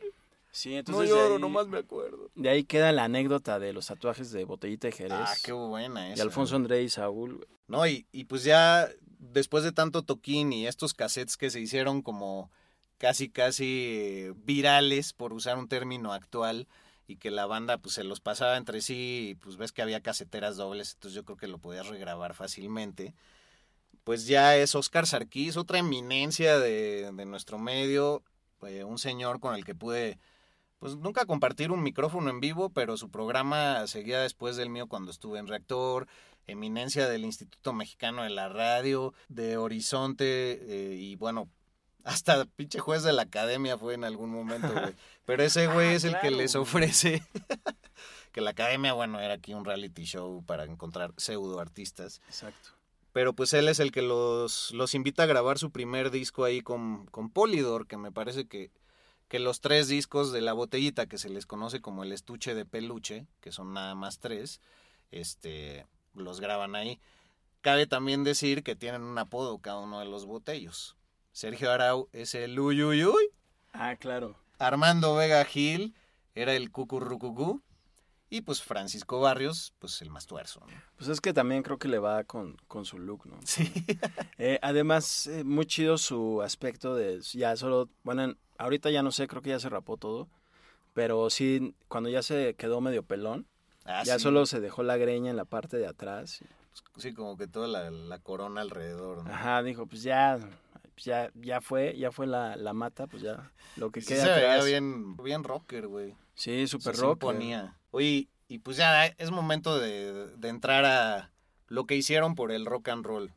Sí, 0.52 0.72
No 0.72 0.78
entonces 0.80 1.10
lloro, 1.10 1.30
de 1.30 1.36
ahí, 1.36 1.42
nomás 1.42 1.68
me 1.68 1.78
acuerdo. 1.78 2.32
de 2.36 2.50
ahí 2.50 2.64
queda 2.64 2.92
la 2.92 3.04
anécdota 3.06 3.60
de 3.60 3.72
los 3.74 3.88
tatuajes 3.88 4.32
de 4.32 4.46
Botellita 4.46 4.88
de 4.88 4.94
Jerez. 4.94 5.14
Ah, 5.14 5.36
qué 5.44 5.52
buena 5.52 6.10
y 6.10 6.14
esa. 6.14 6.24
Alfonso 6.24 6.56
André 6.56 6.82
y 6.84 6.90
Saúl, 6.90 7.36
güey. 7.36 7.48
No, 7.68 7.86
y, 7.86 8.08
y 8.12 8.26
pues 8.26 8.44
ya 8.44 8.90
después 9.20 9.64
de 9.64 9.72
tanto 9.72 10.02
toquín 10.04 10.52
y 10.54 10.66
estos 10.66 10.94
cassettes 10.94 11.38
que 11.38 11.50
se 11.52 11.60
hicieron 11.60 12.02
como 12.02 12.50
casi, 12.98 13.30
casi 13.30 14.30
virales, 14.44 15.14
por 15.14 15.34
usar 15.34 15.58
un 15.58 15.68
término 15.68 16.14
actual, 16.14 16.68
y 17.08 17.18
que 17.18 17.32
la 17.32 17.46
banda 17.46 17.78
pues 17.78 17.96
se 17.96 18.04
los 18.04 18.20
pasaba 18.20 18.58
entre 18.58 18.82
sí, 18.82 19.30
y 19.32 19.36
pues 19.36 19.56
ves 19.58 19.72
que 19.72 19.82
había 19.82 20.02
caseteras 20.02 20.58
dobles, 20.58 20.94
entonces 20.94 21.16
yo 21.16 21.24
creo 21.26 21.38
que 21.38 21.48
lo 21.48 21.60
podías 21.60 21.88
regrabar 21.88 22.34
fácilmente. 22.34 23.14
Pues 24.04 24.26
ya 24.26 24.56
es 24.58 24.74
Oscar 24.76 25.06
Sarkis, 25.06 25.58
otra 25.58 25.80
eminencia 25.80 26.58
de, 26.58 27.12
de 27.14 27.26
nuestro 27.26 27.60
medio, 27.60 28.24
eh, 28.64 28.84
un 28.84 28.98
señor 28.98 29.40
con 29.40 29.56
el 29.56 29.64
que 29.64 29.76
pude 29.76 30.20
pues 30.80 30.96
nunca 30.96 31.26
compartir 31.26 31.72
un 31.72 31.84
micrófono 31.84 32.30
en 32.30 32.40
vivo, 32.40 32.70
pero 32.70 32.98
su 32.98 33.10
programa 33.10 33.86
seguía 33.88 34.20
después 34.20 34.56
del 34.56 34.70
mío 34.70 34.88
cuando 34.88 35.12
estuve 35.12 35.40
en 35.40 35.48
Reactor, 35.48 36.08
eminencia 36.48 37.08
del 37.08 37.26
Instituto 37.26 37.74
Mexicano 37.74 38.24
de 38.24 38.30
la 38.30 38.50
Radio, 38.50 39.14
de 39.28 39.58
Horizonte, 39.58 40.60
eh, 40.62 40.96
y 40.96 41.16
bueno, 41.18 41.50
hasta 42.04 42.46
pinche 42.46 42.80
juez 42.80 43.04
de 43.04 43.14
la 43.14 43.24
academia 43.24 43.78
fue 43.78 43.94
en 43.94 44.06
algún 44.06 44.32
momento, 44.32 44.72
güey. 44.72 44.96
Pero 45.26 45.44
ese 45.44 45.68
güey 45.68 45.90
Ah, 45.90 45.94
es 45.94 46.04
el 46.06 46.20
que 46.20 46.32
les 46.32 46.56
ofrece 46.56 47.22
que 48.32 48.42
la 48.42 48.52
academia, 48.52 48.94
bueno, 48.94 49.20
era 49.20 49.36
aquí 49.36 49.54
un 49.54 49.66
reality 49.66 50.06
show 50.06 50.44
para 50.46 50.64
encontrar 50.64 51.14
pseudo 51.18 51.60
artistas. 51.60 52.22
Exacto. 52.28 52.70
Pero 53.12 53.34
pues 53.34 53.54
él 53.54 53.68
es 53.68 53.80
el 53.80 53.92
que 53.92 54.02
los, 54.02 54.72
los 54.72 54.94
invita 54.94 55.24
a 55.24 55.26
grabar 55.26 55.58
su 55.58 55.72
primer 55.72 56.10
disco 56.12 56.46
ahí 56.46 56.62
con, 56.62 57.06
con 57.08 57.30
Polydor, 57.30 57.88
que 57.88 57.98
me 57.98 58.12
parece 58.12 58.48
que, 58.48 58.72
que 59.30 59.40
los 59.40 59.62
tres 59.62 59.88
discos 59.88 60.32
de 60.34 60.42
la 60.42 60.52
botellita, 60.54 61.06
que 61.08 61.18
se 61.18 61.30
les 61.30 61.46
conoce 61.46 61.80
como 61.82 62.04
el 62.04 62.12
estuche 62.12 62.54
de 62.56 62.66
peluche, 62.66 63.28
que 63.40 63.52
son 63.54 63.74
nada 63.74 63.96
más 63.96 64.20
tres, 64.20 64.60
este, 65.12 65.86
los 66.16 66.40
graban 66.42 66.76
ahí. 66.76 67.00
Cabe 67.62 67.88
también 67.88 68.24
decir 68.24 68.64
que 68.64 68.76
tienen 68.76 69.04
un 69.04 69.18
apodo 69.18 69.60
cada 69.60 69.80
uno 69.80 70.00
de 70.00 70.06
los 70.06 70.26
botellos. 70.26 70.98
Sergio 71.32 71.72
Arau 71.72 72.10
es 72.12 72.36
el 72.36 72.60
Uyuyuy, 72.60 73.30
Ah, 73.72 73.96
claro. 73.98 74.36
Armando 74.58 75.16
Vega 75.16 75.46
Gil 75.46 75.94
era 76.36 76.54
el 76.56 76.72
Cucurrucucú, 76.72 77.62
y 78.32 78.42
pues 78.42 78.62
Francisco 78.62 79.20
Barrios, 79.20 79.74
pues 79.80 80.02
el 80.02 80.10
más 80.12 80.26
tuerzo. 80.28 80.60
¿no? 80.62 80.74
Pues 80.98 81.10
es 81.10 81.20
que 81.22 81.34
también 81.34 81.64
creo 81.64 81.78
que 81.80 81.88
le 81.88 81.98
va 82.00 82.24
con, 82.24 82.58
con 82.68 82.86
su 82.86 82.98
look, 83.00 83.26
¿no? 83.26 83.40
Sí. 83.44 83.72
Eh, 84.38 84.60
además, 84.62 85.26
eh, 85.28 85.44
muy 85.44 85.66
chido 85.66 85.98
su 85.98 86.42
aspecto 86.44 86.96
de 86.96 87.22
ya 87.34 87.56
solo, 87.58 87.90
bueno, 88.04 88.24
en- 88.24 88.38
ahorita 88.60 88.92
ya 88.92 89.02
no 89.02 89.12
sé, 89.12 89.28
creo 89.28 89.42
que 89.42 89.50
ya 89.50 89.60
se 89.60 89.70
rapó 89.70 89.98
todo, 89.98 90.28
pero 90.94 91.30
sí, 91.32 91.74
cuando 91.88 92.10
ya 92.10 92.22
se 92.22 92.54
quedó 92.54 92.80
medio 92.82 93.02
pelón, 93.04 93.48
Ah, 93.86 94.04
ya 94.06 94.18
sí. 94.18 94.24
solo 94.24 94.46
se 94.46 94.60
dejó 94.60 94.84
la 94.84 94.98
greña 94.98 95.32
en 95.32 95.38
la 95.38 95.46
parte 95.46 95.78
de 95.78 95.88
atrás. 95.88 96.44
Sí, 96.98 97.14
como 97.14 97.38
que 97.38 97.48
toda 97.48 97.68
la, 97.68 97.90
la 97.90 98.20
corona 98.20 98.62
alrededor, 98.62 99.24
¿no? 99.26 99.34
Ajá, 99.34 99.64
dijo, 99.64 99.88
pues 99.88 100.04
ya, 100.04 100.38
pues 100.94 101.06
ya, 101.06 101.32
ya 101.34 101.60
fue, 101.62 101.98
ya 101.98 102.12
fue 102.12 102.28
la, 102.28 102.56
la 102.56 102.74
mata, 102.74 103.08
pues 103.08 103.24
ya, 103.24 103.52
lo 103.78 103.90
que 103.92 104.02
Sí 104.02 104.10
queda 104.10 104.26
se 104.26 104.32
veía 104.32 104.52
atrás. 104.52 104.66
bien, 104.68 105.18
bien 105.18 105.44
rocker, 105.44 105.88
güey. 105.88 106.14
Sí, 106.36 106.68
super 106.68 106.96
Se 106.96 107.02
rock. 107.02 107.14
imponía. 107.14 107.78
Oye, 107.92 108.28
y 108.48 108.60
pues 108.60 108.78
ya 108.78 109.06
es 109.08 109.32
momento 109.32 109.80
de, 109.80 110.28
de 110.38 110.50
entrar 110.50 110.86
a 110.86 111.32
lo 111.68 111.86
que 111.86 111.96
hicieron 111.96 112.36
por 112.36 112.52
el 112.52 112.66
rock 112.66 112.90
and 112.90 113.06
roll. 113.06 113.32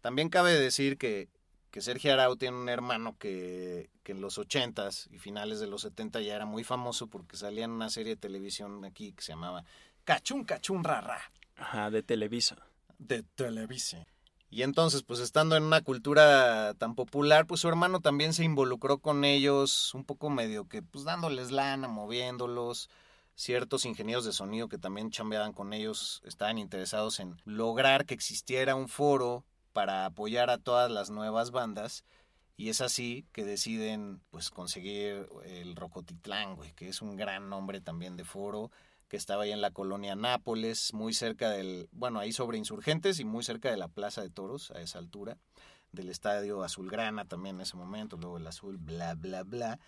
También 0.00 0.28
cabe 0.28 0.52
decir 0.52 0.96
que, 0.98 1.28
que 1.70 1.80
Sergio 1.80 2.12
Arau 2.12 2.36
tiene 2.36 2.56
un 2.56 2.68
hermano 2.68 3.16
que, 3.18 3.90
que 4.02 4.12
en 4.12 4.20
los 4.20 4.38
80s 4.38 5.08
y 5.10 5.18
finales 5.18 5.60
de 5.60 5.66
los 5.66 5.82
70 5.82 6.20
ya 6.20 6.34
era 6.34 6.46
muy 6.46 6.64
famoso 6.64 7.08
porque 7.08 7.36
salía 7.36 7.64
en 7.64 7.72
una 7.72 7.90
serie 7.90 8.14
de 8.14 8.20
televisión 8.20 8.84
aquí 8.84 9.12
que 9.12 9.22
se 9.22 9.32
llamaba 9.32 9.64
Cachún 10.04 10.44
Cachún 10.44 10.84
Rara. 10.84 11.20
Ajá, 11.56 11.90
de 11.90 12.02
Televisa. 12.02 12.56
De 12.98 13.22
Televisa. 13.22 14.06
Y 14.50 14.62
entonces, 14.62 15.02
pues 15.02 15.20
estando 15.20 15.56
en 15.56 15.64
una 15.64 15.82
cultura 15.82 16.72
tan 16.78 16.94
popular, 16.94 17.46
pues 17.46 17.60
su 17.60 17.68
hermano 17.68 18.00
también 18.00 18.32
se 18.32 18.44
involucró 18.44 18.98
con 18.98 19.24
ellos, 19.24 19.92
un 19.92 20.04
poco 20.04 20.30
medio 20.30 20.66
que, 20.66 20.80
pues 20.82 21.04
dándoles 21.04 21.50
lana, 21.50 21.88
moviéndolos. 21.88 22.88
Ciertos 23.34 23.84
ingenieros 23.84 24.24
de 24.24 24.32
sonido 24.32 24.68
que 24.68 24.78
también 24.78 25.10
chambeaban 25.10 25.52
con 25.52 25.72
ellos 25.72 26.22
estaban 26.24 26.58
interesados 26.58 27.20
en 27.20 27.36
lograr 27.44 28.04
que 28.04 28.14
existiera 28.14 28.74
un 28.74 28.88
foro 28.88 29.44
para 29.78 30.06
apoyar 30.06 30.50
a 30.50 30.58
todas 30.58 30.90
las 30.90 31.08
nuevas 31.08 31.52
bandas. 31.52 32.04
Y 32.56 32.68
es 32.68 32.80
así 32.80 33.28
que 33.30 33.44
deciden, 33.44 34.20
pues, 34.32 34.50
conseguir 34.50 35.28
el 35.44 35.76
Rocotitlán, 35.76 36.56
güey, 36.56 36.72
que 36.72 36.88
es 36.88 37.00
un 37.00 37.14
gran 37.14 37.48
nombre 37.48 37.80
también 37.80 38.16
de 38.16 38.24
foro 38.24 38.72
que 39.06 39.16
estaba 39.16 39.44
ahí 39.44 39.52
en 39.52 39.60
la 39.60 39.70
colonia 39.70 40.16
Nápoles, 40.16 40.92
muy 40.94 41.14
cerca 41.14 41.50
del, 41.50 41.88
bueno, 41.92 42.18
ahí 42.18 42.32
sobre 42.32 42.58
Insurgentes 42.58 43.20
y 43.20 43.24
muy 43.24 43.44
cerca 43.44 43.70
de 43.70 43.76
la 43.76 43.86
Plaza 43.86 44.20
de 44.20 44.30
Toros, 44.30 44.72
a 44.72 44.80
esa 44.80 44.98
altura, 44.98 45.38
del 45.92 46.08
estadio 46.08 46.64
Azulgrana 46.64 47.24
también 47.24 47.54
en 47.54 47.60
ese 47.60 47.76
momento, 47.76 48.16
luego 48.16 48.38
el 48.38 48.48
azul, 48.48 48.78
bla, 48.78 49.14
bla, 49.14 49.44
bla. 49.44 49.78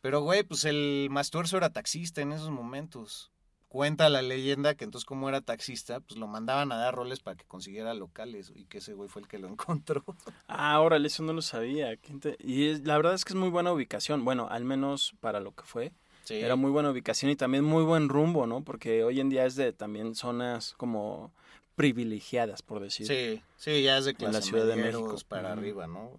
Pero, 0.00 0.20
güey, 0.20 0.44
pues 0.44 0.64
el 0.66 1.08
Mastuerzo 1.10 1.56
era 1.56 1.70
taxista 1.70 2.20
en 2.20 2.30
esos 2.30 2.50
momentos. 2.50 3.31
Cuenta 3.72 4.10
la 4.10 4.20
leyenda 4.20 4.74
que 4.74 4.84
entonces 4.84 5.06
como 5.06 5.30
era 5.30 5.40
taxista, 5.40 6.00
pues 6.00 6.20
lo 6.20 6.26
mandaban 6.26 6.72
a 6.72 6.76
dar 6.76 6.94
roles 6.94 7.20
para 7.20 7.38
que 7.38 7.46
consiguiera 7.46 7.94
locales 7.94 8.52
y 8.54 8.66
que 8.66 8.78
ese 8.78 8.92
güey 8.92 9.08
fue 9.08 9.22
el 9.22 9.28
que 9.28 9.38
lo 9.38 9.48
encontró. 9.48 10.04
Ah, 10.46 10.78
órale, 10.78 11.06
eso 11.06 11.22
no 11.22 11.32
lo 11.32 11.40
sabía. 11.40 11.98
Y 12.38 12.66
es, 12.66 12.84
la 12.84 12.98
verdad 12.98 13.14
es 13.14 13.24
que 13.24 13.32
es 13.32 13.38
muy 13.38 13.48
buena 13.48 13.72
ubicación, 13.72 14.26
bueno, 14.26 14.46
al 14.50 14.66
menos 14.66 15.14
para 15.20 15.40
lo 15.40 15.54
que 15.54 15.62
fue. 15.62 15.90
Era 16.28 16.54
muy 16.54 16.70
buena 16.70 16.90
ubicación 16.90 17.30
y 17.30 17.36
también 17.36 17.64
muy 17.64 17.82
buen 17.82 18.10
rumbo, 18.10 18.46
¿no? 18.46 18.62
Porque 18.62 19.04
hoy 19.04 19.20
en 19.20 19.30
día 19.30 19.46
es 19.46 19.56
de 19.56 19.72
también 19.72 20.14
zonas 20.14 20.74
como 20.76 21.32
privilegiadas, 21.74 22.60
por 22.60 22.82
decir. 22.82 23.06
Sí, 23.06 23.42
sí, 23.56 23.82
ya 23.82 23.96
es 23.96 24.04
de 24.04 24.14
clase 24.14 24.34
la 24.34 24.42
Ciudad 24.42 24.66
de 24.66 24.76
México 24.76 25.16
para 25.28 25.52
arriba, 25.52 25.86
¿no? 25.86 26.10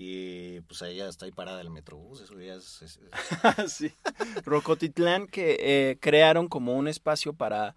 Y 0.00 0.60
pues 0.60 0.80
ahí 0.82 0.94
ya 0.94 1.08
está 1.08 1.24
ahí 1.24 1.32
parada 1.32 1.60
el 1.60 1.70
metrobús, 1.70 2.20
eso 2.20 2.38
ya 2.38 2.54
es... 2.54 3.00
sí. 3.66 3.92
Rocotitlán 4.44 5.26
que 5.26 5.56
eh, 5.58 5.98
crearon 5.98 6.46
como 6.46 6.76
un 6.76 6.86
espacio 6.86 7.32
para 7.32 7.74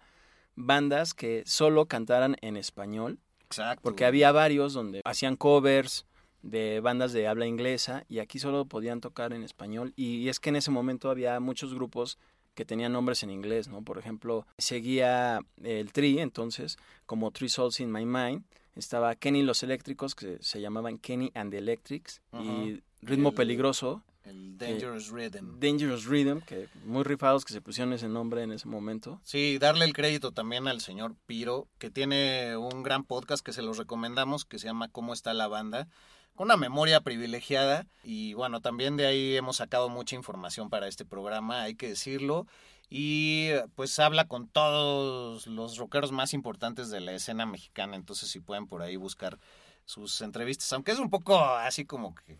bandas 0.54 1.14
que 1.14 1.42
solo 1.46 1.86
cantaran 1.86 2.36
en 2.40 2.56
español. 2.56 3.18
Exacto. 3.46 3.82
Porque 3.82 4.04
había 4.04 4.30
varios 4.30 4.72
donde 4.72 5.00
hacían 5.04 5.34
covers, 5.34 6.06
de 6.42 6.78
bandas 6.78 7.12
de 7.12 7.26
habla 7.26 7.46
inglesa 7.46 8.04
y 8.08 8.20
aquí 8.20 8.38
solo 8.38 8.66
podían 8.66 9.00
tocar 9.00 9.32
en 9.32 9.42
español 9.42 9.92
y, 9.96 10.28
es 10.28 10.38
que 10.38 10.50
en 10.50 10.56
ese 10.56 10.70
momento 10.70 11.10
había 11.10 11.40
muchos 11.40 11.74
grupos 11.74 12.18
que 12.54 12.64
tenían 12.64 12.92
nombres 12.92 13.24
en 13.24 13.30
inglés, 13.30 13.66
¿no? 13.66 13.82
Por 13.82 13.98
ejemplo, 13.98 14.46
seguía 14.58 15.40
el 15.64 15.90
Tri, 15.90 16.20
entonces, 16.20 16.76
como 17.04 17.32
Three 17.32 17.48
Souls 17.48 17.80
in 17.80 17.90
My 17.90 18.04
Mind, 18.04 18.44
estaba 18.74 19.14
Kenny 19.14 19.42
Los 19.42 19.62
Eléctricos, 19.62 20.14
que 20.14 20.38
se 20.40 20.60
llamaban 20.60 20.98
Kenny 20.98 21.30
and 21.34 21.50
the 21.50 21.58
Electrics, 21.58 22.22
y 22.32 22.82
Ritmo 23.02 23.32
Peligroso. 23.32 24.02
El 24.24 24.56
Dangerous 24.56 25.10
Rhythm. 25.10 25.58
Dangerous 25.58 26.04
Rhythm, 26.04 26.40
que 26.42 26.68
muy 26.84 27.02
rifados 27.02 27.44
que 27.44 27.52
se 27.52 27.60
pusieron 27.60 27.92
ese 27.92 28.08
nombre 28.08 28.44
en 28.44 28.52
ese 28.52 28.68
momento. 28.68 29.20
Sí, 29.24 29.58
darle 29.58 29.84
el 29.84 29.92
crédito 29.92 30.30
también 30.30 30.68
al 30.68 30.80
señor 30.80 31.16
Piro, 31.26 31.66
que 31.78 31.90
tiene 31.90 32.56
un 32.56 32.84
gran 32.84 33.02
podcast 33.02 33.44
que 33.44 33.52
se 33.52 33.62
los 33.62 33.78
recomendamos, 33.78 34.44
que 34.44 34.60
se 34.60 34.68
llama 34.68 34.88
¿Cómo 34.88 35.12
está 35.12 35.34
la 35.34 35.48
banda? 35.48 35.88
una 36.36 36.56
memoria 36.56 37.00
privilegiada 37.00 37.86
y 38.02 38.34
bueno, 38.34 38.60
también 38.60 38.96
de 38.96 39.06
ahí 39.06 39.36
hemos 39.36 39.56
sacado 39.56 39.88
mucha 39.88 40.16
información 40.16 40.70
para 40.70 40.88
este 40.88 41.04
programa, 41.04 41.62
hay 41.62 41.74
que 41.74 41.88
decirlo. 41.88 42.46
Y 42.94 43.48
pues 43.74 43.98
habla 43.98 44.28
con 44.28 44.48
todos 44.48 45.46
los 45.46 45.78
rockeros 45.78 46.12
más 46.12 46.34
importantes 46.34 46.90
de 46.90 47.00
la 47.00 47.12
escena 47.12 47.46
mexicana, 47.46 47.96
entonces 47.96 48.28
si 48.28 48.38
pueden 48.38 48.66
por 48.66 48.82
ahí 48.82 48.96
buscar 48.96 49.38
sus 49.86 50.20
entrevistas, 50.20 50.70
aunque 50.74 50.92
es 50.92 50.98
un 50.98 51.08
poco 51.08 51.42
así 51.42 51.86
como 51.86 52.14
que 52.14 52.36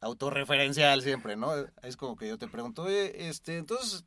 autorreferencial 0.00 1.00
siempre, 1.00 1.34
¿no? 1.34 1.50
Es 1.82 1.96
como 1.96 2.14
que 2.14 2.28
yo 2.28 2.36
te 2.36 2.46
pregunto, 2.46 2.86
este, 2.88 3.56
entonces, 3.56 4.04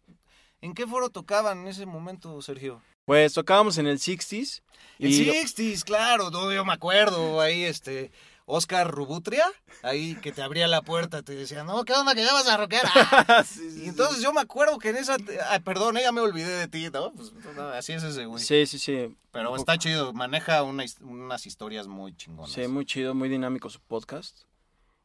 ¿en 0.62 0.76
qué 0.76 0.86
foro 0.86 1.10
tocaban 1.10 1.62
en 1.62 1.70
ese 1.70 1.88
momento, 1.88 2.40
Sergio? 2.44 2.84
Pues 3.06 3.34
tocábamos 3.34 3.80
en 3.80 3.88
el 3.88 3.98
60s. 3.98 4.62
El 5.00 5.12
60s, 5.12 5.84
claro, 5.84 6.30
yo 6.52 6.66
me 6.66 6.74
acuerdo, 6.74 7.42
ahí 7.42 7.64
este, 7.64 8.12
Oscar 8.52 8.90
Rubutria, 8.90 9.46
ahí 9.84 10.16
que 10.16 10.32
te 10.32 10.42
abría 10.42 10.68
la 10.68 10.82
puerta, 10.82 11.22
te 11.22 11.36
decía, 11.36 11.64
no, 11.64 11.86
¿qué 11.86 11.94
onda 11.94 12.16
que 12.16 12.24
ya 12.24 12.34
vas 12.34 12.48
a 12.48 12.58
rockear? 12.58 12.84
y 13.78 13.88
entonces 13.88 14.24
yo 14.24 14.34
me 14.34 14.42
acuerdo 14.42 14.80
que 14.80 14.90
en 14.90 14.98
esa, 14.98 15.18
ay, 15.50 15.60
perdón, 15.60 15.98
ya 15.98 16.12
me 16.12 16.22
olvidé 16.22 16.58
de 16.58 16.68
ti, 16.68 16.90
¿no? 16.92 17.14
Pues 17.14 17.32
así 17.76 17.94
es 17.94 18.04
ese 18.04 18.26
güey. 18.26 18.44
Sí, 18.44 18.66
sí, 18.66 18.80
sí. 18.80 19.16
Pero 19.32 19.56
está 19.56 19.78
chido, 19.78 20.14
maneja 20.14 20.64
unas 20.64 21.46
historias 21.46 21.88
muy 21.88 22.18
chingonas. 22.18 22.52
Sí, 22.52 22.68
muy 22.68 22.86
chido, 22.86 23.14
muy 23.14 23.30
dinámico 23.30 23.70
su 23.70 23.80
podcast. 23.80 24.42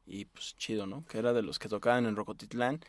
Y 0.06 0.24
pues 0.24 0.56
chido, 0.56 0.86
¿no? 0.86 1.04
Que 1.04 1.18
era 1.18 1.34
de 1.34 1.42
los 1.42 1.58
que 1.58 1.68
tocaban 1.68 2.06
en 2.06 2.16
Rocotitlán. 2.16 2.80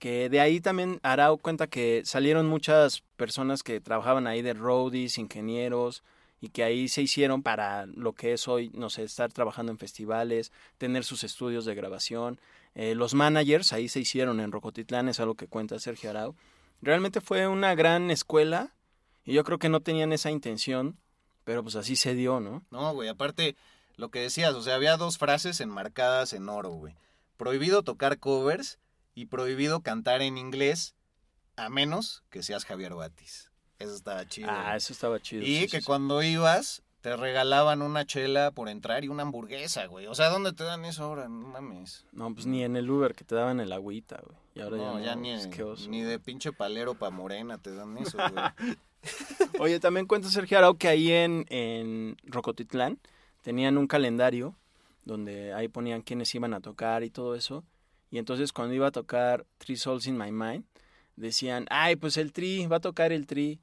Que 0.00 0.28
de 0.28 0.40
ahí 0.40 0.60
también 0.60 0.98
Arau 1.04 1.38
cuenta 1.38 1.68
que 1.68 2.02
salieron 2.04 2.46
muchas 2.46 3.02
personas 3.16 3.62
que 3.62 3.80
trabajaban 3.80 4.26
ahí 4.26 4.42
de 4.42 4.54
roadies, 4.54 5.18
ingenieros, 5.18 6.02
y 6.40 6.48
que 6.48 6.64
ahí 6.64 6.88
se 6.88 7.02
hicieron 7.02 7.42
para 7.42 7.86
lo 7.86 8.14
que 8.14 8.32
es 8.32 8.48
hoy, 8.48 8.70
no 8.74 8.88
sé, 8.88 9.02
estar 9.02 9.32
trabajando 9.32 9.72
en 9.72 9.78
festivales, 9.78 10.52
tener 10.78 11.04
sus 11.04 11.22
estudios 11.22 11.64
de 11.64 11.74
grabación. 11.74 12.40
Eh, 12.74 12.94
los 12.94 13.14
managers 13.14 13.72
ahí 13.72 13.88
se 13.88 14.00
hicieron 14.00 14.40
en 14.40 14.52
Rocotitlán, 14.52 15.08
es 15.08 15.20
algo 15.20 15.34
que 15.34 15.48
cuenta 15.48 15.78
Sergio 15.78 16.10
Arau. 16.10 16.34
Realmente 16.80 17.20
fue 17.20 17.46
una 17.46 17.74
gran 17.74 18.10
escuela 18.10 18.74
y 19.24 19.34
yo 19.34 19.44
creo 19.44 19.58
que 19.58 19.68
no 19.68 19.80
tenían 19.80 20.12
esa 20.12 20.30
intención, 20.30 20.98
pero 21.44 21.62
pues 21.62 21.76
así 21.76 21.94
se 21.94 22.14
dio, 22.14 22.40
¿no? 22.40 22.64
No, 22.70 22.94
güey, 22.94 23.08
aparte 23.08 23.56
lo 23.96 24.10
que 24.10 24.20
decías, 24.20 24.54
o 24.54 24.62
sea, 24.62 24.76
había 24.76 24.96
dos 24.96 25.18
frases 25.18 25.60
enmarcadas 25.60 26.32
en 26.32 26.48
oro, 26.48 26.70
güey. 26.70 26.96
Prohibido 27.36 27.82
tocar 27.82 28.18
covers 28.18 28.78
y 29.14 29.26
prohibido 29.26 29.82
cantar 29.82 30.22
en 30.22 30.38
inglés 30.38 30.94
a 31.56 31.68
menos 31.68 32.22
que 32.30 32.42
seas 32.42 32.64
Javier 32.64 32.94
Batis. 32.94 33.49
Eso 33.80 33.94
estaba 33.94 34.26
chido. 34.28 34.48
Ah, 34.50 34.76
eso 34.76 34.92
estaba 34.92 35.18
chido. 35.18 35.42
Y 35.44 35.66
que 35.66 35.82
cuando 35.82 36.22
ibas, 36.22 36.82
te 37.00 37.16
regalaban 37.16 37.80
una 37.80 38.04
chela 38.04 38.50
por 38.50 38.68
entrar 38.68 39.04
y 39.04 39.08
una 39.08 39.22
hamburguesa, 39.22 39.86
güey. 39.86 40.06
O 40.06 40.14
sea, 40.14 40.28
¿dónde 40.28 40.52
te 40.52 40.64
dan 40.64 40.84
eso 40.84 41.04
ahora? 41.04 41.28
No 41.28 41.48
mames. 41.48 42.04
No, 42.12 42.32
pues 42.32 42.46
ni 42.46 42.62
en 42.62 42.76
el 42.76 42.88
Uber 42.90 43.14
que 43.14 43.24
te 43.24 43.34
daban 43.34 43.58
el 43.58 43.72
agüita, 43.72 44.20
güey. 44.22 44.36
Y 44.54 44.60
ahora 44.60 44.76
no, 44.76 44.82
ya, 45.00 45.16
no, 45.16 45.24
ya 45.24 45.46
ni, 45.46 45.88
ni 45.88 46.02
de 46.02 46.18
pinche 46.18 46.52
palero 46.52 46.94
pa' 46.94 47.10
morena 47.10 47.56
te 47.58 47.74
dan 47.74 47.96
eso, 47.96 48.18
güey. 48.32 48.76
Oye, 49.58 49.80
también 49.80 50.06
cuenta 50.06 50.28
Sergio 50.28 50.58
Arau 50.58 50.76
que 50.76 50.88
ahí 50.88 51.10
en, 51.10 51.46
en 51.48 52.16
Rocotitlán 52.24 52.98
tenían 53.40 53.78
un 53.78 53.86
calendario 53.86 54.54
donde 55.04 55.54
ahí 55.54 55.68
ponían 55.68 56.02
quiénes 56.02 56.34
iban 56.34 56.52
a 56.52 56.60
tocar 56.60 57.02
y 57.02 57.10
todo 57.10 57.34
eso. 57.34 57.64
Y 58.10 58.18
entonces 58.18 58.52
cuando 58.52 58.74
iba 58.74 58.88
a 58.88 58.92
tocar 58.92 59.46
Three 59.56 59.76
Souls 59.76 60.06
in 60.06 60.18
My 60.18 60.30
Mind, 60.32 60.64
decían, 61.16 61.66
ay, 61.70 61.96
pues 61.96 62.16
el 62.16 62.32
Tri, 62.32 62.66
va 62.66 62.76
a 62.76 62.80
tocar 62.80 63.12
el 63.12 63.26
Tri 63.26 63.60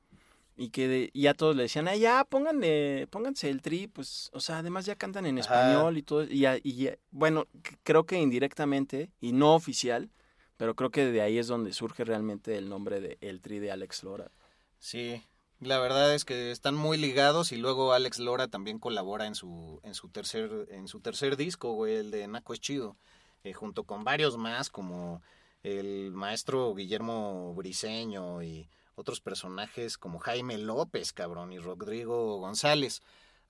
y 0.59 0.69
que 0.69 1.11
ya 1.13 1.35
todos 1.35 1.55
le 1.55 1.63
decían, 1.63 1.87
ah, 1.87 1.95
ya, 1.95 2.25
pónganle, 2.25 3.07
pónganse 3.11 3.49
el 3.49 3.61
tri, 3.61 3.87
pues, 3.87 4.31
o 4.33 4.39
sea, 4.39 4.57
además 4.57 4.87
ya 4.87 4.95
cantan 4.95 5.27
en 5.27 5.37
español 5.37 5.97
y 5.97 6.01
todo, 6.01 6.23
y, 6.23 6.47
y 6.63 6.89
bueno, 7.11 7.45
creo 7.83 8.07
que 8.07 8.19
indirectamente 8.19 9.11
y 9.21 9.33
no 9.33 9.53
oficial, 9.53 10.09
pero 10.57 10.75
creo 10.75 10.89
que 10.89 11.05
de 11.05 11.21
ahí 11.21 11.37
es 11.37 11.45
donde 11.45 11.73
surge 11.73 12.03
realmente 12.03 12.57
el 12.57 12.69
nombre 12.69 12.99
de 12.99 13.19
El 13.21 13.39
Tri 13.39 13.59
de 13.59 13.71
Alex 13.71 14.03
Lora. 14.03 14.31
Sí, 14.79 15.21
la 15.59 15.77
verdad 15.77 16.15
es 16.15 16.25
que 16.25 16.49
están 16.49 16.73
muy 16.73 16.97
ligados 16.97 17.51
y 17.51 17.57
luego 17.57 17.93
Alex 17.93 18.17
Lora 18.17 18.47
también 18.47 18.79
colabora 18.79 19.27
en 19.27 19.35
su, 19.35 19.79
en 19.83 19.93
su 19.93 20.09
tercer, 20.09 20.67
en 20.71 20.87
su 20.87 21.01
tercer 21.01 21.37
disco, 21.37 21.73
güey, 21.73 21.97
el 21.97 22.09
de 22.09 22.27
Naco 22.27 22.53
es 22.53 22.59
chido, 22.59 22.97
eh, 23.43 23.53
junto 23.53 23.83
con 23.83 24.03
varios 24.03 24.37
más 24.37 24.71
como 24.71 25.21
el 25.61 26.11
maestro 26.13 26.73
Guillermo 26.73 27.53
Briseño 27.53 28.41
y 28.41 28.69
otros 28.97 29.21
personajes 29.21 29.97
como 29.97 30.17
Jaime 30.17 30.57
López, 30.57 31.13
cabrón, 31.13 31.53
y 31.53 31.59
Rodrigo 31.59 32.37
González. 32.39 33.01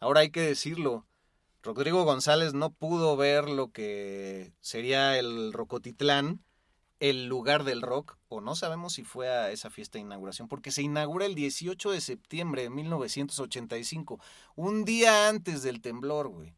Ahora 0.02 0.20
hay 0.20 0.30
que 0.30 0.42
decirlo, 0.42 1.06
Rodrigo 1.64 2.04
González 2.04 2.54
no 2.54 2.72
pudo 2.72 3.16
ver 3.16 3.50
lo 3.50 3.72
que 3.72 4.52
sería 4.60 5.18
el 5.18 5.54
Rocotitlán, 5.54 6.44
el 7.00 7.28
lugar 7.28 7.64
del 7.64 7.82
rock, 7.82 8.18
o 8.28 8.42
no 8.42 8.56
sabemos 8.56 8.94
si 8.94 9.04
fue 9.04 9.30
a 9.30 9.50
esa 9.52 9.70
fiesta 9.70 9.98
de 9.98 10.02
inauguración, 10.02 10.50
porque 10.50 10.72
se 10.72 10.82
inaugura 10.82 11.26
el 11.26 11.34
18 11.34 11.92
de 11.92 12.02
septiembre 12.02 12.64
de 12.64 12.70
1985, 12.70 14.20
un 14.56 14.84
día 14.84 15.30
antes 15.30 15.64
del 15.64 15.80
temblor, 15.80 16.28
güey. 16.28 16.56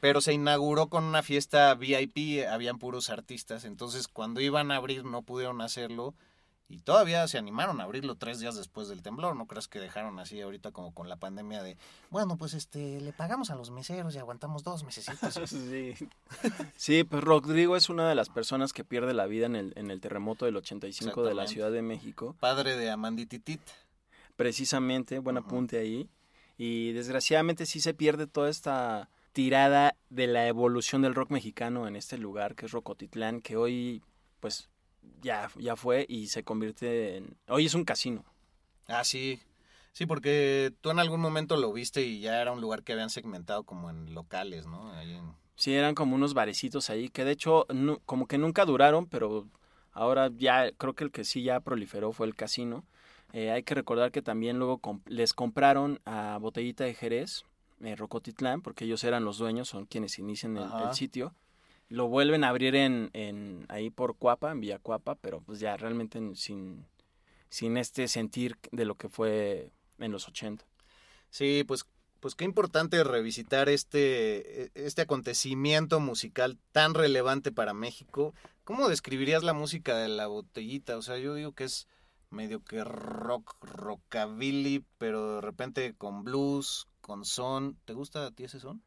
Pero 0.00 0.22
se 0.22 0.32
inauguró 0.32 0.88
con 0.88 1.04
una 1.04 1.22
fiesta 1.22 1.74
VIP, 1.74 2.46
habían 2.48 2.78
puros 2.78 3.10
artistas, 3.10 3.66
entonces 3.66 4.08
cuando 4.08 4.40
iban 4.40 4.70
a 4.70 4.76
abrir 4.76 5.04
no 5.04 5.20
pudieron 5.20 5.60
hacerlo 5.60 6.14
Y 6.70 6.78
todavía 6.78 7.26
se 7.26 7.36
animaron 7.36 7.80
a 7.80 7.84
abrirlo 7.84 8.14
tres 8.14 8.38
días 8.38 8.54
después 8.54 8.86
del 8.86 9.02
temblor. 9.02 9.34
¿No 9.34 9.46
crees 9.46 9.66
que 9.66 9.80
dejaron 9.80 10.20
así 10.20 10.40
ahorita 10.40 10.70
como 10.70 10.94
con 10.94 11.08
la 11.08 11.16
pandemia 11.16 11.64
de, 11.64 11.76
bueno, 12.10 12.36
pues 12.36 12.54
este, 12.54 13.00
le 13.00 13.12
pagamos 13.12 13.50
a 13.50 13.56
los 13.56 13.72
meseros 13.72 14.14
y 14.14 14.18
aguantamos 14.18 14.62
dos 14.62 14.84
meses? 14.84 15.06
sí. 15.46 15.94
sí, 16.76 17.02
pues 17.02 17.24
Rodrigo 17.24 17.76
es 17.76 17.88
una 17.88 18.08
de 18.08 18.14
las 18.14 18.28
personas 18.28 18.72
que 18.72 18.84
pierde 18.84 19.14
la 19.14 19.26
vida 19.26 19.46
en 19.46 19.56
el, 19.56 19.72
en 19.74 19.90
el 19.90 20.00
terremoto 20.00 20.44
del 20.44 20.56
85 20.56 21.24
de 21.24 21.34
la 21.34 21.48
Ciudad 21.48 21.72
de 21.72 21.82
México. 21.82 22.36
Padre 22.38 22.76
de 22.76 22.88
Amandititit. 22.88 23.62
Precisamente, 24.36 25.18
buen 25.18 25.38
apunte 25.38 25.76
ahí. 25.76 26.08
Y 26.56 26.92
desgraciadamente 26.92 27.66
sí 27.66 27.80
se 27.80 27.94
pierde 27.94 28.28
toda 28.28 28.48
esta 28.48 29.10
tirada 29.32 29.96
de 30.08 30.28
la 30.28 30.46
evolución 30.46 31.02
del 31.02 31.16
rock 31.16 31.30
mexicano 31.30 31.88
en 31.88 31.96
este 31.96 32.16
lugar 32.16 32.54
que 32.54 32.66
es 32.66 32.72
Rocotitlán, 32.72 33.40
que 33.40 33.56
hoy 33.56 34.02
pues 34.38 34.69
ya, 35.22 35.50
ya 35.56 35.76
fue 35.76 36.06
y 36.08 36.28
se 36.28 36.44
convierte 36.44 37.16
en... 37.16 37.36
Hoy 37.48 37.66
es 37.66 37.74
un 37.74 37.84
casino. 37.84 38.24
Ah, 38.88 39.04
sí. 39.04 39.40
Sí, 39.92 40.06
porque 40.06 40.72
tú 40.80 40.90
en 40.90 40.98
algún 40.98 41.20
momento 41.20 41.56
lo 41.56 41.72
viste 41.72 42.02
y 42.02 42.20
ya 42.20 42.40
era 42.40 42.52
un 42.52 42.60
lugar 42.60 42.82
que 42.82 42.92
habían 42.92 43.10
segmentado 43.10 43.64
como 43.64 43.90
en 43.90 44.14
locales, 44.14 44.66
¿no? 44.66 44.92
Sí, 45.56 45.74
eran 45.74 45.94
como 45.94 46.14
unos 46.14 46.32
barecitos 46.32 46.90
ahí, 46.90 47.08
que 47.08 47.24
de 47.24 47.32
hecho 47.32 47.66
como 48.06 48.26
que 48.26 48.38
nunca 48.38 48.64
duraron, 48.64 49.06
pero 49.06 49.46
ahora 49.92 50.30
ya 50.34 50.70
creo 50.72 50.94
que 50.94 51.04
el 51.04 51.10
que 51.10 51.24
sí 51.24 51.42
ya 51.42 51.60
proliferó 51.60 52.12
fue 52.12 52.26
el 52.26 52.36
casino. 52.36 52.84
Eh, 53.32 53.50
hay 53.50 53.62
que 53.62 53.74
recordar 53.74 54.10
que 54.10 54.22
también 54.22 54.58
luego 54.58 54.80
les 55.06 55.34
compraron 55.34 56.00
a 56.04 56.38
Botellita 56.40 56.84
de 56.84 56.94
Jerez, 56.94 57.44
eh, 57.80 57.94
Rocotitlán, 57.96 58.62
porque 58.62 58.84
ellos 58.84 59.04
eran 59.04 59.24
los 59.24 59.38
dueños, 59.38 59.68
son 59.68 59.86
quienes 59.86 60.18
inician 60.18 60.56
el 60.56 60.94
sitio 60.94 61.34
lo 61.90 62.06
vuelven 62.06 62.44
a 62.44 62.48
abrir 62.48 62.76
en, 62.76 63.10
en 63.12 63.66
ahí 63.68 63.90
por 63.90 64.16
Cuapa, 64.16 64.52
en 64.52 64.60
Villa 64.60 64.78
Cuapa, 64.78 65.16
pero 65.16 65.40
pues 65.42 65.58
ya 65.58 65.76
realmente 65.76 66.20
sin, 66.36 66.86
sin 67.50 67.76
este 67.76 68.06
sentir 68.06 68.56
de 68.70 68.84
lo 68.84 68.94
que 68.94 69.08
fue 69.08 69.72
en 69.98 70.12
los 70.12 70.28
80. 70.28 70.64
Sí, 71.30 71.64
pues, 71.66 71.86
pues 72.20 72.36
qué 72.36 72.44
importante 72.44 73.02
revisitar 73.02 73.68
este, 73.68 74.66
e, 74.66 74.70
este 74.74 75.02
acontecimiento 75.02 75.98
musical 75.98 76.58
tan 76.70 76.94
relevante 76.94 77.50
para 77.50 77.74
México. 77.74 78.34
¿Cómo 78.62 78.88
describirías 78.88 79.42
la 79.42 79.52
música 79.52 79.98
de 79.98 80.08
la 80.08 80.28
botellita? 80.28 80.96
O 80.96 81.02
sea, 81.02 81.18
yo 81.18 81.34
digo 81.34 81.52
que 81.52 81.64
es 81.64 81.88
medio 82.30 82.62
que 82.62 82.84
rock, 82.84 83.56
rockabilly, 83.62 84.84
pero 84.96 85.36
de 85.36 85.40
repente 85.40 85.94
con 85.98 86.22
blues, 86.22 86.86
con 87.00 87.24
son. 87.24 87.76
¿Te 87.84 87.94
gusta 87.94 88.26
a 88.26 88.30
ti 88.30 88.44
ese 88.44 88.60
son? 88.60 88.80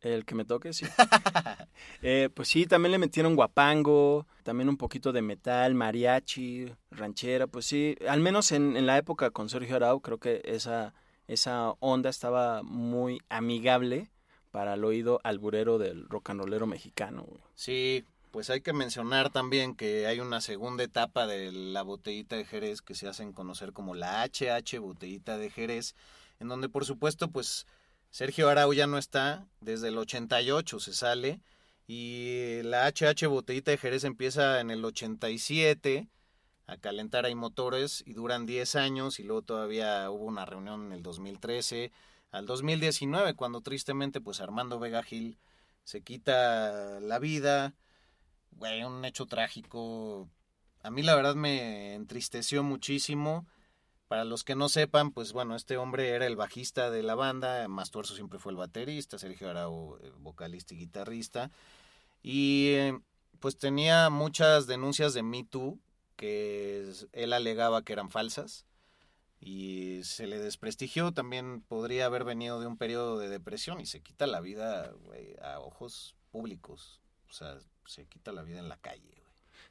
El 0.00 0.24
que 0.24 0.34
me 0.34 0.44
toque, 0.44 0.72
sí. 0.72 0.86
Eh, 2.02 2.30
pues 2.32 2.48
sí, 2.48 2.66
también 2.66 2.92
le 2.92 2.98
metieron 2.98 3.36
guapango, 3.36 4.26
también 4.42 4.68
un 4.68 4.76
poquito 4.76 5.12
de 5.12 5.20
metal, 5.22 5.74
mariachi, 5.74 6.72
ranchera, 6.90 7.46
pues 7.46 7.66
sí, 7.66 7.96
al 8.08 8.20
menos 8.20 8.52
en, 8.52 8.76
en 8.76 8.86
la 8.86 8.96
época 8.96 9.30
con 9.30 9.48
Sergio 9.48 9.76
Arau 9.76 10.00
creo 10.00 10.18
que 10.18 10.40
esa, 10.44 10.94
esa 11.26 11.72
onda 11.80 12.08
estaba 12.08 12.62
muy 12.62 13.20
amigable 13.28 14.10
para 14.50 14.74
el 14.74 14.84
oído 14.84 15.20
alburero 15.24 15.78
del 15.78 16.08
rock 16.08 16.30
and 16.30 16.40
rollero 16.40 16.66
mexicano. 16.66 17.26
Sí, 17.54 18.04
pues 18.30 18.50
hay 18.50 18.60
que 18.60 18.72
mencionar 18.72 19.30
también 19.30 19.74
que 19.74 20.06
hay 20.06 20.20
una 20.20 20.40
segunda 20.40 20.84
etapa 20.84 21.26
de 21.26 21.52
la 21.52 21.82
botellita 21.82 22.36
de 22.36 22.44
Jerez 22.44 22.82
que 22.82 22.94
se 22.94 23.08
hacen 23.08 23.32
conocer 23.32 23.72
como 23.72 23.94
la 23.94 24.24
HH 24.24 24.78
botellita 24.78 25.38
de 25.38 25.50
Jerez, 25.50 25.94
en 26.38 26.48
donde 26.48 26.68
por 26.68 26.84
supuesto 26.84 27.28
pues 27.28 27.66
Sergio 28.10 28.48
Arau 28.48 28.72
ya 28.72 28.86
no 28.86 28.98
está, 28.98 29.46
desde 29.60 29.88
el 29.88 29.98
88 29.98 30.80
se 30.80 30.92
sale 30.92 31.40
y 31.86 32.62
la 32.62 32.86
HH 32.86 33.26
Botellita 33.28 33.70
de 33.70 33.78
Jerez 33.78 34.04
empieza 34.04 34.60
en 34.60 34.70
el 34.70 34.84
87 34.84 36.08
a 36.66 36.76
calentar 36.76 37.24
ahí 37.24 37.34
motores 37.34 38.02
y 38.06 38.12
duran 38.12 38.46
10 38.46 38.76
años 38.76 39.18
y 39.18 39.24
luego 39.24 39.42
todavía 39.42 40.10
hubo 40.10 40.24
una 40.24 40.44
reunión 40.44 40.86
en 40.86 40.92
el 40.92 41.02
2013 41.02 41.92
al 42.30 42.46
2019 42.46 43.34
cuando 43.34 43.60
tristemente 43.60 44.20
pues 44.20 44.40
Armando 44.40 44.78
Vega 44.78 45.02
Gil 45.02 45.38
se 45.82 46.02
quita 46.02 47.00
la 47.00 47.18
vida, 47.18 47.74
güey, 48.52 48.84
un 48.84 49.04
hecho 49.04 49.26
trágico. 49.26 50.28
A 50.82 50.90
mí 50.90 51.02
la 51.02 51.16
verdad 51.16 51.34
me 51.34 51.94
entristeció 51.94 52.62
muchísimo 52.62 53.46
para 54.10 54.24
los 54.24 54.42
que 54.42 54.56
no 54.56 54.68
sepan, 54.68 55.12
pues 55.12 55.32
bueno, 55.32 55.54
este 55.54 55.76
hombre 55.76 56.08
era 56.08 56.26
el 56.26 56.34
bajista 56.34 56.90
de 56.90 57.04
la 57.04 57.14
banda, 57.14 57.68
Mastuerzo 57.68 58.16
siempre 58.16 58.40
fue 58.40 58.50
el 58.50 58.56
baterista, 58.56 59.20
Sergio 59.20 59.48
Arau, 59.48 59.98
eh, 60.02 60.10
vocalista 60.18 60.74
y 60.74 60.78
guitarrista. 60.78 61.52
Y 62.20 62.70
eh, 62.70 62.98
pues 63.38 63.56
tenía 63.56 64.10
muchas 64.10 64.66
denuncias 64.66 65.14
de 65.14 65.22
Me 65.22 65.44
Too 65.44 65.78
que 66.16 66.92
él 67.12 67.32
alegaba 67.32 67.82
que 67.82 67.92
eran 67.92 68.10
falsas 68.10 68.66
y 69.38 70.00
se 70.02 70.26
le 70.26 70.40
desprestigió. 70.40 71.12
También 71.12 71.60
podría 71.60 72.06
haber 72.06 72.24
venido 72.24 72.58
de 72.58 72.66
un 72.66 72.78
periodo 72.78 73.16
de 73.16 73.28
depresión 73.28 73.80
y 73.80 73.86
se 73.86 74.00
quita 74.00 74.26
la 74.26 74.40
vida 74.40 74.92
a 75.40 75.60
ojos 75.60 76.16
públicos. 76.32 77.00
O 77.28 77.32
sea, 77.32 77.58
se 77.86 78.06
quita 78.06 78.32
la 78.32 78.42
vida 78.42 78.58
en 78.58 78.68
la 78.68 78.76
calle. 78.76 79.19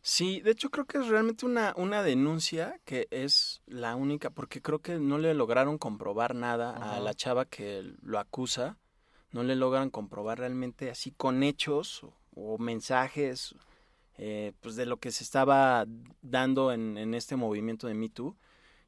Sí, 0.01 0.39
de 0.39 0.51
hecho 0.51 0.69
creo 0.69 0.85
que 0.85 0.97
es 0.97 1.07
realmente 1.07 1.45
una, 1.45 1.73
una 1.75 2.03
denuncia 2.03 2.79
que 2.85 3.07
es 3.11 3.61
la 3.65 3.95
única, 3.95 4.29
porque 4.29 4.61
creo 4.61 4.79
que 4.79 4.97
no 4.97 5.17
le 5.17 5.33
lograron 5.33 5.77
comprobar 5.77 6.35
nada 6.35 6.95
a 6.95 6.99
la 6.99 7.13
chava 7.13 7.45
que 7.45 7.93
lo 8.01 8.17
acusa, 8.17 8.77
no 9.31 9.43
le 9.43 9.55
logran 9.55 9.89
comprobar 9.89 10.39
realmente 10.39 10.89
así 10.89 11.11
con 11.11 11.43
hechos 11.43 12.05
o, 12.33 12.57
mensajes 12.57 13.55
eh, 14.17 14.53
pues 14.61 14.75
de 14.77 14.85
lo 14.85 14.97
que 14.97 15.11
se 15.11 15.23
estaba 15.25 15.85
dando 16.21 16.71
en, 16.71 16.97
en 16.97 17.13
este 17.13 17.35
movimiento 17.35 17.87
de 17.87 17.93
Me 17.93 18.09
Too 18.09 18.37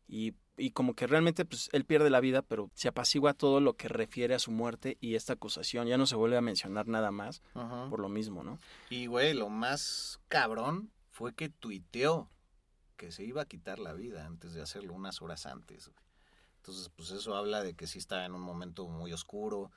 y, 0.07 0.36
y, 0.57 0.72
como 0.72 0.93
que 0.93 1.07
realmente 1.07 1.43
pues 1.43 1.70
él 1.74 1.84
pierde 1.84 2.09
la 2.09 2.22
vida 2.22 2.41
pero 2.41 2.70
se 2.74 2.88
apacigua 2.88 3.34
todo 3.34 3.59
lo 3.59 3.74
que 3.74 3.89
refiere 3.89 4.36
a 4.36 4.39
su 4.39 4.51
muerte 4.51 4.97
y 5.01 5.16
esta 5.16 5.34
acusación 5.34 5.88
ya 5.88 5.97
no 5.97 6.05
se 6.05 6.16
vuelve 6.16 6.38
a 6.38 6.41
mencionar 6.41 6.88
nada 6.88 7.12
más 7.12 7.41
por 7.89 7.99
lo 7.99 8.07
mismo, 8.07 8.43
¿no? 8.43 8.57
Y 8.89 9.07
güey, 9.07 9.34
lo 9.34 9.49
más 9.49 10.22
cabrón 10.30 10.91
fue 11.22 11.36
que 11.36 11.49
tuiteó 11.49 12.32
que 12.97 13.11
se 13.11 13.24
iba 13.24 13.43
a 13.43 13.45
quitar 13.45 13.78
la 13.78 13.93
vida 13.93 14.26
antes 14.26 14.55
de 14.55 14.61
hacerlo 14.63 14.93
unas 14.93 15.22
horas 15.22 15.45
antes. 15.45 15.91
Entonces, 16.57 16.89
pues 16.95 17.11
eso 17.11 17.36
habla 17.36 17.61
de 17.61 17.76
que 17.76 17.86
sí 17.86 17.99
está 17.99 18.26
en 18.26 18.34
un 18.34 18.41
momento 18.41 18.88
muy 18.88 19.13
oscuro. 19.13 19.72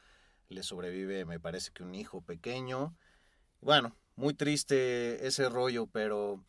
Le 0.49 0.63
sobrevive, 0.63 1.27
me 1.27 1.39
parece 1.39 1.71
que 1.71 1.83
un 1.83 1.95
hijo 1.95 2.23
pequeño. 2.23 2.97
Bueno, 3.61 3.95
muy 4.17 4.33
triste 4.33 5.27
ese 5.27 5.51
rollo, 5.51 5.87
pero, 5.87 6.43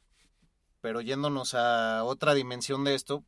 pero 0.79 1.01
yéndonos 1.01 1.55
a 1.55 2.05
otra 2.05 2.33
dimensión 2.33 2.85
de 2.85 2.95
esto, 2.95 3.25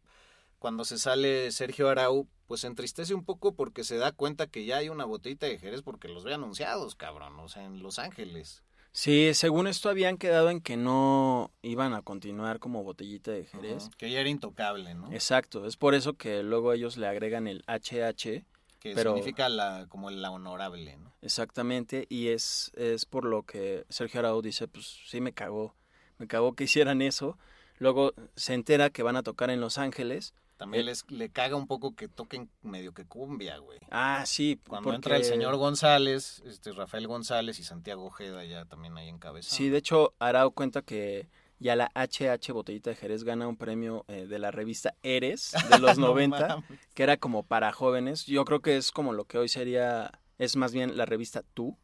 cuando 0.60 0.86
se 0.86 0.98
sale 0.98 1.52
Sergio 1.52 1.90
Arau, 1.90 2.30
pues 2.48 2.64
entristece 2.64 3.14
un 3.14 3.26
poco 3.26 3.56
porque 3.56 3.84
se 3.84 3.98
da 3.98 4.14
cuenta 4.14 4.48
que 4.48 4.64
ya 4.64 4.78
hay 4.78 4.88
una 4.88 5.04
botellita 5.04 5.48
de 5.48 5.60
Jerez 5.60 5.82
porque 5.82 6.08
los 6.08 6.24
ve 6.24 6.34
anunciados, 6.34 6.96
cabrón, 6.96 7.38
o 7.42 7.50
sea, 7.50 7.66
en 7.66 7.84
Los 7.84 8.00
Ángeles. 8.00 8.64
Sí, 8.98 9.36
según 9.36 9.68
esto 9.68 9.90
habían 9.90 10.18
quedado 10.18 10.50
en 10.50 10.60
que 10.60 10.76
no 10.76 11.52
iban 11.62 11.94
a 11.94 12.02
continuar 12.02 12.58
como 12.58 12.84
botellita 12.84 13.30
de 13.30 13.46
Jerez. 13.46 13.92
que 13.96 14.10
ya 14.10 14.22
era 14.22 14.28
intocable, 14.28 14.96
¿no? 14.96 15.12
Exacto, 15.12 15.68
es 15.68 15.78
por 15.78 15.94
eso 15.94 16.16
que 16.16 16.42
luego 16.42 16.74
ellos 16.74 16.98
le 16.98 17.06
agregan 17.06 17.48
el 17.48 17.64
HH. 17.68 18.44
Que 18.80 18.96
significa 18.96 19.50
la, 19.50 19.86
como 19.88 20.10
la 20.10 20.32
honorable, 20.32 20.98
¿no? 20.98 21.14
Exactamente, 21.22 22.08
y 22.10 22.30
es, 22.30 22.72
es 22.76 23.06
por 23.06 23.26
lo 23.26 23.44
que 23.44 23.86
Sergio 23.88 24.22
Arau 24.22 24.42
dice, 24.42 24.68
pues 24.68 24.98
sí 25.06 25.22
me 25.22 25.32
cagó, 25.32 25.76
me 26.18 26.26
cagó 26.26 26.56
que 26.56 26.64
hicieran 26.64 27.04
eso. 27.04 27.38
Luego 27.78 28.16
se 28.36 28.56
entera 28.56 28.90
que 28.90 29.04
van 29.04 29.16
a 29.16 29.22
tocar 29.22 29.52
en 29.52 29.62
Los 29.62 29.78
Ángeles 29.78 30.34
también 30.58 30.86
les, 30.86 31.10
le 31.10 31.30
caga 31.30 31.56
un 31.56 31.68
poco 31.68 31.96
que 31.96 32.08
toquen 32.08 32.50
medio 32.64 32.94
que 32.94 33.06
cumbia, 33.06 33.58
güey. 33.60 33.80
Ah, 33.92 34.24
sí. 34.26 34.60
Cuando 34.68 34.94
entra 34.94 35.16
el 35.16 35.24
señor 35.24 35.56
González, 35.56 36.42
este 36.46 36.72
Rafael 36.72 37.08
González 37.08 37.60
y 37.60 37.64
Santiago 37.64 38.06
Ojeda 38.06 38.44
ya 38.44 38.66
también 38.66 38.98
ahí 38.98 39.08
en 39.08 39.20
cabeza. 39.20 39.56
Sí, 39.56 39.70
de 39.70 39.78
hecho, 39.78 40.14
Arau 40.20 40.52
cuenta 40.52 40.82
que 40.82 41.30
ya 41.60 41.76
la 41.76 41.92
HH 41.96 42.52
Botellita 42.54 42.90
de 42.90 42.96
Jerez 42.96 43.24
gana 43.24 43.48
un 43.48 43.58
premio 43.58 44.06
eh, 44.08 44.28
de 44.28 44.40
la 44.40 44.52
revista 44.52 44.96
Eres 45.04 45.54
de 45.70 45.80
los 45.80 45.98
90, 45.98 46.64
que 46.94 47.04
era 47.04 47.18
como 47.18 47.44
para 47.44 47.72
jóvenes. 47.72 48.26
Yo 48.26 48.44
creo 48.46 48.62
que 48.62 48.78
es 48.78 48.92
como 48.92 49.14
lo 49.14 49.26
que 49.26 49.38
hoy 49.38 49.50
sería, 49.50 50.20
es 50.38 50.56
más 50.56 50.72
bien 50.74 50.98
la 50.98 51.06
revista 51.06 51.44
Tú. 51.54 51.78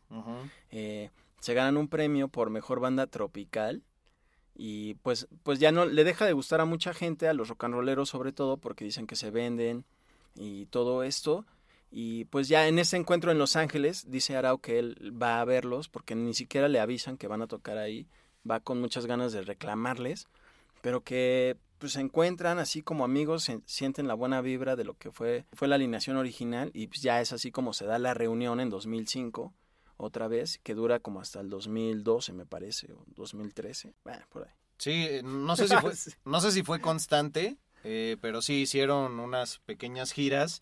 Eh, 0.72 1.10
se 1.40 1.54
ganan 1.54 1.78
un 1.78 1.88
premio 1.88 2.28
por 2.28 2.50
mejor 2.50 2.80
banda 2.80 3.08
tropical 3.08 3.84
y 4.56 4.96
pues, 4.96 5.28
pues 5.44 5.60
ya 5.60 5.72
no 5.72 5.86
le 5.86 6.04
deja 6.04 6.26
de 6.26 6.34
gustar 6.34 6.62
a 6.62 6.66
mucha 6.66 6.94
gente, 6.94 7.28
a 7.28 7.34
los 7.34 7.50
rock 7.50 7.66
and 7.66 7.74
rolleros 7.74 8.10
sobre 8.10 8.32
todo, 8.32 8.58
porque 8.58 8.86
dicen 8.86 9.08
que 9.08 9.16
se 9.16 9.32
venden 9.32 9.86
y 10.36 10.68
todo 10.68 11.04
esto. 11.04 11.46
Y 11.92 12.26
pues 12.26 12.48
ya 12.48 12.68
en 12.68 12.80
ese 12.80 12.98
encuentro 12.98 13.32
en 13.32 13.38
Los 13.38 13.56
Ángeles, 13.56 14.10
dice 14.10 14.36
Arau 14.36 14.60
que 14.60 14.80
él 14.80 15.14
va 15.22 15.42
a 15.42 15.46
verlos, 15.46 15.90
porque 15.90 16.16
ni 16.16 16.34
siquiera 16.34 16.68
le 16.68 16.80
avisan 16.80 17.18
que 17.18 17.28
van 17.28 17.42
a 17.44 17.48
tocar 17.48 17.78
ahí, 17.78 18.08
va 18.50 18.60
con 18.60 18.82
muchas 18.82 19.06
ganas 19.06 19.32
de 19.32 19.44
reclamarles, 19.44 20.28
pero 20.82 21.02
que 21.02 21.56
pues 21.78 21.94
se 21.94 22.02
encuentran 22.02 22.60
así 22.60 22.82
como 22.82 23.04
amigos, 23.04 23.52
sienten 23.66 24.08
la 24.08 24.14
buena 24.16 24.42
vibra 24.42 24.76
de 24.76 24.86
lo 24.86 24.96
que 24.96 25.12
fue, 25.12 25.46
fue 25.54 25.68
la 25.68 25.76
alineación 25.76 26.18
original 26.18 26.72
y 26.74 26.88
pues 26.88 27.02
ya 27.02 27.22
es 27.22 27.32
así 27.34 27.52
como 27.52 27.74
se 27.74 27.86
da 27.86 28.00
la 28.00 28.14
reunión 28.14 28.60
en 28.60 28.70
2005 28.70 29.54
otra 30.06 30.28
vez, 30.28 30.60
que 30.64 30.76
dura 30.76 31.00
como 31.00 31.20
hasta 31.20 31.40
el 31.40 31.50
2012 31.50 32.34
me 32.34 32.46
parece, 32.46 32.92
o 32.94 33.04
2013, 33.16 33.94
bueno, 34.04 34.26
por 34.30 34.44
ahí. 34.44 34.54
Sí, 34.78 35.08
eh, 35.10 35.22
no 35.24 35.56
sé 35.56 35.68
si 35.68 35.76
fue, 35.76 35.94
no 36.26 36.42
sé 36.42 36.52
si 36.52 36.64
fue 36.64 36.82
constante, 36.82 37.58
eh, 37.84 38.18
pero 38.22 38.42
sí 38.42 38.62
hicieron 38.62 39.20
unas 39.20 39.60
pequeñas 39.60 40.12
giras. 40.12 40.62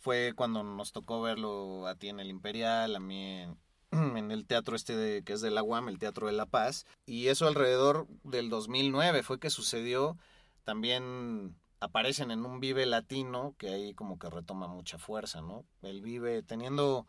Fue 0.00 0.34
cuando 0.36 0.62
nos 0.62 0.92
tocó 0.92 1.22
verlo 1.22 1.86
a 1.86 1.94
ti 1.94 2.08
en 2.08 2.20
el 2.20 2.28
Imperial, 2.28 2.94
a 2.94 3.00
mí 3.00 3.40
en, 3.40 3.58
en 4.16 4.30
el 4.30 4.46
teatro 4.46 4.76
este 4.76 4.96
de, 4.96 5.22
que 5.22 5.32
es 5.32 5.40
de 5.40 5.50
la 5.50 5.62
UAM, 5.62 5.88
el 5.88 5.98
Teatro 5.98 6.26
de 6.26 6.32
la 6.32 6.46
Paz. 6.46 6.86
Y 7.06 7.28
eso 7.28 7.46
alrededor 7.46 8.06
del 8.22 8.50
2009 8.50 9.22
fue 9.22 9.38
que 9.38 9.50
sucedió. 9.50 10.18
También 10.64 11.56
aparecen 11.80 12.30
en 12.30 12.44
un 12.44 12.60
Vive 12.60 12.86
Latino, 12.86 13.54
que 13.58 13.68
ahí 13.68 13.94
como 13.94 14.18
que 14.18 14.30
retoma 14.30 14.68
mucha 14.68 14.98
fuerza, 14.98 15.40
¿no? 15.42 15.64
El 15.82 16.02
Vive 16.02 16.42
teniendo 16.42 17.06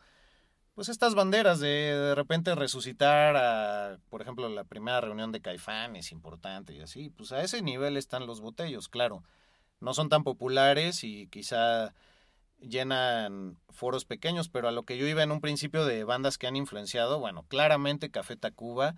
pues 0.75 0.89
estas 0.89 1.15
banderas 1.15 1.59
de 1.59 1.67
de 1.67 2.15
repente 2.15 2.53
resucitar 2.53 3.35
a, 3.37 3.97
por 4.09 4.21
ejemplo, 4.21 4.49
la 4.49 4.65
primera 4.65 5.01
reunión 5.01 5.31
de 5.31 5.41
Caifán 5.41 5.95
es 5.95 6.11
importante 6.11 6.73
y 6.73 6.81
así, 6.81 7.09
pues 7.09 7.31
a 7.31 7.41
ese 7.41 7.61
nivel 7.61 7.97
están 7.97 8.27
los 8.27 8.41
botellos, 8.41 8.89
claro. 8.89 9.23
No 9.79 9.93
son 9.93 10.09
tan 10.09 10.23
populares 10.23 11.03
y 11.03 11.27
quizá 11.27 11.93
llenan 12.59 13.57
foros 13.69 14.05
pequeños, 14.05 14.49
pero 14.49 14.67
a 14.67 14.71
lo 14.71 14.83
que 14.83 14.97
yo 14.97 15.07
iba 15.07 15.23
en 15.23 15.31
un 15.31 15.41
principio 15.41 15.85
de 15.85 16.03
bandas 16.03 16.37
que 16.37 16.47
han 16.47 16.55
influenciado, 16.55 17.19
bueno, 17.19 17.45
claramente 17.47 18.11
Café 18.11 18.35
Tacuba, 18.35 18.95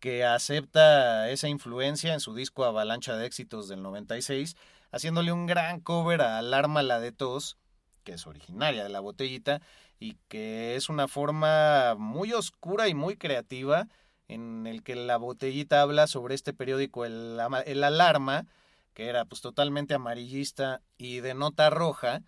que 0.00 0.24
acepta 0.24 1.30
esa 1.30 1.48
influencia 1.48 2.12
en 2.12 2.20
su 2.20 2.34
disco 2.34 2.64
Avalancha 2.64 3.16
de 3.16 3.26
Éxitos 3.26 3.68
del 3.68 3.82
96, 3.82 4.56
haciéndole 4.90 5.32
un 5.32 5.46
gran 5.46 5.80
cover 5.80 6.22
a 6.22 6.38
Alarma 6.38 6.82
la 6.82 7.00
de 7.00 7.12
Tos, 7.12 7.56
que 8.04 8.12
es 8.12 8.26
originaria 8.26 8.82
de 8.82 8.90
la 8.90 9.00
botellita, 9.00 9.62
y 10.04 10.18
que 10.28 10.76
es 10.76 10.90
una 10.90 11.08
forma 11.08 11.94
muy 11.96 12.34
oscura 12.34 12.88
y 12.88 12.94
muy 12.94 13.16
creativa 13.16 13.88
en 14.28 14.66
el 14.66 14.82
que 14.82 14.96
la 14.96 15.16
botellita 15.16 15.80
habla 15.80 16.06
sobre 16.06 16.34
este 16.34 16.52
periódico 16.52 17.06
El, 17.06 17.40
Alarma, 17.40 18.46
que 18.92 19.08
era 19.08 19.24
pues 19.24 19.40
totalmente 19.40 19.94
amarillista 19.94 20.82
y 20.98 21.20
de 21.20 21.32
nota 21.32 21.70
roja, 21.70 22.20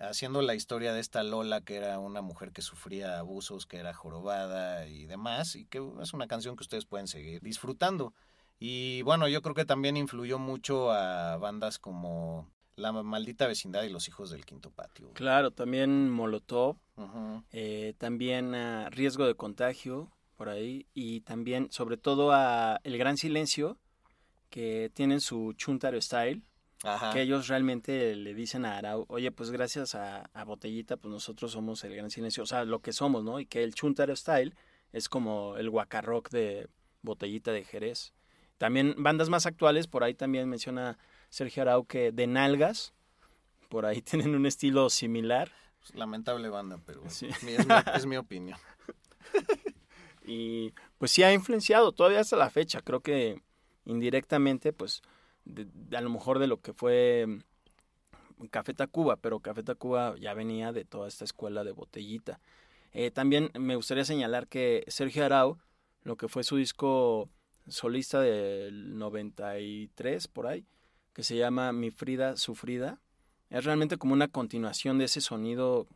haciendo 0.00 0.40
la 0.40 0.54
historia 0.54 0.92
de 0.92 1.00
esta 1.00 1.24
Lola, 1.24 1.60
que 1.62 1.76
era 1.76 1.98
una 1.98 2.22
mujer 2.22 2.52
que 2.52 2.62
sufría 2.62 3.18
abusos, 3.18 3.66
que 3.66 3.78
era 3.78 3.92
jorobada 3.92 4.86
y 4.86 5.06
demás, 5.06 5.56
y 5.56 5.64
que 5.64 5.82
es 6.00 6.14
una 6.14 6.28
canción 6.28 6.54
que 6.54 6.62
ustedes 6.62 6.86
pueden 6.86 7.08
seguir 7.08 7.40
disfrutando. 7.42 8.14
Y 8.60 9.02
bueno, 9.02 9.26
yo 9.26 9.42
creo 9.42 9.56
que 9.56 9.64
también 9.64 9.96
influyó 9.96 10.38
mucho 10.38 10.92
a 10.92 11.36
bandas 11.38 11.80
como 11.80 12.48
La 12.80 12.92
Maldita 12.92 13.46
Vecindad 13.46 13.82
y 13.84 13.90
Los 13.90 14.08
Hijos 14.08 14.30
del 14.30 14.44
Quinto 14.44 14.70
Patio. 14.70 15.12
Claro, 15.12 15.50
también 15.50 16.10
Molotov, 16.10 16.76
eh, 17.52 17.94
también 17.98 18.54
a 18.54 18.90
Riesgo 18.90 19.26
de 19.26 19.34
Contagio, 19.34 20.10
por 20.36 20.48
ahí, 20.48 20.86
y 20.94 21.20
también, 21.20 21.68
sobre 21.70 21.96
todo, 21.96 22.32
a 22.32 22.80
El 22.82 22.96
Gran 22.98 23.16
Silencio, 23.16 23.76
que 24.48 24.90
tienen 24.94 25.20
su 25.20 25.52
Chuntaro 25.52 26.00
Style, 26.00 26.42
Ajá. 26.82 27.12
que 27.12 27.20
ellos 27.22 27.46
realmente 27.48 28.16
le 28.16 28.34
dicen 28.34 28.64
a 28.64 28.78
Arau, 28.78 29.04
oye, 29.08 29.30
pues 29.30 29.50
gracias 29.50 29.94
a, 29.94 30.22
a 30.32 30.44
Botellita, 30.44 30.96
pues 30.96 31.12
nosotros 31.12 31.52
somos 31.52 31.84
el 31.84 31.94
Gran 31.94 32.10
Silencio, 32.10 32.42
o 32.42 32.46
sea, 32.46 32.64
lo 32.64 32.80
que 32.80 32.92
somos, 32.92 33.22
¿no? 33.22 33.38
Y 33.38 33.46
que 33.46 33.62
el 33.62 33.74
Chuntaro 33.74 34.16
Style 34.16 34.54
es 34.92 35.08
como 35.08 35.56
el 35.56 35.70
guacarrock 35.70 36.30
de 36.30 36.68
Botellita 37.02 37.52
de 37.52 37.64
Jerez. 37.64 38.12
También 38.58 38.94
bandas 38.98 39.28
más 39.28 39.46
actuales, 39.46 39.86
por 39.86 40.04
ahí 40.04 40.14
también 40.14 40.48
menciona 40.48 40.98
Sergio 41.30 41.62
Arau 41.62 41.86
que 41.86 42.12
de 42.12 42.26
Nalgas, 42.26 42.92
por 43.70 43.86
ahí 43.86 44.02
tienen 44.02 44.34
un 44.34 44.44
estilo 44.44 44.90
similar. 44.90 45.50
Pues, 45.80 45.94
lamentable 45.94 46.50
banda, 46.50 46.78
pero 46.84 47.02
Sí. 47.08 47.26
es, 47.28 47.42
mi, 47.42 47.52
es 47.52 48.18
opinión. 48.18 48.58
Y 50.24 50.72
pues 50.98 51.10
sí 51.10 51.22
ha 51.22 51.32
influenciado 51.32 51.92
todavía 51.92 52.20
hasta 52.20 52.36
la 52.36 52.50
fecha. 52.50 52.82
Creo 52.82 53.00
que 53.00 53.40
indirectamente, 53.84 54.72
pues 54.72 55.02
de- 55.44 55.66
de- 55.72 55.96
a 55.96 56.00
lo 56.00 56.10
mejor 56.10 56.38
de 56.38 56.46
lo 56.46 56.60
que 56.60 56.72
fue 56.72 57.26
mm, 58.38 58.44
Café 58.46 58.74
Tacuba, 58.74 59.16
pero 59.16 59.40
Café 59.40 59.62
Tacuba 59.62 60.14
ya 60.18 60.34
venía 60.34 60.72
de 60.72 60.84
toda 60.84 61.08
esta 61.08 61.24
escuela 61.24 61.64
de 61.64 61.72
botellita. 61.72 62.38
Eh, 62.92 63.10
también 63.10 63.50
me 63.58 63.76
gustaría 63.76 64.04
señalar 64.04 64.46
que 64.46 64.84
Sergio 64.88 65.24
Arau, 65.24 65.58
lo 66.02 66.16
que 66.16 66.28
fue 66.28 66.44
su 66.44 66.56
disco 66.56 67.28
solista 67.66 68.20
del 68.20 68.98
93 68.98 70.28
por 70.28 70.46
ahí, 70.46 70.64
que 71.12 71.22
se 71.22 71.36
llama 71.36 71.72
Mi 71.72 71.90
Frida 71.90 72.36
Sufrida, 72.36 73.00
es 73.50 73.64
realmente 73.64 73.96
como 73.96 74.14
una 74.14 74.28
continuación 74.28 74.98
de 74.98 75.06
ese 75.06 75.20
sonido 75.20 75.88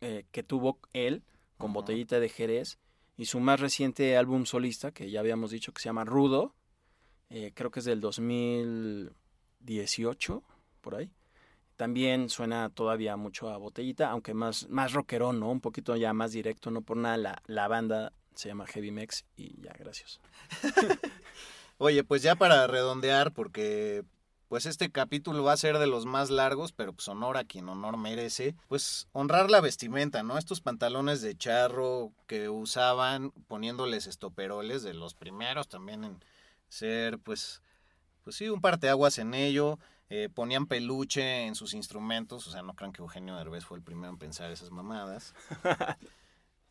eh, 0.00 0.24
que 0.32 0.42
tuvo 0.42 0.78
él 0.92 1.22
con. 1.58 1.72
Botellita 1.72 2.18
de 2.18 2.28
Jerez 2.28 2.78
y 3.16 3.26
su 3.26 3.38
más 3.38 3.60
reciente 3.60 4.16
álbum 4.16 4.46
solista, 4.46 4.90
que 4.90 5.08
ya 5.10 5.20
habíamos 5.20 5.52
dicho 5.52 5.72
que 5.72 5.80
se 5.80 5.88
llama 5.88 6.04
Rudo, 6.04 6.56
eh, 7.30 7.52
creo 7.54 7.70
que 7.70 7.78
es 7.80 7.84
del 7.84 8.00
2018, 8.00 10.42
por 10.80 10.94
ahí. 10.96 11.10
También 11.76 12.28
suena 12.28 12.68
todavía 12.70 13.16
mucho 13.16 13.50
a 13.50 13.58
Botellita, 13.58 14.10
aunque 14.10 14.34
más, 14.34 14.68
más 14.68 14.92
rockerón, 14.92 15.38
¿no? 15.40 15.50
Un 15.50 15.60
poquito 15.60 15.96
ya 15.96 16.12
más 16.12 16.30
directo, 16.32 16.70
no 16.70 16.82
por 16.82 16.96
nada 16.96 17.16
la, 17.16 17.42
la 17.46 17.66
banda 17.68 18.12
se 18.34 18.48
llama 18.48 18.66
Heavy 18.66 18.90
Mex 18.90 19.24
y 19.36 19.60
ya, 19.62 19.72
gracias. 19.78 20.20
Oye, 21.78 22.04
pues 22.04 22.22
ya 22.22 22.34
para 22.34 22.66
redondear, 22.66 23.32
porque 23.32 24.04
pues 24.52 24.66
este 24.66 24.92
capítulo 24.92 25.44
va 25.44 25.54
a 25.54 25.56
ser 25.56 25.78
de 25.78 25.86
los 25.86 26.04
más 26.04 26.28
largos, 26.28 26.72
pero 26.72 26.92
pues 26.92 27.08
honor 27.08 27.38
a 27.38 27.44
quien 27.44 27.70
honor 27.70 27.96
merece, 27.96 28.54
pues 28.68 29.08
honrar 29.12 29.50
la 29.50 29.62
vestimenta, 29.62 30.22
¿no? 30.22 30.36
Estos 30.36 30.60
pantalones 30.60 31.22
de 31.22 31.34
charro 31.34 32.12
que 32.26 32.50
usaban 32.50 33.30
poniéndoles 33.48 34.06
estoperoles, 34.06 34.82
de 34.82 34.92
los 34.92 35.14
primeros 35.14 35.68
también 35.68 36.04
en 36.04 36.22
ser, 36.68 37.18
pues, 37.18 37.62
pues 38.24 38.36
sí, 38.36 38.50
un 38.50 38.60
parteaguas 38.60 39.16
en 39.16 39.32
ello, 39.32 39.78
eh, 40.10 40.28
ponían 40.28 40.66
peluche 40.66 41.46
en 41.46 41.54
sus 41.54 41.72
instrumentos, 41.72 42.46
o 42.46 42.50
sea, 42.50 42.60
no 42.60 42.74
crean 42.74 42.92
que 42.92 43.00
Eugenio 43.00 43.36
Derbez 43.36 43.64
fue 43.64 43.78
el 43.78 43.82
primero 43.82 44.10
en 44.10 44.18
pensar 44.18 44.50
esas 44.50 44.70
mamadas. 44.70 45.34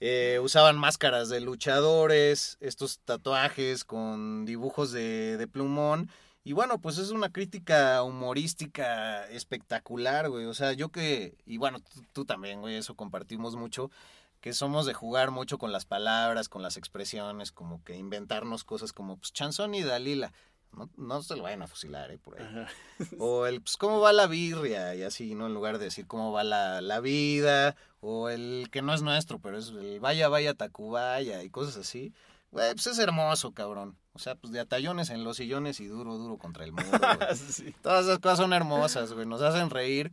Eh, 0.04 0.40
usaban 0.42 0.80
máscaras 0.80 1.30
de 1.30 1.42
luchadores, 1.42 2.58
estos 2.60 2.98
tatuajes 3.06 3.84
con 3.84 4.46
dibujos 4.46 4.92
de, 4.92 5.38
de 5.38 5.48
plumón. 5.48 6.10
Y 6.44 6.54
bueno, 6.54 6.80
pues 6.80 6.98
es 6.98 7.12
una 7.12 7.32
crítica 7.32 8.02
humorística 8.02 9.28
espectacular, 9.28 10.30
güey. 10.30 10.46
O 10.46 10.54
sea, 10.54 10.74
yo 10.74 10.90
que, 10.90 11.36
y 11.46 11.58
bueno, 11.58 11.80
tú, 11.80 12.04
tú 12.14 12.26
también, 12.26 12.62
güey, 12.62 12.76
eso 12.76 12.96
compartimos 12.96 13.56
mucho, 13.56 13.92
que 14.40 14.54
somos 14.54 14.88
de 14.88 14.94
jugar 14.96 15.30
mucho 15.30 15.60
con 15.60 15.72
las 15.72 15.86
palabras, 15.86 16.50
con 16.50 16.64
las 16.64 16.78
expresiones, 16.78 17.52
como 17.52 17.84
que 17.84 17.96
inventarnos 17.96 18.64
cosas 18.64 18.92
como, 18.92 19.18
pues, 19.18 19.32
Chanzón 19.34 19.76
y 19.76 19.84
Dalila. 19.84 20.34
No, 20.72 20.90
no 20.98 21.22
se 21.22 21.36
lo 21.36 21.44
vayan 21.44 21.62
a 21.62 21.68
fusilar, 21.68 22.12
eh, 22.12 22.18
por 22.18 22.40
ahí. 22.42 22.66
O 23.20 23.46
el, 23.46 23.62
pues, 23.62 23.78
¿cómo 23.78 24.00
va 24.00 24.12
la 24.12 24.26
birria? 24.26 24.96
Y 24.96 25.04
así, 25.04 25.36
¿no? 25.36 25.46
En 25.46 25.54
lugar 25.54 25.78
de 25.78 25.86
decir 25.86 26.08
cómo 26.08 26.32
va 26.32 26.44
la, 26.44 26.82
la 26.82 27.02
vida, 27.02 27.76
o 28.00 28.30
el 28.30 28.70
que 28.72 28.82
no 28.82 28.96
es 28.96 29.04
nuestro, 29.04 29.38
pero 29.38 29.60
es 29.60 29.68
el 29.70 30.00
vaya, 30.00 30.28
vaya, 30.28 30.56
Tacubaya, 30.56 31.44
y 31.44 31.52
cosas 31.52 31.78
así. 31.78 32.14
Güey, 32.52 32.74
pues 32.74 32.88
es 32.88 33.00
hermoso, 33.00 33.54
cabrón. 33.54 33.98
O 34.14 34.20
sea, 34.20 34.36
pues 34.36 34.52
de 34.52 34.60
atallones 34.60 35.10
en 35.10 35.24
los 35.24 35.38
sillones 35.38 35.80
y 35.80 35.88
duro, 35.88 36.18
duro 36.18 36.38
contra 36.38 36.66
el 36.66 36.74
muro. 36.74 36.86
Todas 37.82 38.06
esas 38.06 38.20
cosas 38.20 38.40
son 38.40 38.54
hermosas, 38.54 39.14
güey. 39.14 39.26
Nos 39.26 39.42
hacen 39.42 39.70
reír. 39.70 40.12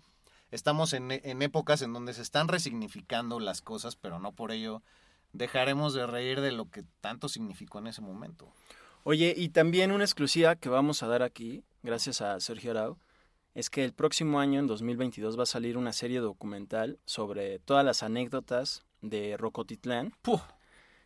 Estamos 0.50 0.92
en, 0.92 1.10
en 1.10 1.42
épocas 1.42 1.82
en 1.82 1.92
donde 1.92 2.14
se 2.14 2.22
están 2.22 2.48
resignificando 2.48 3.40
las 3.40 3.60
cosas, 3.60 3.96
pero 3.96 4.18
no 4.18 4.32
por 4.32 4.52
ello 4.52 4.82
dejaremos 5.32 5.94
de 5.94 6.06
reír 6.06 6.40
de 6.40 6.52
lo 6.52 6.70
que 6.70 6.84
tanto 7.00 7.28
significó 7.28 7.80
en 7.80 7.88
ese 7.88 8.00
momento. 8.00 8.50
Oye, 9.04 9.34
y 9.36 9.50
también 9.50 9.92
una 9.92 10.04
exclusiva 10.04 10.56
que 10.56 10.68
vamos 10.68 11.02
a 11.02 11.06
dar 11.08 11.22
aquí, 11.22 11.64
gracias 11.82 12.20
a 12.20 12.40
Sergio 12.40 12.70
Arau, 12.70 12.98
es 13.54 13.70
que 13.70 13.84
el 13.84 13.92
próximo 13.92 14.40
año, 14.40 14.60
en 14.60 14.66
2022, 14.66 15.38
va 15.38 15.42
a 15.42 15.46
salir 15.46 15.76
una 15.76 15.92
serie 15.92 16.20
documental 16.20 16.98
sobre 17.04 17.58
todas 17.58 17.84
las 17.84 18.02
anécdotas 18.02 18.84
de 19.00 19.36
Rocotitlán. 19.36 20.14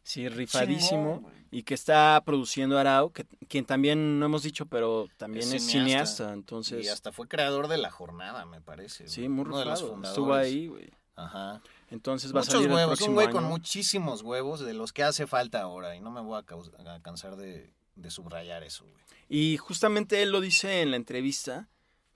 Sí, 0.03 0.29
rifadísimo. 0.29 1.21
Güey. 1.21 1.35
y 1.53 1.63
que 1.63 1.75
está 1.75 2.21
produciendo 2.25 2.79
Arau, 2.79 3.13
que, 3.13 3.25
quien 3.49 3.65
también 3.65 4.19
no 4.19 4.27
hemos 4.27 4.43
dicho, 4.43 4.67
pero 4.67 5.07
también 5.17 5.45
es, 5.47 5.53
Es 5.55 5.67
cineasta. 5.67 5.85
cineasta. 6.25 6.33
entonces, 6.33 6.85
Y 6.85 6.89
hasta 6.89 7.13
fue 7.13 7.29
creador 7.29 7.69
de 7.69 7.79
la 7.79 7.91
jornada, 7.91 8.45
me 8.47 8.61
parece. 8.61 9.07
sí, 9.07 9.29
muy 9.29 9.45
Uno 9.45 9.63
rifado. 9.63 10.01
Estuvo 10.03 10.35
ahí, 10.35 10.67
güey. 10.69 10.91
Ajá. 11.15 11.61
Entonces 11.91 12.35
va 12.35 12.41
a 12.41 12.43
Muchos 12.43 12.55
salir 12.55 12.69
el 12.69 12.75
huevos, 12.75 12.91
un 12.91 12.97
próximo 12.97 13.15
güey 13.15 13.27
año. 13.27 13.35
con 13.37 13.45
muchísimos 13.45 14.23
huevos 14.23 14.61
de 14.61 14.73
los 14.73 14.93
que 14.95 15.03
hace 15.03 15.27
falta 15.27 15.61
ahora 15.61 15.95
y 15.95 16.01
no 16.01 16.11
me 16.11 16.23
voy 16.23 16.37
a, 16.41 16.93
a 16.95 17.01
cansar 17.01 17.37
de, 17.37 17.71
de 17.97 18.11
subrayar 18.11 18.63
eso, 18.65 18.85
güey. 18.85 18.97
Y 19.29 19.57
justamente 19.59 20.23
él 20.23 20.31
lo 20.31 20.41
dice 20.41 20.81
en 20.83 20.91
la 20.91 20.97
entrevista 20.97 21.69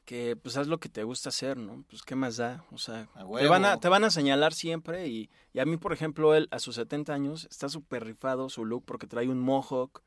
que 0.06 0.36
pues 0.36 0.56
haz 0.56 0.66
lo 0.68 0.78
que 0.78 0.88
te 0.88 1.02
gusta 1.02 1.28
hacer, 1.28 1.58
¿no? 1.58 1.84
Pues 1.90 2.00
qué 2.02 2.14
más 2.14 2.38
da, 2.38 2.64
o 2.72 2.78
sea, 2.78 3.08
te 3.38 3.46
van 3.48 3.64
a 3.66 3.78
te 3.78 3.88
van 3.90 4.04
a 4.04 4.10
señalar 4.10 4.54
siempre 4.54 5.08
y, 5.08 5.28
y 5.52 5.58
a 5.58 5.66
mí 5.66 5.76
por 5.76 5.92
ejemplo 5.92 6.34
él 6.34 6.48
a 6.50 6.58
sus 6.60 6.76
70 6.76 7.12
años 7.12 7.46
está 7.50 7.68
súper 7.68 8.04
rifado 8.04 8.48
su 8.48 8.64
look 8.64 8.84
porque 8.86 9.06
trae 9.06 9.28
un 9.28 9.40
mohawk, 9.40 10.02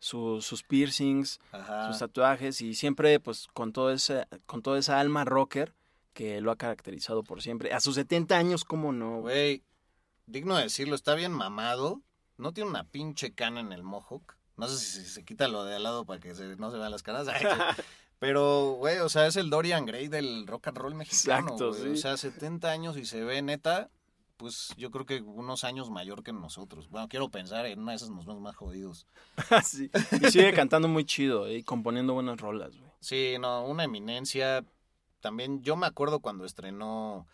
su- 0.00 0.40
sus 0.42 0.62
piercings, 0.64 1.38
Ajá. 1.52 1.86
sus 1.88 1.98
tatuajes 2.00 2.60
y 2.62 2.74
siempre 2.74 3.20
pues 3.20 3.46
con 3.52 3.72
todo 3.72 3.92
ese 3.92 4.26
con 4.46 4.62
toda 4.62 4.78
esa 4.78 4.98
alma 4.98 5.24
rocker 5.24 5.74
que 6.14 6.40
lo 6.40 6.50
ha 6.50 6.56
caracterizado 6.56 7.22
por 7.22 7.40
siempre. 7.42 7.72
A 7.72 7.80
sus 7.80 7.94
70 7.94 8.36
años, 8.36 8.64
¿cómo 8.64 8.90
no? 8.92 9.20
güey? 9.20 9.62
Digno 10.26 10.56
de 10.56 10.64
decirlo, 10.64 10.94
está 10.94 11.14
bien 11.14 11.32
mamado. 11.32 12.00
No 12.38 12.52
tiene 12.52 12.70
una 12.70 12.84
pinche 12.84 13.32
cana 13.34 13.60
en 13.60 13.72
el 13.72 13.82
mohawk. 13.82 14.34
No 14.56 14.66
sé 14.68 14.78
si 14.78 15.04
se 15.04 15.24
quita 15.24 15.48
lo 15.48 15.64
de 15.64 15.74
al 15.76 15.82
lado 15.82 16.04
para 16.06 16.20
que 16.20 16.34
se- 16.34 16.56
no 16.56 16.70
se 16.70 16.78
vean 16.78 16.90
las 16.90 17.02
caras. 17.02 17.26
Pero, 18.22 18.76
güey, 18.78 18.98
o 18.98 19.08
sea, 19.08 19.26
es 19.26 19.34
el 19.34 19.50
Dorian 19.50 19.84
Gray 19.84 20.06
del 20.06 20.46
rock 20.46 20.68
and 20.68 20.78
roll 20.78 20.94
mexicano. 20.94 21.54
Exacto, 21.54 21.72
sí. 21.72 21.88
O 21.88 21.96
sea, 21.96 22.16
70 22.16 22.70
años 22.70 22.96
y 22.96 23.04
se 23.04 23.24
ve 23.24 23.42
neta, 23.42 23.90
pues 24.36 24.72
yo 24.76 24.92
creo 24.92 25.04
que 25.04 25.22
unos 25.22 25.64
años 25.64 25.90
mayor 25.90 26.22
que 26.22 26.32
nosotros. 26.32 26.88
Bueno, 26.88 27.08
quiero 27.08 27.30
pensar, 27.30 27.66
en 27.66 27.80
una 27.80 27.90
de 27.90 27.96
esas 27.96 28.10
nos 28.10 28.24
vemos 28.24 28.40
más 28.40 28.54
jodidos. 28.54 29.08
Sí. 29.64 29.90
Y 30.20 30.30
sigue 30.30 30.52
cantando 30.52 30.86
muy 30.86 31.04
chido 31.04 31.48
eh, 31.48 31.56
y 31.56 31.62
componiendo 31.64 32.14
buenas 32.14 32.40
rolas, 32.40 32.76
güey. 32.76 32.92
Sí, 33.00 33.34
no, 33.40 33.66
una 33.66 33.82
eminencia. 33.82 34.64
También 35.18 35.60
yo 35.64 35.74
me 35.74 35.88
acuerdo 35.88 36.20
cuando 36.20 36.44
estrenó 36.44 37.26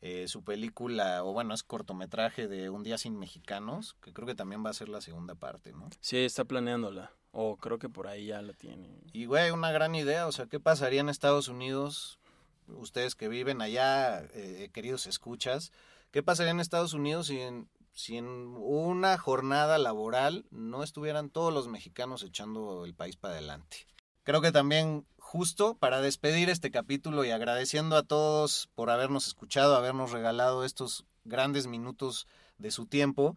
eh, 0.00 0.28
su 0.28 0.44
película, 0.44 1.24
o 1.24 1.32
bueno, 1.32 1.54
es 1.54 1.64
cortometraje 1.64 2.46
de 2.46 2.70
Un 2.70 2.84
día 2.84 2.98
sin 2.98 3.18
mexicanos, 3.18 3.96
que 4.00 4.12
creo 4.12 4.28
que 4.28 4.36
también 4.36 4.64
va 4.64 4.70
a 4.70 4.74
ser 4.74 4.90
la 4.90 5.00
segunda 5.00 5.34
parte, 5.34 5.72
¿no? 5.72 5.88
Sí, 5.98 6.18
está 6.18 6.44
planeándola. 6.44 7.10
O 7.38 7.58
creo 7.58 7.78
que 7.78 7.90
por 7.90 8.06
ahí 8.06 8.28
ya 8.28 8.40
la 8.40 8.54
tiene. 8.54 8.88
Y, 9.12 9.26
güey, 9.26 9.50
una 9.50 9.70
gran 9.70 9.94
idea, 9.94 10.26
o 10.26 10.32
sea, 10.32 10.46
¿qué 10.46 10.58
pasaría 10.58 11.02
en 11.02 11.10
Estados 11.10 11.48
Unidos? 11.48 12.18
Ustedes 12.66 13.14
que 13.14 13.28
viven 13.28 13.60
allá, 13.60 14.22
eh, 14.32 14.70
queridos 14.72 15.06
escuchas, 15.06 15.70
¿qué 16.12 16.22
pasaría 16.22 16.52
en 16.52 16.60
Estados 16.60 16.94
Unidos 16.94 17.26
si 17.26 17.38
en, 17.38 17.68
si 17.92 18.16
en 18.16 18.24
una 18.26 19.18
jornada 19.18 19.76
laboral 19.76 20.46
no 20.50 20.82
estuvieran 20.82 21.28
todos 21.28 21.52
los 21.52 21.68
mexicanos 21.68 22.22
echando 22.22 22.86
el 22.86 22.94
país 22.94 23.16
para 23.16 23.34
adelante? 23.34 23.86
Creo 24.22 24.40
que 24.40 24.50
también 24.50 25.06
justo 25.18 25.74
para 25.74 26.00
despedir 26.00 26.48
este 26.48 26.70
capítulo 26.70 27.22
y 27.26 27.32
agradeciendo 27.32 27.98
a 27.98 28.02
todos 28.02 28.70
por 28.74 28.88
habernos 28.88 29.26
escuchado, 29.26 29.76
habernos 29.76 30.10
regalado 30.10 30.64
estos 30.64 31.04
grandes 31.24 31.66
minutos 31.66 32.26
de 32.56 32.70
su 32.70 32.86
tiempo, 32.86 33.36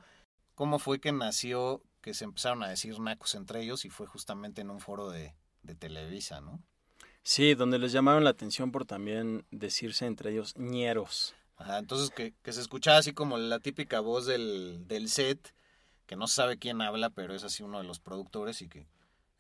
cómo 0.56 0.80
fue 0.80 1.02
que 1.02 1.12
nació 1.12 1.82
que 2.02 2.14
se 2.14 2.24
empezaron 2.24 2.64
a 2.64 2.70
decir 2.70 3.00
nacos 3.00 3.36
entre 3.36 3.62
ellos 3.62 3.86
y 3.86 3.90
fue 3.90 4.08
justamente 4.08 4.62
en 4.62 4.70
un 4.70 4.80
foro 4.80 5.10
de, 5.10 5.36
de 5.64 5.76
Televisa, 5.76 6.42
¿no? 6.42 6.62
Sí, 7.24 7.54
donde 7.54 7.80
les 7.80 7.92
llamaron 7.92 8.24
la 8.24 8.30
atención 8.30 8.72
por 8.72 8.86
también 8.86 9.46
decirse 9.52 10.06
entre 10.06 10.32
ellos 10.32 10.56
ñeros. 10.58 11.36
Ajá, 11.58 11.78
entonces 11.78 12.10
que, 12.10 12.34
que 12.42 12.54
se 12.54 12.62
escuchaba 12.62 12.98
así 12.98 13.14
como 13.14 13.38
la 13.38 13.60
típica 13.60 14.00
voz 14.00 14.26
del, 14.26 14.88
del 14.88 15.10
set, 15.10 15.54
que 16.06 16.16
no 16.16 16.28
se 16.28 16.36
sabe 16.36 16.58
quién 16.58 16.82
habla, 16.82 17.10
pero 17.10 17.36
es 17.36 17.44
así 17.44 17.62
uno 17.64 17.78
de 17.80 17.84
los 17.84 18.00
productores 18.00 18.62
y 18.62 18.70
que 18.70 18.88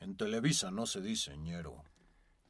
en 0.02 0.18
Televisa 0.18 0.70
no 0.70 0.86
se 0.86 1.02
dice 1.02 1.38
ñero. 1.38 1.84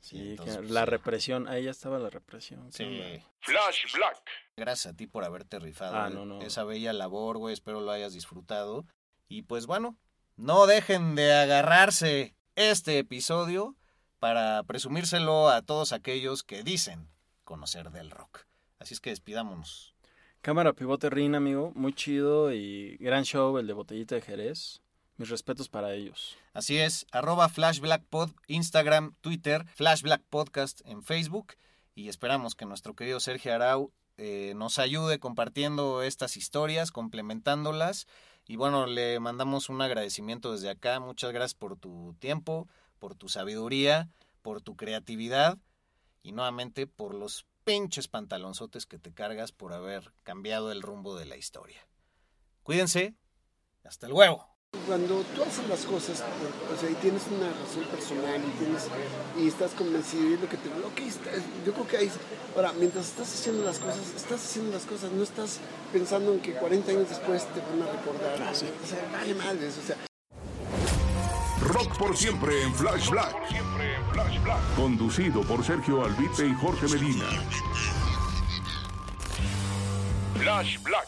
Sí, 0.02 0.32
entonces, 0.32 0.56
que 0.56 0.62
pues, 0.62 0.72
la 0.72 0.86
sí. 0.86 0.90
represión, 0.90 1.48
ahí 1.48 1.66
ya 1.66 1.72
estaba 1.72 2.00
la 2.00 2.10
represión. 2.10 2.72
Sí. 2.72 3.22
Flash 3.42 3.94
Black. 3.94 4.24
Gracias 4.56 4.94
a 4.94 4.98
ti 4.98 5.08
por 5.08 5.24
haberte 5.26 5.60
rifado 5.60 5.96
Ah, 5.98 6.08
eh, 6.10 6.14
no, 6.14 6.26
no. 6.26 6.42
esa 6.42 6.64
bella 6.64 6.94
labor, 6.94 7.38
güey. 7.38 7.54
Espero 7.54 7.82
lo 7.82 7.92
hayas 7.92 8.14
disfrutado. 8.14 8.86
Y 9.30 9.44
pues 9.44 9.68
bueno, 9.68 9.96
no 10.36 10.66
dejen 10.66 11.14
de 11.14 11.34
agarrarse 11.34 12.36
este 12.56 12.98
episodio 12.98 13.76
para 14.20 14.64
presumírselo 14.64 15.50
a 15.50 15.62
todos 15.62 15.94
aquellos 15.94 16.44
que 16.44 16.64
dicen 16.64 17.08
conocer 17.44 17.92
del 17.92 18.10
rock. 18.10 18.46
Así 18.80 18.96
es 18.96 19.00
que 19.00 19.12
despidámonos. 19.12 19.94
Cámara 20.42 20.74
Pivote 20.74 21.10
Rin, 21.12 21.36
amigo, 21.36 21.72
muy 21.76 21.94
chido 21.94 22.52
y 22.52 22.98
gran 22.98 23.24
show 23.24 23.58
el 23.60 23.68
de 23.68 23.74
Botellita 23.74 24.16
de 24.16 24.22
Jerez. 24.22 24.82
Mis 25.18 25.30
respetos 25.30 25.70
para 25.70 25.94
ellos. 25.94 26.38
Así 26.54 26.78
es, 26.78 27.06
arroba 27.12 27.50
FlashBlackPod, 27.50 28.32
Instagram, 28.48 29.14
Twitter, 29.22 29.66
Flashblack 29.76 30.24
Podcast 30.24 30.82
en 30.86 31.04
Facebook. 31.04 31.56
Y 31.94 32.08
esperamos 32.08 32.56
que 32.56 32.66
nuestro 32.66 32.96
querido 32.96 33.20
Sergio 33.20 33.54
Arau 33.54 33.92
eh, 34.18 34.54
nos 34.56 34.80
ayude 34.80 35.20
compartiendo 35.20 36.04
estas 36.04 36.36
historias, 36.36 36.92
complementándolas. 36.92 38.08
Y 38.50 38.56
bueno, 38.56 38.88
le 38.88 39.20
mandamos 39.20 39.70
un 39.70 39.80
agradecimiento 39.80 40.52
desde 40.52 40.72
acá. 40.72 41.00
Muchas 41.00 41.32
gracias 41.32 41.54
por 41.54 41.78
tu 41.78 42.16
tiempo, 42.18 42.68
por 42.98 43.14
tu 43.14 43.30
sabiduría, 43.30 44.10
por 44.42 44.60
tu 44.60 44.76
creatividad 44.76 45.60
y 46.24 46.32
nuevamente 46.32 46.88
por 46.88 47.14
los 47.14 47.46
pinches 47.64 48.08
pantalonzotes 48.08 48.88
que 48.88 48.98
te 48.98 49.14
cargas 49.14 49.52
por 49.52 49.72
haber 49.72 50.14
cambiado 50.24 50.72
el 50.72 50.82
rumbo 50.82 51.16
de 51.16 51.26
la 51.26 51.38
historia. 51.38 51.88
Cuídense. 52.64 53.14
Hasta 53.84 54.08
el 54.08 54.14
huevo. 54.14 54.59
Cuando 54.86 55.24
tú 55.36 55.42
haces 55.42 55.68
las 55.68 55.80
cosas, 55.86 56.24
o 56.72 56.80
sea, 56.80 56.90
y 56.92 56.94
tienes 56.96 57.24
una 57.32 57.48
razón 57.50 57.84
personal 57.90 58.40
y 58.40 58.52
tienes 58.64 58.88
y 59.40 59.48
estás 59.48 59.72
convencido 59.72 60.30
y 60.30 60.34
es 60.34 60.42
lo 60.42 60.48
que 60.48 60.58
te 60.58 60.70
ok, 60.70 61.00
está- 61.08 61.32
yo 61.66 61.74
creo 61.74 61.88
que 61.88 61.98
ahí 61.98 62.12
ahora 62.56 62.72
mientras 62.74 63.08
estás 63.08 63.34
haciendo 63.34 63.64
las 63.66 63.80
cosas, 63.80 64.00
estás 64.16 64.44
haciendo 64.46 64.72
las 64.72 64.84
cosas, 64.86 65.12
no 65.12 65.24
estás 65.24 65.60
pensando 65.92 66.34
en 66.34 66.40
que 66.40 66.54
40 66.54 66.92
años 66.92 67.10
después 67.10 67.48
te 67.52 67.62
van 67.62 67.82
a 67.88 67.92
recordar. 67.92 68.52
O 68.52 68.56
sea, 68.56 69.10
vale 69.12 69.34
madres, 69.34 69.76
o 69.84 69.88
sea, 69.88 69.96
Rock 71.62 71.98
por 71.98 72.16
siempre 72.16 72.62
en 72.62 72.74
Flash 72.76 73.10
Black. 73.10 73.36
Conducido 74.76 75.42
por 75.42 75.64
Sergio 75.64 76.06
Albite 76.06 76.46
y 76.46 76.54
Jorge 76.54 76.88
Medina. 76.88 77.26
Flash 80.40 80.80
Black. 80.84 81.08